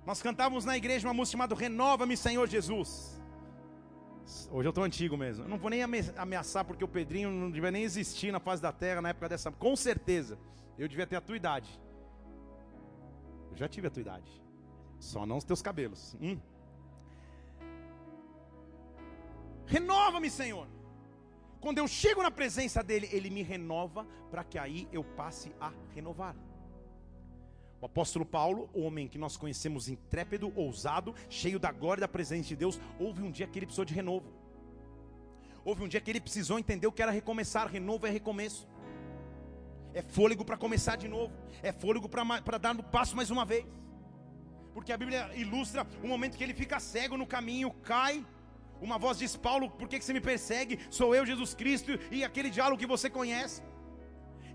Nós 0.05 0.21
cantávamos 0.21 0.67
na 0.67 0.77
igreja 0.77 1.09
uma 1.09 1.15
música 1.15 1.33
chamada 1.33 1.55
Renova-me, 1.55 2.17
Senhor 2.17 2.47
Jesus. 2.47 3.19
Hoje 4.51 4.69
eu 4.69 4.71
estou 4.71 4.85
antigo 4.85 5.17
mesmo. 5.17 5.45
Eu 5.45 5.49
não 5.49 5.59
vou 5.59 5.71
nem 5.71 5.83
ameaçar 6.17 6.65
porque 6.65 6.85
o 6.85 6.89
Pedrinho 6.89 7.31
não 7.31 7.51
devia 7.51 7.71
nem 7.71 7.85
existir 7.85 8.31
na 8.31 8.41
face 8.41 8.61
da 8.61 8.73
terra 8.73 9.01
na 9.01 9.09
época 9.09 9.29
dessa. 9.29 9.51
Com 9.51 9.75
certeza. 9.75 10.39
Eu 10.79 10.87
devia 10.87 11.07
ter 11.07 11.17
a 11.17 11.21
tua 11.21 11.37
idade. 11.37 11.81
Eu 13.51 13.57
já 13.57 13.69
tive 13.69 13.87
a 13.87 13.91
tua 13.91 14.01
idade. 14.01 14.43
Só 14.99 15.25
não 15.25 15.39
os 15.39 15.45
teus 15.45 15.63
cabelos. 15.63 16.17
Hum. 16.21 16.39
Renova-me, 19.73 20.29
Senhor. 20.29 20.69
Quando 21.59 21.79
eu 21.79 21.89
chego 21.89 22.23
na 22.23 22.31
presença 22.31 22.83
dele, 22.83 23.09
ele 23.11 23.31
me 23.31 23.43
renova 23.43 24.07
para 24.31 24.45
que 24.45 24.59
aí 24.59 24.87
eu 24.93 25.03
passe 25.03 25.51
a 25.59 25.73
renovar. 25.95 26.37
O 27.81 27.87
apóstolo 27.87 28.27
Paulo, 28.27 28.69
homem 28.75 29.09
que 29.09 29.17
nós 29.17 29.35
conhecemos 29.35 29.89
intrépido, 29.89 30.53
ousado, 30.55 31.15
cheio 31.31 31.59
da 31.59 31.73
glória 31.73 32.01
e 32.01 32.07
da 32.07 32.09
presença 32.09 32.49
de 32.49 32.57
Deus, 32.57 32.79
houve 33.01 33.23
um 33.23 33.31
dia 33.31 33.47
que 33.47 33.59
ele 33.59 33.65
precisou 33.65 33.87
de 33.87 33.95
renovo. 33.95 34.31
Houve 35.65 35.83
um 35.85 35.89
dia 35.89 36.03
que 36.03 36.11
ele 36.11 36.21
precisou 36.21 36.59
entender 36.59 36.87
o 36.87 36.93
que 36.93 37.01
era 37.01 37.11
recomeçar. 37.11 37.67
Renovo 37.67 38.07
é 38.07 38.11
recomeço. 38.11 38.69
É 39.95 40.03
fôlego 40.03 40.45
para 40.45 40.59
começar 40.59 40.97
de 40.97 41.09
novo. 41.09 41.33
É 41.63 41.73
fôlego 41.73 42.11
para 42.11 42.59
dar 42.59 42.77
o 42.79 42.83
passo 42.83 43.17
mais 43.17 43.31
uma 43.31 43.47
vez. 43.47 43.65
Porque 44.75 44.93
a 44.93 44.99
Bíblia 44.99 45.31
ilustra 45.35 45.87
o 46.03 46.07
momento 46.07 46.37
que 46.37 46.45
ele 46.45 46.53
fica 46.53 46.79
cego 46.79 47.17
no 47.17 47.27
caminho, 47.27 47.71
cai 47.83 48.23
uma 48.87 48.99
voz 48.99 49.19
diz: 49.19 49.37
Paulo, 49.37 49.71
por 49.71 49.89
que 49.89 50.01
você 50.01 50.13
me 50.13 50.21
persegue? 50.21 50.81
Sou 50.91 51.15
eu, 51.15 51.25
Jesus 51.25 51.55
Cristo, 51.55 51.99
e 52.11 52.25
aquele 52.25 52.51
diálogo 52.51 52.81
que 52.81 52.93
você 52.95 53.09
conhece. 53.09 53.63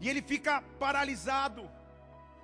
E 0.02 0.10
ele 0.10 0.22
fica 0.22 0.62
paralisado, 0.78 1.70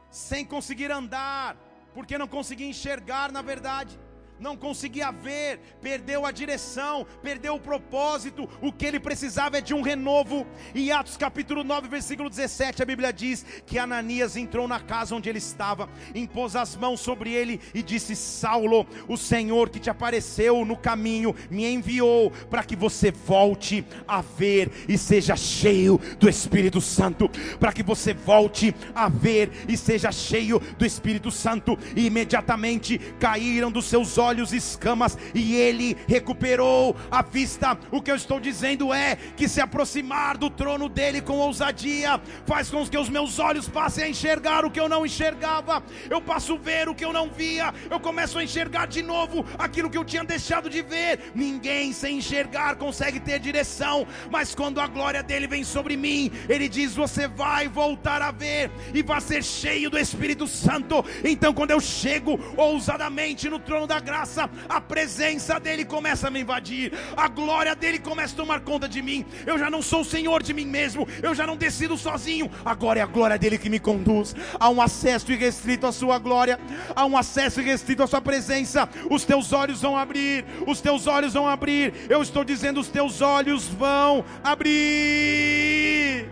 sem 0.09 0.45
conseguir 0.45 0.91
andar, 0.91 1.57
porque 1.93 2.17
não 2.17 2.27
conseguia 2.27 2.67
enxergar 2.67 3.31
na 3.31 3.41
verdade 3.41 3.99
não 4.39 4.57
conseguia 4.57 5.11
ver, 5.11 5.59
perdeu 5.81 6.25
a 6.25 6.31
direção, 6.31 7.07
perdeu 7.21 7.55
o 7.55 7.59
propósito. 7.59 8.49
O 8.61 8.71
que 8.71 8.85
ele 8.85 8.99
precisava 8.99 9.57
é 9.57 9.61
de 9.61 9.73
um 9.73 9.81
renovo. 9.81 10.45
Em 10.75 10.91
Atos 10.91 11.15
capítulo 11.15 11.63
9, 11.63 11.87
versículo 11.87 12.29
17, 12.29 12.81
a 12.81 12.85
Bíblia 12.85 13.13
diz 13.13 13.45
que 13.65 13.79
Ananias 13.79 14.35
entrou 14.35 14.67
na 14.67 14.79
casa 14.79 15.15
onde 15.15 15.29
ele 15.29 15.37
estava, 15.37 15.89
impôs 16.13 16.55
as 16.55 16.75
mãos 16.75 16.99
sobre 16.99 17.31
ele 17.31 17.61
e 17.73 17.81
disse: 17.81 18.15
Saulo, 18.15 18.85
o 19.07 19.15
Senhor 19.15 19.69
que 19.69 19.79
te 19.79 19.89
apareceu 19.89 20.65
no 20.65 20.75
caminho 20.75 21.35
me 21.49 21.65
enviou 21.65 22.31
para 22.49 22.63
que 22.63 22.75
você 22.75 23.11
volte 23.11 23.85
a 24.07 24.21
ver 24.21 24.69
e 24.89 24.97
seja 24.97 25.35
cheio 25.35 25.99
do 26.19 26.27
Espírito 26.27 26.81
Santo, 26.81 27.29
para 27.59 27.71
que 27.71 27.83
você 27.83 28.13
volte 28.13 28.75
a 28.93 29.07
ver 29.07 29.51
e 29.69 29.77
seja 29.77 30.11
cheio 30.11 30.59
do 30.77 30.85
Espírito 30.85 31.31
Santo. 31.31 31.77
E 31.95 32.05
imediatamente 32.05 32.99
caíram 33.19 33.71
dos 33.71 33.85
seus 33.85 34.17
olhos 34.17 34.32
olhos 34.33 34.51
escamas 34.51 35.15
e 35.33 35.55
ele 35.55 35.95
recuperou 36.07 36.95
a 37.11 37.21
vista. 37.21 37.77
O 37.91 38.01
que 38.01 38.09
eu 38.09 38.15
estou 38.15 38.39
dizendo 38.39 38.91
é 38.91 39.15
que 39.37 39.47
se 39.47 39.61
aproximar 39.61 40.37
do 40.37 40.49
trono 40.49 40.89
dele 40.89 41.21
com 41.21 41.37
ousadia 41.37 42.19
faz 42.45 42.69
com 42.69 42.83
que 42.87 42.97
os 42.97 43.09
meus 43.09 43.37
olhos 43.37 43.69
passem 43.69 44.03
a 44.03 44.09
enxergar 44.09 44.65
o 44.65 44.71
que 44.71 44.79
eu 44.79 44.89
não 44.89 45.05
enxergava. 45.05 45.83
Eu 46.09 46.19
passo 46.19 46.55
a 46.55 46.57
ver 46.57 46.89
o 46.89 46.95
que 46.95 47.05
eu 47.05 47.13
não 47.13 47.29
via. 47.29 47.71
Eu 47.89 47.99
começo 47.99 48.39
a 48.39 48.43
enxergar 48.43 48.87
de 48.87 49.03
novo 49.03 49.45
aquilo 49.57 49.89
que 49.89 49.97
eu 49.97 50.03
tinha 50.03 50.23
deixado 50.23 50.69
de 50.69 50.81
ver. 50.81 51.31
Ninguém 51.35 51.93
sem 51.93 52.17
enxergar 52.17 52.75
consegue 52.75 53.19
ter 53.19 53.39
direção, 53.39 54.07
mas 54.31 54.55
quando 54.55 54.81
a 54.81 54.87
glória 54.87 55.21
dele 55.21 55.45
vem 55.45 55.63
sobre 55.63 55.95
mim, 55.95 56.31
ele 56.49 56.67
diz: 56.67 56.95
"Você 56.95 57.27
vai 57.27 57.67
voltar 57.67 58.21
a 58.21 58.31
ver 58.31 58.71
e 58.93 59.03
vai 59.03 59.21
ser 59.21 59.43
cheio 59.43 59.91
do 59.91 59.99
Espírito 59.99 60.47
Santo". 60.47 61.05
Então 61.23 61.53
quando 61.53 61.71
eu 61.71 61.79
chego 61.79 62.39
ousadamente 62.57 63.47
no 63.47 63.59
trono 63.59 63.85
da 63.85 63.99
graça, 63.99 64.12
graça, 64.13 64.47
a 64.69 64.79
presença 64.79 65.59
dEle 65.59 65.83
começa 65.83 66.27
a 66.27 66.29
me 66.29 66.41
invadir, 66.41 66.93
a 67.17 67.27
glória 67.27 67.75
dEle 67.75 67.97
começa 67.97 68.35
a 68.35 68.37
tomar 68.37 68.59
conta 68.59 68.87
de 68.87 69.01
mim. 69.01 69.25
Eu 69.43 69.57
já 69.57 69.71
não 69.71 69.81
sou 69.81 70.01
o 70.01 70.05
Senhor 70.05 70.43
de 70.43 70.53
mim 70.53 70.67
mesmo, 70.67 71.07
eu 71.23 71.33
já 71.33 71.47
não 71.47 71.57
decido 71.57 71.97
sozinho, 71.97 72.47
agora 72.63 72.99
é 72.99 73.01
a 73.01 73.07
glória 73.07 73.39
dEle 73.39 73.57
que 73.57 73.71
me 73.71 73.79
conduz. 73.79 74.35
Há 74.59 74.69
um 74.69 74.79
acesso 74.79 75.31
irrestrito 75.31 75.87
à 75.87 75.91
Sua 75.91 76.19
glória, 76.19 76.59
há 76.95 77.03
um 77.07 77.17
acesso 77.17 77.59
irrestrito 77.59 78.03
à 78.03 78.07
Sua 78.07 78.21
presença. 78.21 78.87
Os 79.09 79.25
teus 79.25 79.51
olhos 79.51 79.81
vão 79.81 79.97
abrir, 79.97 80.45
os 80.67 80.79
teus 80.79 81.07
olhos 81.07 81.33
vão 81.33 81.47
abrir. 81.47 81.91
Eu 82.07 82.21
estou 82.21 82.43
dizendo, 82.43 82.79
os 82.79 82.89
teus 82.89 83.19
olhos 83.19 83.67
vão 83.67 84.23
abrir. 84.43 86.29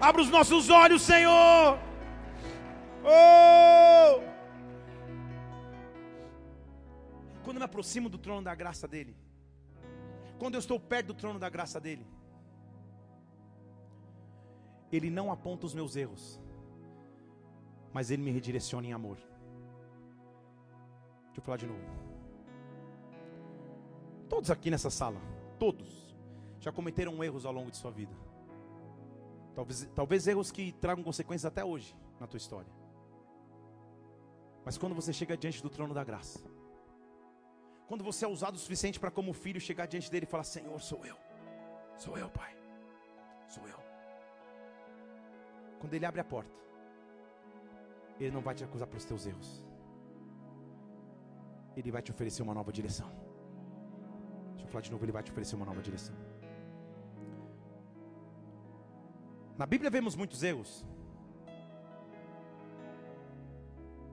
Abra 0.00 0.22
os 0.22 0.30
nossos 0.30 0.70
olhos, 0.70 1.02
Senhor. 1.02 1.76
Oh! 3.04 4.33
Quando 7.44 7.56
eu 7.56 7.60
me 7.60 7.64
aproximo 7.66 8.08
do 8.08 8.18
trono 8.18 8.42
da 8.42 8.54
graça 8.54 8.88
dele, 8.88 9.14
quando 10.38 10.54
eu 10.54 10.58
estou 10.58 10.80
perto 10.80 11.08
do 11.08 11.14
trono 11.14 11.38
da 11.38 11.48
graça 11.50 11.78
dele, 11.78 12.06
ele 14.90 15.10
não 15.10 15.30
aponta 15.30 15.66
os 15.66 15.74
meus 15.74 15.94
erros, 15.94 16.40
mas 17.92 18.10
ele 18.10 18.22
me 18.22 18.30
redireciona 18.30 18.86
em 18.86 18.92
amor. 18.92 19.16
Deixa 21.26 21.40
eu 21.40 21.42
falar 21.42 21.58
de 21.58 21.66
novo. 21.66 21.84
Todos 24.28 24.50
aqui 24.50 24.70
nessa 24.70 24.90
sala, 24.90 25.20
todos, 25.58 26.16
já 26.60 26.72
cometeram 26.72 27.22
erros 27.22 27.44
ao 27.44 27.52
longo 27.52 27.70
de 27.70 27.76
sua 27.76 27.90
vida. 27.90 28.14
Talvez, 29.54 29.88
talvez 29.94 30.26
erros 30.26 30.50
que 30.50 30.72
tragam 30.72 31.04
consequências 31.04 31.44
até 31.44 31.64
hoje 31.64 31.94
na 32.18 32.26
tua 32.26 32.38
história. 32.38 32.72
Mas 34.64 34.78
quando 34.78 34.94
você 34.94 35.12
chega 35.12 35.36
diante 35.36 35.62
do 35.62 35.68
trono 35.68 35.92
da 35.92 36.02
graça, 36.02 36.42
quando 37.88 38.02
você 38.02 38.24
é 38.24 38.28
usado 38.28 38.54
o 38.54 38.58
suficiente 38.58 38.98
para, 38.98 39.10
como 39.10 39.32
filho, 39.32 39.60
chegar 39.60 39.86
diante 39.86 40.10
dele 40.10 40.24
e 40.24 40.28
falar: 40.28 40.44
Senhor, 40.44 40.80
sou 40.80 41.04
eu. 41.04 41.16
Sou 41.96 42.16
eu, 42.18 42.28
Pai. 42.30 42.56
Sou 43.46 43.66
eu. 43.68 43.78
Quando 45.78 45.94
ele 45.94 46.06
abre 46.06 46.20
a 46.20 46.24
porta, 46.24 46.50
ele 48.18 48.30
não 48.30 48.40
vai 48.40 48.54
te 48.54 48.64
acusar 48.64 48.88
pelos 48.88 49.04
teus 49.04 49.26
erros. 49.26 49.62
Ele 51.76 51.90
vai 51.90 52.00
te 52.00 52.10
oferecer 52.10 52.42
uma 52.42 52.54
nova 52.54 52.72
direção. 52.72 53.10
Deixa 54.52 54.66
eu 54.66 54.68
falar 54.68 54.82
de 54.82 54.90
novo, 54.90 55.04
ele 55.04 55.12
vai 55.12 55.22
te 55.22 55.30
oferecer 55.30 55.56
uma 55.56 55.66
nova 55.66 55.82
direção. 55.82 56.14
Na 59.58 59.66
Bíblia 59.66 59.90
vemos 59.90 60.16
muitos 60.16 60.42
erros. 60.42 60.84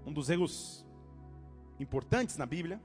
Um 0.06 0.12
dos 0.12 0.30
erros 0.30 0.86
importantes 1.80 2.38
na 2.38 2.46
Bíblia 2.46 2.82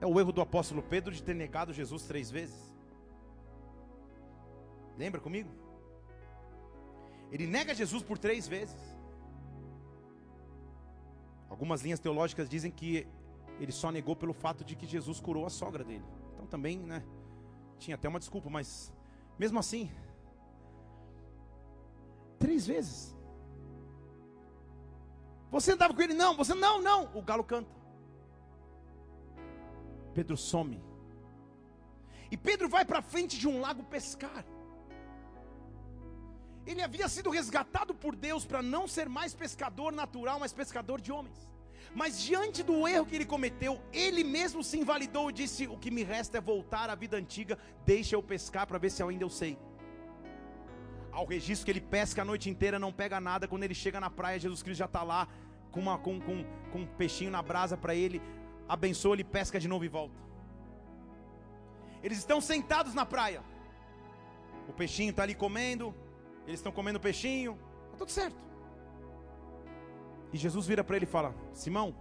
é 0.00 0.06
o 0.06 0.18
erro 0.20 0.32
do 0.32 0.40
apóstolo 0.40 0.82
Pedro 0.82 1.12
de 1.12 1.22
ter 1.22 1.34
negado 1.34 1.72
Jesus 1.72 2.02
três 2.02 2.30
vezes. 2.30 2.74
Lembra 4.96 5.20
comigo? 5.20 5.50
Ele 7.30 7.46
nega 7.46 7.74
Jesus 7.74 8.02
por 8.02 8.18
três 8.18 8.46
vezes. 8.46 8.76
Algumas 11.48 11.82
linhas 11.82 12.00
teológicas 12.00 12.48
dizem 12.48 12.70
que 12.70 13.06
ele 13.58 13.72
só 13.72 13.90
negou 13.90 14.14
pelo 14.14 14.32
fato 14.32 14.64
de 14.64 14.76
que 14.76 14.86
Jesus 14.86 15.20
curou 15.20 15.46
a 15.46 15.50
sogra 15.50 15.84
dele. 15.84 16.04
Então 16.34 16.46
também, 16.46 16.78
né? 16.78 17.02
Tinha 17.78 17.94
até 17.94 18.08
uma 18.08 18.18
desculpa, 18.18 18.48
mas 18.50 18.92
mesmo 19.38 19.58
assim, 19.58 19.90
três 22.38 22.66
vezes. 22.66 23.14
Você 25.50 25.72
andava 25.72 25.94
com 25.94 26.02
ele? 26.02 26.14
Não, 26.14 26.36
você 26.36 26.54
não, 26.54 26.80
não. 26.82 27.10
O 27.14 27.22
galo 27.22 27.44
canta. 27.44 27.75
Pedro 30.16 30.36
some. 30.50 30.76
E 32.30 32.36
Pedro 32.48 32.68
vai 32.74 32.84
para 32.90 33.02
frente 33.12 33.34
de 33.42 33.46
um 33.50 33.60
lago 33.64 33.82
pescar. 33.94 34.44
Ele 36.70 36.82
havia 36.86 37.08
sido 37.14 37.30
resgatado 37.38 37.92
por 37.94 38.12
Deus 38.28 38.44
para 38.50 38.62
não 38.74 38.84
ser 38.94 39.08
mais 39.18 39.34
pescador 39.34 39.92
natural, 39.92 40.38
mas 40.40 40.52
pescador 40.62 41.00
de 41.00 41.12
homens. 41.16 41.40
Mas 42.00 42.20
diante 42.28 42.62
do 42.68 42.76
erro 42.88 43.06
que 43.06 43.14
ele 43.14 43.32
cometeu, 43.34 43.74
ele 43.92 44.24
mesmo 44.24 44.62
se 44.68 44.76
invalidou 44.82 45.26
e 45.30 45.34
disse: 45.40 45.68
O 45.74 45.78
que 45.82 45.90
me 45.96 46.02
resta 46.02 46.38
é 46.38 46.40
voltar 46.40 46.88
à 46.90 46.94
vida 46.94 47.16
antiga, 47.16 47.58
deixa 47.84 48.16
eu 48.16 48.22
pescar 48.22 48.66
para 48.66 48.78
ver 48.84 48.90
se 48.90 49.02
ainda 49.02 49.24
eu 49.24 49.30
sei. 49.30 49.56
Ao 51.12 51.24
registro 51.24 51.64
que 51.66 51.70
ele 51.70 51.80
pesca 51.80 52.22
a 52.22 52.24
noite 52.24 52.50
inteira, 52.50 52.78
não 52.78 52.92
pega 52.92 53.20
nada. 53.20 53.46
Quando 53.46 53.64
ele 53.64 53.74
chega 53.74 54.00
na 54.00 54.10
praia, 54.10 54.38
Jesus 54.38 54.62
Cristo 54.62 54.80
já 54.80 54.86
está 54.86 55.02
lá 55.02 55.28
com, 55.70 55.80
uma, 55.80 55.96
com, 55.98 56.20
com, 56.20 56.44
com 56.72 56.80
um 56.80 56.86
peixinho 56.86 57.30
na 57.30 57.42
brasa 57.42 57.76
para 57.76 57.94
ele 57.94 58.20
abençoa, 58.68 59.14
ele 59.14 59.24
pesca 59.24 59.58
de 59.58 59.68
novo 59.68 59.84
e 59.84 59.88
volta. 59.88 60.18
Eles 62.02 62.18
estão 62.18 62.40
sentados 62.40 62.94
na 62.94 63.04
praia. 63.04 63.42
O 64.68 64.72
peixinho 64.72 65.10
está 65.10 65.22
ali 65.22 65.34
comendo. 65.34 65.94
Eles 66.46 66.60
estão 66.60 66.72
comendo 66.72 67.00
peixinho. 67.00 67.58
Está 67.86 67.98
tudo 67.98 68.10
certo. 68.10 68.36
E 70.32 70.36
Jesus 70.36 70.66
vira 70.66 70.84
para 70.84 70.96
ele 70.96 71.04
e 71.04 71.08
fala: 71.08 71.34
Simão. 71.52 71.94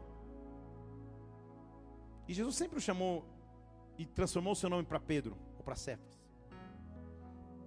E 2.27 2.33
Jesus 2.33 2.55
sempre 2.55 2.77
o 2.77 2.81
chamou 2.81 3.25
e 3.97 4.05
transformou 4.05 4.53
o 4.53 4.55
seu 4.55 4.69
nome 4.69 4.83
para 4.83 4.99
Pedro 4.99 5.37
ou 5.57 5.63
para 5.63 5.75
Cefas. 5.75 6.19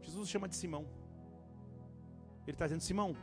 Jesus 0.02 0.28
o 0.28 0.30
chama 0.30 0.48
de 0.48 0.56
Simão. 0.56 0.86
Ele 2.46 2.54
está 2.54 2.66
dizendo: 2.66 2.80
Simão, 2.80 3.16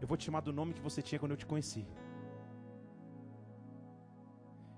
eu 0.00 0.06
vou 0.06 0.16
te 0.16 0.24
chamar 0.24 0.40
do 0.40 0.52
nome 0.52 0.74
que 0.74 0.80
você 0.80 1.02
tinha 1.02 1.18
quando 1.18 1.32
eu 1.32 1.36
te 1.36 1.46
conheci. 1.46 1.86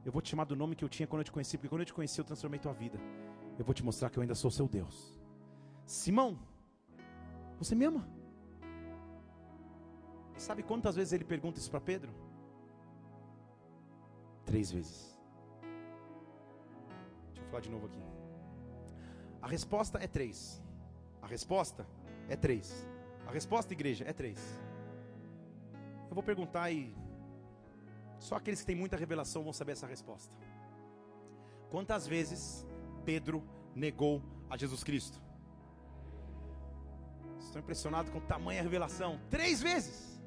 Eu 0.04 0.12
vou 0.12 0.22
te 0.22 0.30
chamar 0.30 0.44
do 0.44 0.56
nome 0.56 0.74
que 0.74 0.84
eu 0.84 0.88
tinha 0.88 1.06
quando 1.06 1.20
eu 1.20 1.24
te 1.24 1.32
conheci, 1.32 1.56
porque 1.56 1.68
quando 1.68 1.82
eu 1.82 1.86
te 1.86 1.94
conheci 1.94 2.18
eu 2.20 2.24
transformei 2.24 2.58
tua 2.58 2.72
vida. 2.72 2.98
Eu 3.58 3.64
vou 3.64 3.74
te 3.74 3.84
mostrar 3.84 4.10
que 4.10 4.18
eu 4.18 4.22
ainda 4.22 4.34
sou 4.34 4.50
seu 4.50 4.68
Deus. 4.68 5.18
Simão, 5.84 6.38
você 7.58 7.74
me 7.74 7.84
ama? 7.84 8.08
Sabe 10.36 10.62
quantas 10.62 10.94
vezes 10.94 11.12
ele 11.12 11.24
pergunta 11.24 11.58
isso 11.58 11.70
para 11.70 11.80
Pedro? 11.80 12.12
Três 14.44 14.70
vezes. 14.70 15.18
Deixa 17.28 17.42
eu 17.42 17.48
falar 17.48 17.60
de 17.60 17.70
novo 17.70 17.86
aqui. 17.86 18.02
A 19.42 19.48
resposta 19.48 19.98
é 19.98 20.06
três. 20.06 20.62
A 21.20 21.26
resposta 21.26 21.86
é 22.28 22.36
três. 22.36 22.86
A 23.26 23.30
resposta, 23.30 23.72
igreja, 23.72 24.04
é 24.06 24.12
três. 24.12 24.38
Eu 26.08 26.14
vou 26.14 26.22
perguntar 26.22 26.70
e 26.70 26.96
só 28.18 28.36
aqueles 28.36 28.60
que 28.60 28.66
têm 28.66 28.76
muita 28.76 28.96
revelação 28.96 29.42
vão 29.42 29.52
saber 29.52 29.72
essa 29.72 29.86
resposta. 29.86 30.32
Quantas 31.70 32.06
vezes 32.06 32.66
Pedro 33.04 33.42
negou 33.74 34.22
a 34.48 34.56
Jesus 34.56 34.82
Cristo? 34.82 35.20
Estou 37.38 37.60
impressionado 37.60 38.10
com 38.10 38.20
tamanha 38.20 38.62
revelação. 38.62 39.20
Três 39.30 39.62
vezes. 39.62 40.20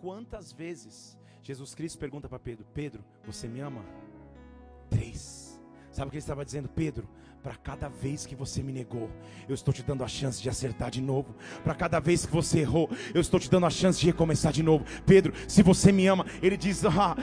Quantas 0.00 0.52
vezes 0.52 1.18
Jesus 1.42 1.74
Cristo 1.74 1.98
pergunta 1.98 2.28
para 2.28 2.38
Pedro: 2.38 2.66
Pedro, 2.72 3.04
você 3.24 3.48
me 3.48 3.60
ama? 3.60 3.84
Três. 4.90 5.60
Sabe 5.90 6.08
o 6.08 6.10
que 6.10 6.16
ele 6.16 6.22
estava 6.22 6.44
dizendo? 6.44 6.68
Pedro, 6.68 7.08
Para 7.42 7.54
cada 7.54 7.88
vez 7.88 8.26
que 8.26 8.34
você 8.34 8.62
me 8.62 8.72
negou, 8.72 9.08
eu 9.48 9.54
estou 9.54 9.72
te 9.72 9.82
dando 9.82 10.02
a 10.02 10.08
chance 10.08 10.42
de 10.42 10.48
acertar 10.48 10.90
de 10.90 11.00
novo. 11.00 11.34
Para 11.62 11.74
cada 11.74 12.00
vez 12.00 12.26
que 12.26 12.32
você 12.32 12.60
errou, 12.60 12.90
eu 13.14 13.20
estou 13.20 13.38
te 13.38 13.48
dando 13.48 13.64
a 13.64 13.70
chance 13.70 14.00
de 14.00 14.06
recomeçar 14.06 14.52
de 14.52 14.62
novo. 14.62 14.84
Pedro, 15.06 15.32
se 15.46 15.62
você 15.62 15.92
me 15.92 16.06
ama, 16.08 16.26
ele 16.42 16.56
diz: 16.56 16.84
ah, 16.84 17.16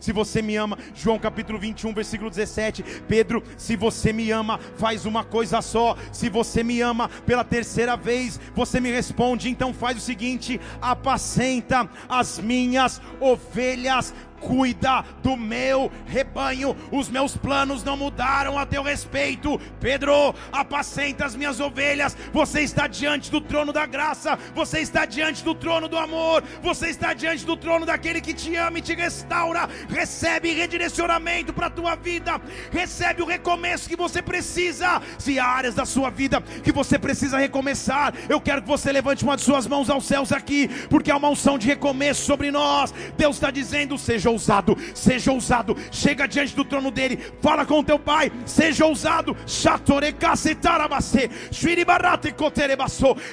Se 0.00 0.12
você 0.12 0.40
me 0.40 0.56
ama, 0.56 0.78
João 0.94 1.18
capítulo 1.18 1.58
21, 1.58 1.92
versículo 1.92 2.30
17. 2.30 2.82
Pedro, 3.06 3.42
se 3.56 3.76
você 3.76 4.12
me 4.14 4.30
ama, 4.30 4.58
faz 4.76 5.04
uma 5.04 5.24
coisa 5.24 5.60
só. 5.60 5.96
Se 6.10 6.30
você 6.30 6.64
me 6.64 6.80
ama 6.80 7.08
pela 7.26 7.44
terceira 7.44 7.96
vez, 7.96 8.40
você 8.54 8.80
me 8.80 8.90
responde. 8.90 9.50
Então 9.50 9.74
faz 9.74 9.98
o 9.98 10.00
seguinte: 10.00 10.58
apacenta 10.80 11.88
as 12.08 12.38
minhas 12.38 13.00
ovelhas 13.20 14.14
cuida 14.40 15.04
do 15.22 15.36
meu 15.36 15.90
rebanho. 16.06 16.76
Os 16.90 17.08
meus 17.08 17.36
planos 17.36 17.82
não 17.82 17.96
mudaram 17.96 18.58
a 18.58 18.66
teu 18.66 18.82
respeito. 18.82 19.60
Pedro, 19.80 20.34
apacenta 20.52 21.24
as 21.24 21.34
minhas 21.34 21.60
ovelhas. 21.60 22.16
Você 22.32 22.60
está 22.60 22.86
diante 22.86 23.30
do 23.30 23.40
trono 23.40 23.72
da 23.72 23.86
graça, 23.86 24.38
você 24.54 24.80
está 24.80 25.04
diante 25.04 25.44
do 25.44 25.54
trono 25.54 25.88
do 25.88 25.96
amor, 25.96 26.42
você 26.62 26.88
está 26.88 27.12
diante 27.12 27.44
do 27.44 27.56
trono 27.56 27.86
daquele 27.86 28.20
que 28.20 28.34
te 28.34 28.54
ama 28.56 28.78
e 28.78 28.82
te 28.82 28.94
restaura. 28.94 29.68
Recebe 29.88 30.52
redirecionamento 30.52 31.52
para 31.52 31.66
a 31.66 31.70
tua 31.70 31.94
vida, 31.94 32.40
recebe 32.70 33.22
o 33.22 33.26
recomeço 33.26 33.88
que 33.88 33.96
você 33.96 34.22
precisa. 34.22 35.00
Se 35.18 35.38
há 35.38 35.46
áreas 35.46 35.74
da 35.74 35.84
sua 35.84 36.10
vida 36.10 36.40
que 36.40 36.72
você 36.72 36.98
precisa 36.98 37.38
recomeçar, 37.38 38.14
eu 38.28 38.40
quero 38.40 38.62
que 38.62 38.68
você 38.68 38.92
levante 38.92 39.24
uma 39.24 39.36
de 39.36 39.42
suas 39.42 39.66
mãos 39.66 39.90
aos 39.90 40.04
céus 40.04 40.32
aqui, 40.32 40.68
porque 40.88 41.10
há 41.10 41.16
uma 41.16 41.28
unção 41.28 41.58
de 41.58 41.66
recomeço 41.66 42.22
sobre 42.22 42.50
nós. 42.50 42.92
Deus 43.16 43.36
está 43.36 43.50
dizendo: 43.50 43.98
seja 43.98 44.27
seja 44.28 44.30
ousado, 44.30 44.76
seja 44.94 45.32
ousado, 45.32 45.76
chega 45.90 46.26
diante 46.26 46.54
do 46.54 46.64
trono 46.64 46.90
dele, 46.90 47.18
fala 47.40 47.64
com 47.64 47.82
teu 47.82 47.98
pai, 47.98 48.30
seja 48.44 48.84
ousado, 48.84 49.36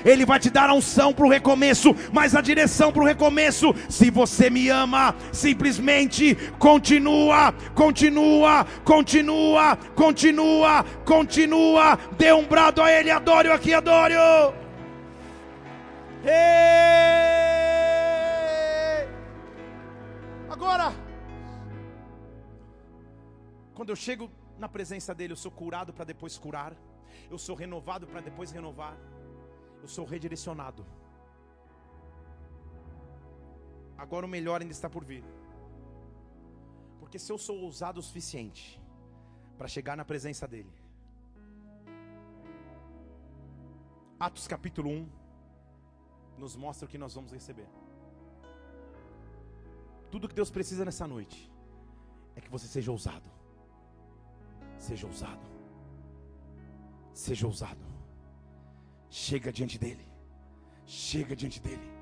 ele 0.06 0.26
vai 0.26 0.40
te 0.40 0.50
dar 0.50 0.70
a 0.70 0.74
unção 0.74 1.14
para 1.14 1.26
o 1.26 1.30
recomeço, 1.30 1.96
mas 2.14 2.36
a 2.36 2.42
direção 2.42 2.92
para 2.92 3.02
o 3.02 3.06
recomeço. 3.06 3.74
Se 3.90 4.10
você 4.10 4.50
me 4.50 4.70
ama, 4.70 5.16
simplesmente 5.32 6.36
continua, 6.58 7.54
continua, 7.74 8.66
continua, 8.84 9.78
continua, 9.96 10.86
continua, 11.04 12.00
dê 12.18 12.32
um 12.32 12.46
brado 12.46 12.82
a 12.82 12.92
ele, 12.92 13.12
adore 13.12 13.50
aqui, 13.50 13.74
adore. 13.74 14.14
Ei! 16.26 17.95
Agora, 20.66 20.92
quando 23.76 23.92
eu 23.92 23.96
chego 23.96 24.32
na 24.58 24.68
presença 24.68 25.14
dele, 25.14 25.34
eu 25.34 25.38
sou 25.38 25.52
curado 25.52 25.94
para 25.94 26.06
depois 26.06 26.40
curar, 26.40 26.76
eu 27.30 27.38
sou 27.38 27.56
renovado 27.56 28.08
para 28.08 28.20
depois 28.20 28.50
renovar, 28.50 28.98
eu 29.84 29.88
sou 29.88 30.06
redirecionado. 30.06 30.84
Agora 33.96 34.26
o 34.26 34.30
melhor 34.30 34.60
ainda 34.60 34.74
está 34.74 34.90
por 34.90 35.06
vir. 35.06 35.24
Porque 37.00 37.20
se 37.20 37.32
eu 37.32 37.38
sou 37.38 37.60
ousado 37.60 38.00
o 38.00 38.04
suficiente 38.04 38.82
para 39.60 39.68
chegar 39.68 39.96
na 39.96 40.04
presença 40.04 40.48
dele. 40.48 40.74
Atos 44.20 44.48
capítulo 44.48 44.90
1 44.90 45.10
nos 46.40 46.56
mostra 46.56 46.88
o 46.88 46.90
que 46.90 46.98
nós 46.98 47.14
vamos 47.14 47.32
receber. 47.32 47.68
Tudo 50.16 50.30
que 50.30 50.34
Deus 50.34 50.50
precisa 50.50 50.86
nessa 50.86 51.06
noite 51.06 51.52
é 52.38 52.40
que 52.40 52.50
você 52.50 52.68
seja 52.68 52.90
ousado. 52.90 53.30
Seja 54.80 55.06
ousado. 55.06 55.46
Seja 57.14 57.46
ousado. 57.46 57.86
Chega 59.10 59.52
diante 59.52 59.78
dele. 59.78 60.08
Chega 60.86 61.36
diante 61.36 61.60
dele 61.60 61.95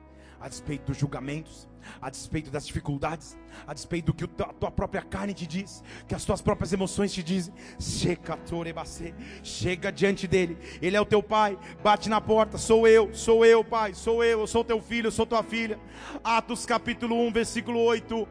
a 0.44 0.50
despeito 0.50 0.88
dos 0.88 0.98
julgamentos, 0.98 1.70
a 2.02 2.10
despeito 2.10 2.52
das 2.52 2.68
dificuldades, 2.68 3.38
a 3.66 3.74
despeito 3.74 4.08
do 4.08 4.14
que 4.14 4.26
a 4.44 4.48
tua 4.48 4.70
própria 4.70 5.02
carne 5.02 5.34
te 5.34 5.48
diz, 5.48 5.82
que 6.06 6.14
as 6.14 6.26
tuas 6.26 6.42
próprias 6.42 6.74
emoções 6.74 7.14
te 7.14 7.24
dizem. 7.24 7.54
Chega 9.42 9.90
diante 9.90 10.28
dele, 10.28 10.58
ele 10.82 10.98
é 10.98 11.02
o 11.02 11.06
teu 11.06 11.24
pai, 11.24 11.58
bate 11.82 12.10
na 12.10 12.20
porta, 12.20 12.58
sou 12.58 12.86
eu, 12.86 13.14
sou 13.14 13.46
eu, 13.46 13.64
pai, 13.64 13.94
sou 13.94 14.22
eu, 14.22 14.42
eu 14.42 14.48
sou 14.48 14.66
teu 14.66 14.82
filho, 14.82 15.08
eu 15.08 15.12
sou 15.12 15.26
tua 15.26 15.44
filha. 15.44 15.80
Atos 16.22 16.66
capítulo 16.66 17.16
1, 17.28 17.32
versículo 17.32 17.80
8: 17.80 18.28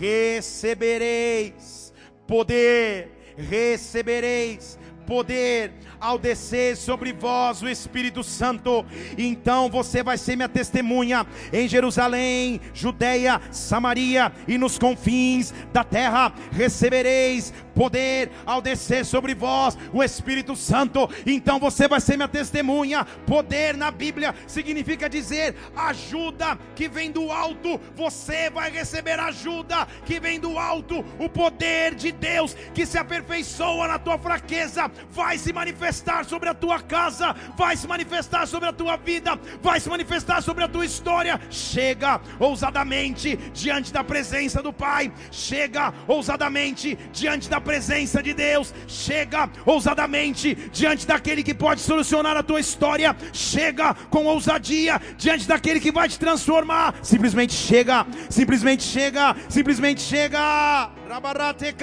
Recebereis 0.00 1.94
poder, 2.26 3.36
recebereis 3.36 4.80
poder 5.06 5.72
ao 6.00 6.18
descer 6.18 6.76
sobre 6.76 7.12
vós 7.12 7.62
o 7.62 7.68
Espírito 7.68 8.24
Santo. 8.24 8.84
Então 9.16 9.70
você 9.70 10.02
vai 10.02 10.18
ser 10.18 10.36
minha 10.36 10.48
testemunha 10.48 11.26
em 11.52 11.68
Jerusalém, 11.68 12.60
Judeia, 12.74 13.40
Samaria 13.50 14.32
e 14.48 14.58
nos 14.58 14.78
confins 14.78 15.54
da 15.72 15.84
terra. 15.84 16.32
Recebereis 16.50 17.52
poder 17.74 18.30
ao 18.46 18.60
descer 18.60 19.04
sobre 19.04 19.34
vós 19.34 19.76
o 19.92 20.02
Espírito 20.02 20.54
Santo. 20.56 21.08
Então 21.26 21.58
você 21.58 21.88
vai 21.88 22.00
ser 22.00 22.16
minha 22.16 22.28
testemunha. 22.28 23.04
Poder 23.26 23.76
na 23.76 23.90
Bíblia 23.90 24.34
significa 24.46 25.08
dizer 25.08 25.54
ajuda 25.76 26.58
que 26.74 26.88
vem 26.88 27.10
do 27.10 27.30
alto. 27.30 27.80
Você 27.94 28.50
vai 28.50 28.70
receber 28.70 29.18
ajuda 29.18 29.86
que 30.04 30.20
vem 30.20 30.38
do 30.38 30.58
alto. 30.58 31.04
O 31.18 31.28
poder 31.28 31.94
de 31.94 32.12
Deus 32.12 32.54
que 32.74 32.86
se 32.86 32.98
aperfeiçoa 32.98 33.88
na 33.88 33.98
tua 33.98 34.18
fraqueza 34.18 34.90
vai 35.10 35.38
se 35.38 35.52
manifestar 35.52 36.24
sobre 36.24 36.48
a 36.48 36.54
tua 36.54 36.80
casa, 36.80 37.34
vai 37.56 37.76
se 37.76 37.86
manifestar 37.86 38.46
sobre 38.46 38.68
a 38.68 38.72
tua 38.72 38.96
vida, 38.96 39.38
vai 39.62 39.80
se 39.80 39.88
manifestar 39.88 40.42
sobre 40.42 40.64
a 40.64 40.68
tua 40.68 40.84
história. 40.84 41.40
Chega 41.50 42.20
ousadamente 42.38 43.36
diante 43.52 43.92
da 43.92 44.04
presença 44.04 44.62
do 44.62 44.72
Pai, 44.72 45.12
chega 45.30 45.92
ousadamente 46.06 46.98
diante 47.12 47.48
da 47.48 47.60
presença 47.62 48.22
de 48.22 48.34
Deus, 48.34 48.74
chega 48.86 49.48
ousadamente 49.64 50.54
diante 50.72 51.06
daquele 51.06 51.42
que 51.42 51.54
pode 51.54 51.80
solucionar 51.80 52.36
a 52.36 52.42
tua 52.42 52.60
história, 52.60 53.16
chega 53.32 53.94
com 54.10 54.26
ousadia 54.26 55.00
diante 55.16 55.46
daquele 55.46 55.80
que 55.80 55.90
vai 55.90 56.08
te 56.08 56.18
transformar. 56.18 56.94
Simplesmente 57.02 57.54
chega, 57.54 58.06
simplesmente 58.28 58.82
chega, 58.82 59.34
simplesmente 59.48 60.02
chega. 60.02 60.90
Rabarate 61.08 61.74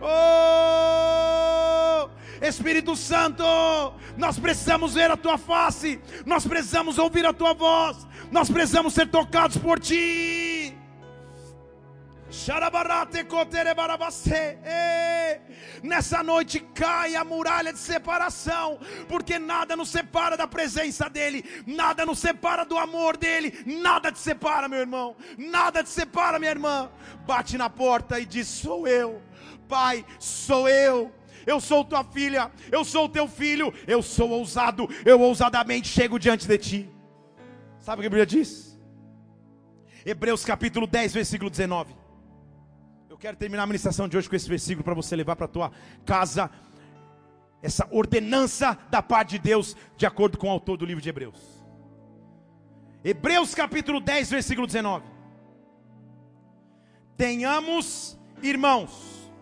Oh! 0.00 1.28
Espírito 2.40 2.94
Santo, 2.96 3.44
nós 4.16 4.38
precisamos 4.38 4.94
ver 4.94 5.10
a 5.10 5.16
tua 5.16 5.36
face, 5.36 6.00
nós 6.24 6.46
precisamos 6.46 6.96
ouvir 6.98 7.26
a 7.26 7.32
tua 7.32 7.52
voz, 7.52 8.06
nós 8.30 8.48
precisamos 8.48 8.94
ser 8.94 9.08
tocados 9.08 9.56
por 9.56 9.80
ti. 9.80 10.57
Nessa 15.82 16.22
noite 16.22 16.60
cai 16.74 17.16
a 17.16 17.24
muralha 17.24 17.72
de 17.72 17.78
separação, 17.78 18.78
porque 19.08 19.38
nada 19.38 19.74
nos 19.74 19.88
separa 19.88 20.36
da 20.36 20.46
presença 20.46 21.08
dEle, 21.08 21.44
nada 21.66 22.04
nos 22.04 22.18
separa 22.18 22.64
do 22.64 22.76
amor 22.76 23.16
dEle, 23.16 23.64
nada 23.64 24.12
te 24.12 24.18
separa, 24.18 24.68
meu 24.68 24.80
irmão, 24.80 25.16
nada 25.38 25.82
te 25.82 25.88
separa, 25.88 26.38
minha 26.38 26.50
irmã. 26.50 26.90
Bate 27.26 27.56
na 27.56 27.70
porta 27.70 28.20
e 28.20 28.26
diz: 28.26 28.46
Sou 28.46 28.86
eu, 28.86 29.22
Pai, 29.68 30.04
sou 30.18 30.68
eu. 30.68 31.12
Eu 31.46 31.60
sou 31.62 31.82
tua 31.82 32.04
filha, 32.04 32.50
eu 32.70 32.84
sou 32.84 33.08
teu 33.08 33.26
filho, 33.26 33.72
eu 33.86 34.02
sou 34.02 34.28
ousado, 34.28 34.86
eu 35.02 35.18
ousadamente 35.18 35.88
chego 35.88 36.18
diante 36.18 36.46
de 36.46 36.58
ti. 36.58 36.90
Sabe 37.80 38.00
o 38.00 38.02
que 38.02 38.06
a 38.06 38.10
Bíblia 38.10 38.26
diz? 38.26 38.78
Hebreus 40.04 40.44
capítulo 40.44 40.86
10, 40.86 41.14
versículo 41.14 41.48
19. 41.48 41.97
Eu 43.18 43.22
quero 43.22 43.36
terminar 43.36 43.64
a 43.64 43.66
ministração 43.66 44.06
de 44.06 44.16
hoje 44.16 44.30
com 44.30 44.36
esse 44.36 44.48
versículo 44.48 44.84
para 44.84 44.94
você 44.94 45.16
levar 45.16 45.34
para 45.34 45.46
a 45.46 45.48
tua 45.48 45.72
casa 46.06 46.48
essa 47.60 47.84
ordenança 47.90 48.78
da 48.90 49.02
parte 49.02 49.30
de 49.30 49.38
Deus, 49.40 49.76
de 49.96 50.06
acordo 50.06 50.38
com 50.38 50.46
o 50.46 50.50
autor 50.52 50.76
do 50.76 50.86
livro 50.86 51.02
de 51.02 51.08
Hebreus. 51.08 51.36
Hebreus 53.02 53.56
capítulo 53.56 53.98
10, 53.98 54.30
versículo 54.30 54.68
19. 54.68 55.04
Tenhamos 57.16 58.16
irmãos, 58.40 59.32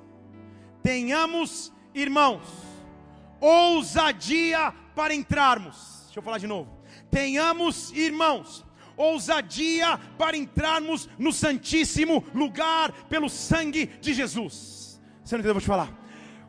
tenhamos 0.83 1.70
irmãos, 1.95 2.49
ousadia 3.39 4.72
para 4.95 5.14
entrarmos. 5.14 6.05
Deixa 6.05 6.18
eu 6.18 6.22
falar 6.22 6.39
de 6.39 6.47
novo. 6.47 6.81
Tenhamos 7.11 7.93
irmãos, 7.93 8.64
ousadia 8.97 9.99
para 10.18 10.36
entrarmos 10.36 11.09
no 11.18 11.32
Santíssimo 11.32 12.24
lugar 12.34 12.92
pelo 13.09 13.28
sangue 13.28 13.86
de 14.01 14.14
Jesus. 14.14 15.01
Você 15.22 15.34
não 15.34 15.40
entendeu? 15.40 15.51
Eu 15.51 15.55
vou 15.55 15.61
te 15.61 15.66
falar. 15.66 15.92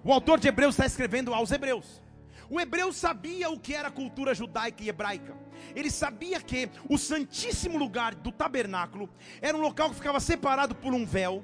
O 0.04 0.14
autor 0.14 0.40
de 0.40 0.48
Hebreus 0.48 0.76
está 0.76 0.86
escrevendo 0.86 1.34
aos 1.34 1.52
Hebreus. 1.52 2.02
O 2.50 2.62
hebreu 2.62 2.94
sabia 2.94 3.50
o 3.50 3.60
que 3.60 3.74
era 3.74 3.90
a 3.90 3.92
cultura 3.92 4.34
judaica 4.34 4.82
e 4.82 4.88
hebraica. 4.88 5.36
Ele 5.76 5.92
sabia 5.92 6.40
que 6.40 6.70
o 6.90 6.98
santíssimo 6.98 7.78
lugar 7.78 8.16
do 8.16 8.32
tabernáculo 8.32 9.10
era 9.42 9.58
um 9.58 9.62
local 9.62 9.90
que 9.90 9.96
ficava 9.96 10.20
separado 10.20 10.74
por 10.74 10.94
um 10.94 11.06
véu. 11.06 11.44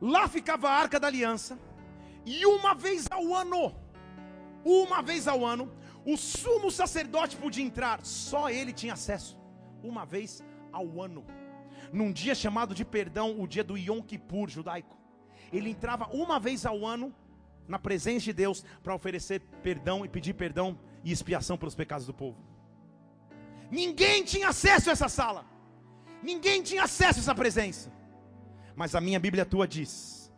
Lá 0.00 0.28
ficava 0.28 0.68
a 0.68 0.74
arca 0.74 1.00
da 1.00 1.06
aliança, 1.06 1.58
e 2.26 2.44
uma 2.44 2.74
vez 2.74 3.06
ao 3.10 3.34
ano, 3.34 3.74
uma 4.64 5.02
vez 5.02 5.26
ao 5.26 5.44
ano, 5.44 5.72
o 6.04 6.16
sumo 6.16 6.70
sacerdote 6.70 7.36
podia 7.36 7.64
entrar, 7.64 8.04
só 8.04 8.50
ele 8.50 8.72
tinha 8.72 8.94
acesso, 8.94 9.38
uma 9.82 10.04
vez 10.04 10.42
ao 10.72 11.00
ano, 11.00 11.24
num 11.92 12.12
dia 12.12 12.34
chamado 12.34 12.74
de 12.74 12.84
perdão, 12.84 13.40
o 13.40 13.46
dia 13.46 13.64
do 13.64 13.76
Yom 13.76 14.00
Kippur 14.02 14.48
judaico. 14.48 14.96
Ele 15.52 15.70
entrava 15.70 16.06
uma 16.12 16.38
vez 16.38 16.64
ao 16.64 16.86
ano 16.86 17.14
na 17.66 17.78
presença 17.78 18.24
de 18.24 18.32
Deus 18.32 18.64
para 18.82 18.94
oferecer 18.94 19.40
perdão 19.62 20.04
e 20.04 20.08
pedir 20.08 20.34
perdão 20.34 20.78
e 21.04 21.10
expiação 21.10 21.56
pelos 21.56 21.74
pecados 21.74 22.06
do 22.06 22.14
povo. 22.14 22.38
Ninguém 23.70 24.24
tinha 24.24 24.48
acesso 24.48 24.90
a 24.90 24.92
essa 24.92 25.08
sala, 25.08 25.44
ninguém 26.22 26.62
tinha 26.62 26.84
acesso 26.84 27.18
a 27.18 27.22
essa 27.22 27.34
presença. 27.34 27.92
Mas 28.74 28.94
a 28.94 29.00
minha 29.00 29.20
Bíblia 29.20 29.44
tua 29.44 29.66
diz 29.66 30.32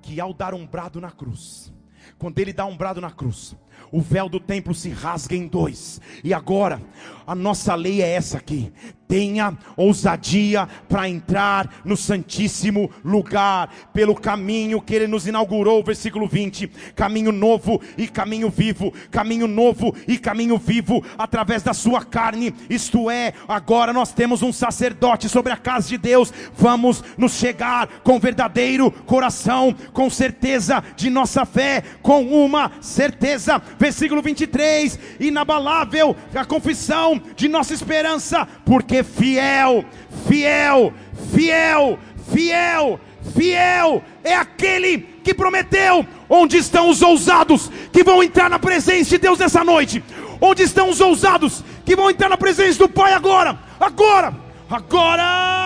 que 0.00 0.20
ao 0.20 0.32
dar 0.32 0.54
um 0.54 0.66
brado 0.66 1.00
na 1.00 1.10
cruz, 1.10 1.72
quando 2.18 2.38
ele 2.38 2.52
dá 2.52 2.64
um 2.64 2.76
brado 2.76 3.00
na 3.00 3.10
cruz, 3.10 3.56
o 3.92 4.00
véu 4.00 4.28
do 4.28 4.40
templo 4.40 4.74
se 4.74 4.88
rasga 4.88 5.36
em 5.36 5.46
dois. 5.46 6.00
E 6.24 6.32
agora, 6.32 6.82
a 7.26 7.34
nossa 7.34 7.74
lei 7.74 8.00
é 8.02 8.08
essa 8.08 8.38
aqui: 8.38 8.72
tenha 9.12 9.52
ousadia 9.76 10.66
para 10.88 11.06
entrar 11.06 11.82
no 11.84 11.98
Santíssimo 11.98 12.90
Lugar, 13.04 13.68
pelo 13.92 14.14
caminho 14.14 14.80
que 14.80 14.94
Ele 14.94 15.06
nos 15.06 15.26
inaugurou, 15.26 15.84
versículo 15.84 16.26
20: 16.26 16.66
caminho 16.96 17.30
novo 17.30 17.78
e 17.98 18.08
caminho 18.08 18.48
vivo, 18.48 18.90
caminho 19.10 19.46
novo 19.46 19.94
e 20.08 20.16
caminho 20.16 20.56
vivo, 20.56 21.04
através 21.18 21.62
da 21.62 21.74
Sua 21.74 22.02
carne, 22.02 22.54
isto 22.70 23.10
é, 23.10 23.34
agora 23.46 23.92
nós 23.92 24.14
temos 24.14 24.40
um 24.40 24.50
sacerdote 24.50 25.28
sobre 25.28 25.52
a 25.52 25.58
casa 25.58 25.90
de 25.90 25.98
Deus, 25.98 26.32
vamos 26.56 27.04
nos 27.18 27.34
chegar 27.34 28.00
com 28.02 28.18
verdadeiro 28.18 28.90
coração, 28.90 29.76
com 29.92 30.08
certeza 30.08 30.82
de 30.96 31.10
nossa 31.10 31.44
fé, 31.44 31.82
com 32.00 32.22
uma 32.22 32.72
certeza, 32.80 33.60
versículo 33.78 34.22
23, 34.22 34.98
inabalável, 35.20 36.16
a 36.34 36.46
confissão 36.46 37.20
de 37.36 37.46
nossa 37.46 37.74
esperança, 37.74 38.48
porque 38.64 39.01
fiel, 39.02 39.84
fiel, 40.26 40.92
fiel, 41.32 41.98
fiel, 42.32 43.00
fiel 43.34 44.02
é 44.24 44.34
aquele 44.34 44.98
que 45.22 45.34
prometeu. 45.34 46.06
Onde 46.28 46.56
estão 46.56 46.88
os 46.88 47.02
ousados 47.02 47.70
que 47.92 48.02
vão 48.02 48.22
entrar 48.22 48.48
na 48.48 48.58
presença 48.58 49.10
de 49.10 49.18
Deus 49.18 49.38
nessa 49.38 49.62
noite? 49.62 50.02
Onde 50.40 50.62
estão 50.62 50.88
os 50.88 51.00
ousados 51.00 51.62
que 51.84 51.94
vão 51.94 52.10
entrar 52.10 52.28
na 52.28 52.36
presença 52.36 52.78
do 52.78 52.88
Pai 52.88 53.12
agora? 53.12 53.58
Agora! 53.78 54.34
Agora! 54.68 55.61